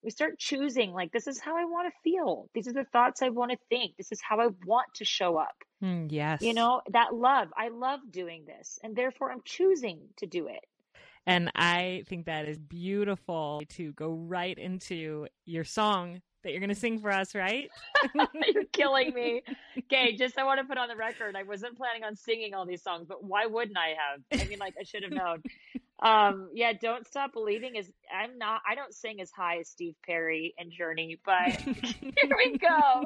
we 0.01 0.09
start 0.11 0.39
choosing 0.39 0.93
like 0.93 1.11
this 1.11 1.27
is 1.27 1.41
how 1.41 1.57
i 1.57 1.65
want 1.65 1.91
to 1.93 1.99
feel 2.09 2.49
these 2.53 2.69
are 2.69 2.73
the 2.73 2.85
thoughts 2.85 3.21
i 3.21 3.27
want 3.27 3.51
to 3.51 3.57
think 3.67 3.97
this 3.97 4.13
is 4.13 4.21
how 4.21 4.39
i 4.39 4.47
want 4.65 4.87
to 4.95 5.03
show 5.03 5.35
up 5.37 5.55
Hmm, 5.81 6.07
yes. 6.09 6.41
you 6.41 6.53
know 6.53 6.79
that 6.91 7.13
love 7.13 7.49
i 7.57 7.67
love 7.67 7.99
doing 8.09 8.45
this 8.45 8.79
and 8.81 8.95
therefore 8.95 9.29
i'm 9.29 9.41
choosing 9.43 9.99
to 10.17 10.25
do 10.25 10.47
it 10.47 10.63
And 11.29 11.51
I 11.53 12.05
think 12.07 12.25
that 12.25 12.47
is 12.47 12.57
beautiful 12.57 13.61
to 13.75 13.93
go 13.93 14.13
right 14.13 14.57
into 14.57 15.27
your 15.45 15.63
song 15.63 16.23
that 16.43 16.49
you're 16.49 16.59
going 16.59 16.69
to 16.69 16.75
sing 16.75 16.97
for 16.97 17.11
us, 17.11 17.35
right? 17.35 17.69
you're 18.53 18.63
killing 18.73 19.13
me. 19.13 19.43
Okay, 19.91 20.15
just 20.15 20.37
I 20.37 20.43
want 20.43 20.59
to 20.59 20.65
put 20.65 20.77
on 20.77 20.87
the 20.87 20.95
record, 20.95 21.35
I 21.35 21.41
wasn't 21.43 21.75
planning 21.75 22.03
on 22.03 22.15
singing 22.15 22.53
all 22.53 22.65
these 22.65 22.83
songs, 22.83 23.07
but 23.07 23.23
why 23.23 23.47
wouldn't 23.47 23.77
I 23.77 23.95
have? 23.97 24.41
I 24.41 24.47
mean, 24.47 24.59
like 24.59 24.75
I 24.79 24.83
should 24.83 25.03
have 25.03 25.11
known. 25.11 25.43
Um, 26.01 26.51
yeah, 26.53 26.71
don't 26.71 27.05
stop 27.05 27.33
believing 27.33 27.75
is 27.75 27.91
I'm 28.09 28.37
not. 28.37 28.61
I 28.65 28.73
don't 28.73 28.93
sing 28.93 29.19
as 29.19 29.31
high 29.31 29.57
as 29.57 29.67
Steve 29.67 29.95
Perry 30.05 30.53
and 30.57 30.71
Journey, 30.71 31.19
but 31.25 31.59
here 31.59 32.37
we 32.37 32.57
go. 32.57 33.03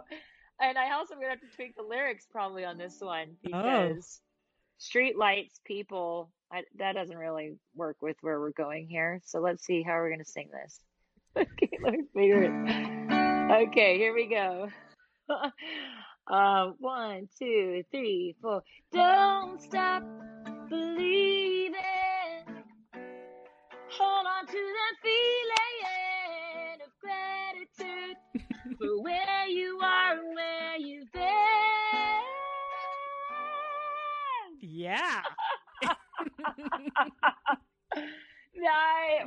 And 0.62 0.78
I 0.78 0.94
also 0.94 1.16
am 1.16 1.20
gonna 1.20 1.32
have 1.32 1.42
to 1.42 1.56
tweak 1.56 1.76
the 1.76 1.82
lyrics 1.82 2.28
probably 2.32 2.66
on 2.66 2.78
this 2.78 2.98
one 3.00 3.30
because 3.42 4.22
oh. 4.22 4.33
Street 4.78 5.18
lights, 5.18 5.60
people. 5.66 6.32
I, 6.52 6.64
that 6.78 6.94
doesn't 6.94 7.18
really 7.18 7.56
work 7.76 7.98
with 8.02 8.18
where 8.22 8.40
we're 8.40 8.52
going 8.52 8.88
here. 8.88 9.22
So 9.26 9.40
let's 9.40 9.66
see 9.66 9.82
how 9.82 9.94
we're 9.94 10.12
gonna 10.12 10.26
sing 10.26 10.50
this. 10.52 10.80
okay, 11.38 11.78
let 11.84 11.94
me 11.94 12.04
figure 12.14 12.44
it. 12.44 13.70
Okay, 13.70 13.98
here 13.98 14.14
we 14.14 14.28
go. 14.28 14.70
uh, 16.28 16.72
one, 16.80 17.28
two, 17.40 17.84
three, 17.92 18.36
four. 18.42 18.64
Don't 18.92 19.62
stop 19.62 20.04
believing. 20.70 21.74
Hold 23.90 24.26
on 24.26 24.46
to 24.48 24.54
that 24.54 24.96
feeling 25.04 25.64
of 26.82 26.92
gratitude 27.00 28.18
for 28.80 29.02
where 29.02 29.48
you 29.48 29.80
are 29.84 30.03
Yeah. 34.74 35.22
I, 38.66 39.26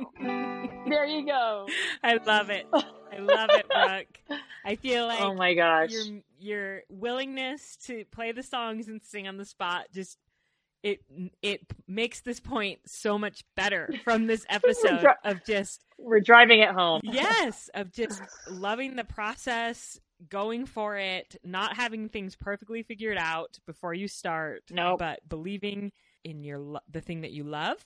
there 0.89 1.05
you 1.05 1.25
go. 1.25 1.67
I 2.03 2.17
love 2.25 2.49
it. 2.49 2.65
I 2.73 3.19
love 3.19 3.49
it, 3.53 3.67
Brooke. 3.69 4.39
I 4.65 4.75
feel 4.75 5.03
oh 5.03 5.07
like 5.07 5.21
oh 5.21 5.33
my 5.35 5.53
gosh, 5.53 5.91
your 5.91 6.03
your 6.39 6.81
willingness 6.89 7.77
to 7.85 8.03
play 8.11 8.31
the 8.33 8.43
songs 8.43 8.87
and 8.89 9.01
sing 9.01 9.27
on 9.27 9.37
the 9.37 9.45
spot 9.45 9.85
just 9.93 10.17
it 10.83 10.99
it 11.41 11.61
makes 11.87 12.21
this 12.21 12.39
point 12.39 12.79
so 12.85 13.17
much 13.17 13.43
better 13.55 13.93
from 14.03 14.27
this 14.27 14.45
episode 14.49 14.99
dri- 14.99 15.13
of 15.23 15.45
just 15.45 15.83
we're 15.97 16.19
driving 16.19 16.59
it 16.59 16.69
home. 16.69 17.01
yes, 17.03 17.69
of 17.73 17.91
just 17.91 18.21
loving 18.49 18.95
the 18.95 19.03
process, 19.03 19.99
going 20.29 20.65
for 20.65 20.97
it, 20.97 21.35
not 21.43 21.75
having 21.75 22.09
things 22.09 22.35
perfectly 22.35 22.83
figured 22.83 23.17
out 23.17 23.57
before 23.65 23.93
you 23.93 24.07
start, 24.07 24.63
no, 24.71 24.91
nope. 24.91 24.99
but 24.99 25.29
believing 25.29 25.91
in 26.23 26.43
your 26.43 26.57
lo- 26.57 26.79
the 26.91 27.01
thing 27.01 27.21
that 27.21 27.31
you 27.31 27.43
love 27.43 27.85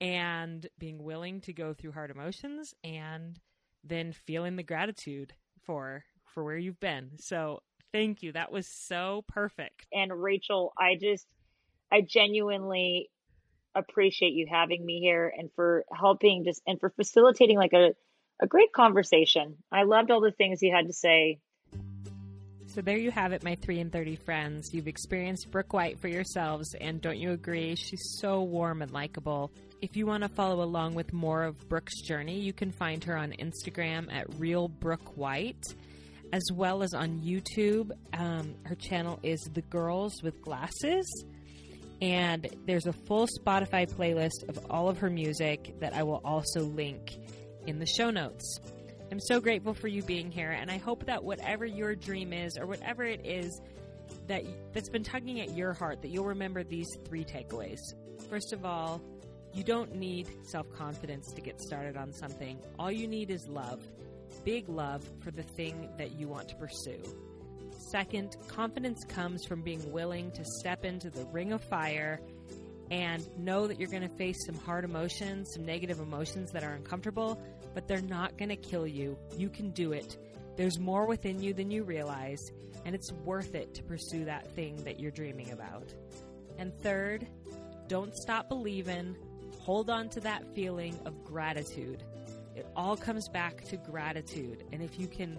and 0.00 0.66
being 0.78 1.02
willing 1.02 1.40
to 1.40 1.52
go 1.52 1.72
through 1.72 1.92
hard 1.92 2.10
emotions 2.10 2.74
and 2.82 3.38
then 3.84 4.12
feeling 4.12 4.56
the 4.56 4.62
gratitude 4.62 5.34
for 5.62 6.04
for 6.24 6.44
where 6.44 6.56
you've 6.56 6.80
been. 6.80 7.10
So, 7.18 7.62
thank 7.92 8.22
you. 8.22 8.32
That 8.32 8.50
was 8.50 8.66
so 8.66 9.24
perfect. 9.28 9.86
And 9.92 10.22
Rachel, 10.22 10.72
I 10.78 10.96
just 11.00 11.26
I 11.90 12.00
genuinely 12.00 13.10
appreciate 13.74 14.32
you 14.32 14.46
having 14.50 14.84
me 14.84 15.00
here 15.00 15.32
and 15.36 15.50
for 15.54 15.84
helping 15.92 16.44
just 16.44 16.62
and 16.66 16.78
for 16.80 16.90
facilitating 16.90 17.56
like 17.56 17.72
a 17.72 17.94
a 18.40 18.46
great 18.46 18.72
conversation. 18.72 19.56
I 19.70 19.84
loved 19.84 20.10
all 20.10 20.20
the 20.20 20.32
things 20.32 20.62
you 20.62 20.74
had 20.74 20.88
to 20.88 20.92
say. 20.92 21.38
So 22.74 22.80
there 22.80 22.96
you 22.96 23.10
have 23.10 23.32
it, 23.32 23.44
my 23.44 23.54
3 23.56 23.80
in 23.80 23.90
30 23.90 24.16
friends. 24.16 24.70
You've 24.72 24.88
experienced 24.88 25.50
Brooke 25.50 25.74
White 25.74 26.00
for 26.00 26.08
yourselves, 26.08 26.74
and 26.80 27.02
don't 27.02 27.18
you 27.18 27.32
agree? 27.32 27.74
She's 27.74 28.16
so 28.18 28.40
warm 28.40 28.80
and 28.80 28.90
likable. 28.90 29.52
If 29.82 29.94
you 29.94 30.06
want 30.06 30.22
to 30.22 30.30
follow 30.30 30.62
along 30.62 30.94
with 30.94 31.12
more 31.12 31.42
of 31.42 31.68
Brooke's 31.68 32.00
journey, 32.00 32.40
you 32.40 32.54
can 32.54 32.70
find 32.70 33.04
her 33.04 33.14
on 33.14 33.32
Instagram 33.32 34.10
at 34.10 34.24
Real 34.38 34.68
Brooke 34.68 35.18
White, 35.18 35.62
as 36.32 36.42
well 36.54 36.82
as 36.82 36.94
on 36.94 37.18
YouTube. 37.18 37.90
Um, 38.14 38.54
her 38.62 38.74
channel 38.74 39.20
is 39.22 39.40
The 39.52 39.62
Girls 39.62 40.22
with 40.22 40.40
Glasses. 40.40 41.26
And 42.00 42.48
there's 42.64 42.86
a 42.86 42.94
full 42.94 43.28
Spotify 43.38 43.86
playlist 43.86 44.48
of 44.48 44.58
all 44.70 44.88
of 44.88 44.96
her 44.96 45.10
music 45.10 45.78
that 45.80 45.92
I 45.92 46.04
will 46.04 46.22
also 46.24 46.60
link 46.60 47.18
in 47.66 47.78
the 47.78 47.86
show 47.86 48.08
notes. 48.08 48.60
I'm 49.12 49.20
so 49.20 49.42
grateful 49.42 49.74
for 49.74 49.88
you 49.88 50.02
being 50.02 50.30
here, 50.30 50.52
and 50.52 50.70
I 50.70 50.78
hope 50.78 51.04
that 51.04 51.22
whatever 51.22 51.66
your 51.66 51.94
dream 51.94 52.32
is, 52.32 52.56
or 52.56 52.64
whatever 52.64 53.04
it 53.04 53.26
is 53.26 53.60
that 54.26 54.42
that's 54.72 54.88
been 54.88 55.02
tugging 55.04 55.38
at 55.42 55.54
your 55.54 55.74
heart, 55.74 56.00
that 56.00 56.08
you'll 56.08 56.24
remember 56.24 56.64
these 56.64 56.88
three 57.04 57.22
takeaways. 57.22 57.80
First 58.30 58.54
of 58.54 58.64
all, 58.64 59.02
you 59.52 59.64
don't 59.64 59.96
need 59.96 60.30
self 60.48 60.66
confidence 60.72 61.30
to 61.32 61.42
get 61.42 61.60
started 61.60 61.94
on 61.98 62.10
something. 62.14 62.58
All 62.78 62.90
you 62.90 63.06
need 63.06 63.30
is 63.30 63.46
love, 63.48 63.86
big 64.46 64.70
love 64.70 65.06
for 65.20 65.30
the 65.30 65.42
thing 65.42 65.90
that 65.98 66.12
you 66.12 66.26
want 66.26 66.48
to 66.48 66.56
pursue. 66.56 67.02
Second, 67.90 68.34
confidence 68.48 69.04
comes 69.04 69.44
from 69.44 69.60
being 69.60 69.92
willing 69.92 70.30
to 70.30 70.42
step 70.42 70.86
into 70.86 71.10
the 71.10 71.26
ring 71.26 71.52
of 71.52 71.62
fire 71.62 72.18
and 72.90 73.28
know 73.38 73.66
that 73.66 73.78
you're 73.78 73.90
going 73.90 74.08
to 74.08 74.16
face 74.16 74.46
some 74.46 74.54
hard 74.54 74.86
emotions, 74.86 75.50
some 75.52 75.66
negative 75.66 76.00
emotions 76.00 76.50
that 76.52 76.64
are 76.64 76.72
uncomfortable, 76.72 77.38
but 77.74 77.88
they're 77.88 78.00
not 78.00 78.36
going 78.38 78.48
to 78.48 78.56
kill 78.56 78.86
you. 78.86 79.18
You 79.36 79.48
can 79.48 79.70
do 79.70 79.92
it. 79.92 80.16
There's 80.56 80.78
more 80.78 81.06
within 81.06 81.42
you 81.42 81.54
than 81.54 81.70
you 81.70 81.84
realize, 81.84 82.52
and 82.84 82.94
it's 82.94 83.12
worth 83.12 83.54
it 83.54 83.74
to 83.74 83.82
pursue 83.82 84.24
that 84.26 84.54
thing 84.54 84.76
that 84.84 85.00
you're 85.00 85.10
dreaming 85.10 85.50
about. 85.50 85.92
And 86.58 86.72
third, 86.80 87.26
don't 87.88 88.14
stop 88.14 88.48
believing. 88.48 89.16
Hold 89.60 89.90
on 89.90 90.08
to 90.10 90.20
that 90.20 90.54
feeling 90.54 90.98
of 91.06 91.24
gratitude. 91.24 92.02
It 92.54 92.66
all 92.76 92.96
comes 92.96 93.28
back 93.28 93.64
to 93.64 93.76
gratitude. 93.76 94.64
And 94.72 94.82
if 94.82 94.98
you 94.98 95.06
can 95.06 95.38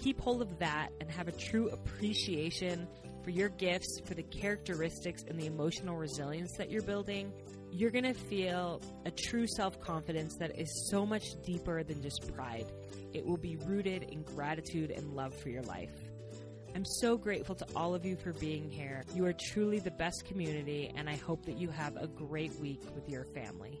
keep 0.00 0.20
hold 0.20 0.42
of 0.42 0.58
that 0.58 0.90
and 1.00 1.10
have 1.10 1.28
a 1.28 1.32
true 1.32 1.68
appreciation 1.70 2.86
for 3.22 3.30
your 3.30 3.48
gifts, 3.48 4.00
for 4.04 4.14
the 4.14 4.22
characteristics 4.22 5.24
and 5.28 5.38
the 5.38 5.46
emotional 5.46 5.96
resilience 5.96 6.52
that 6.58 6.70
you're 6.70 6.82
building, 6.82 7.32
you're 7.72 7.90
going 7.90 8.04
to 8.04 8.14
feel 8.14 8.80
a 9.06 9.10
true 9.10 9.46
self 9.46 9.80
confidence 9.80 10.36
that 10.36 10.58
is 10.58 10.90
so 10.90 11.06
much 11.06 11.24
deeper 11.44 11.82
than 11.82 12.02
just 12.02 12.32
pride. 12.34 12.66
It 13.14 13.24
will 13.24 13.38
be 13.38 13.56
rooted 13.56 14.04
in 14.04 14.22
gratitude 14.22 14.90
and 14.90 15.14
love 15.14 15.34
for 15.34 15.48
your 15.48 15.62
life. 15.62 15.94
I'm 16.74 16.84
so 16.84 17.16
grateful 17.16 17.54
to 17.56 17.66
all 17.76 17.94
of 17.94 18.04
you 18.04 18.16
for 18.16 18.32
being 18.34 18.70
here. 18.70 19.04
You 19.14 19.26
are 19.26 19.34
truly 19.52 19.78
the 19.78 19.90
best 19.90 20.24
community, 20.26 20.92
and 20.96 21.08
I 21.08 21.16
hope 21.16 21.44
that 21.46 21.58
you 21.58 21.68
have 21.68 21.96
a 21.96 22.06
great 22.06 22.54
week 22.56 22.82
with 22.94 23.08
your 23.08 23.24
family. 23.24 23.80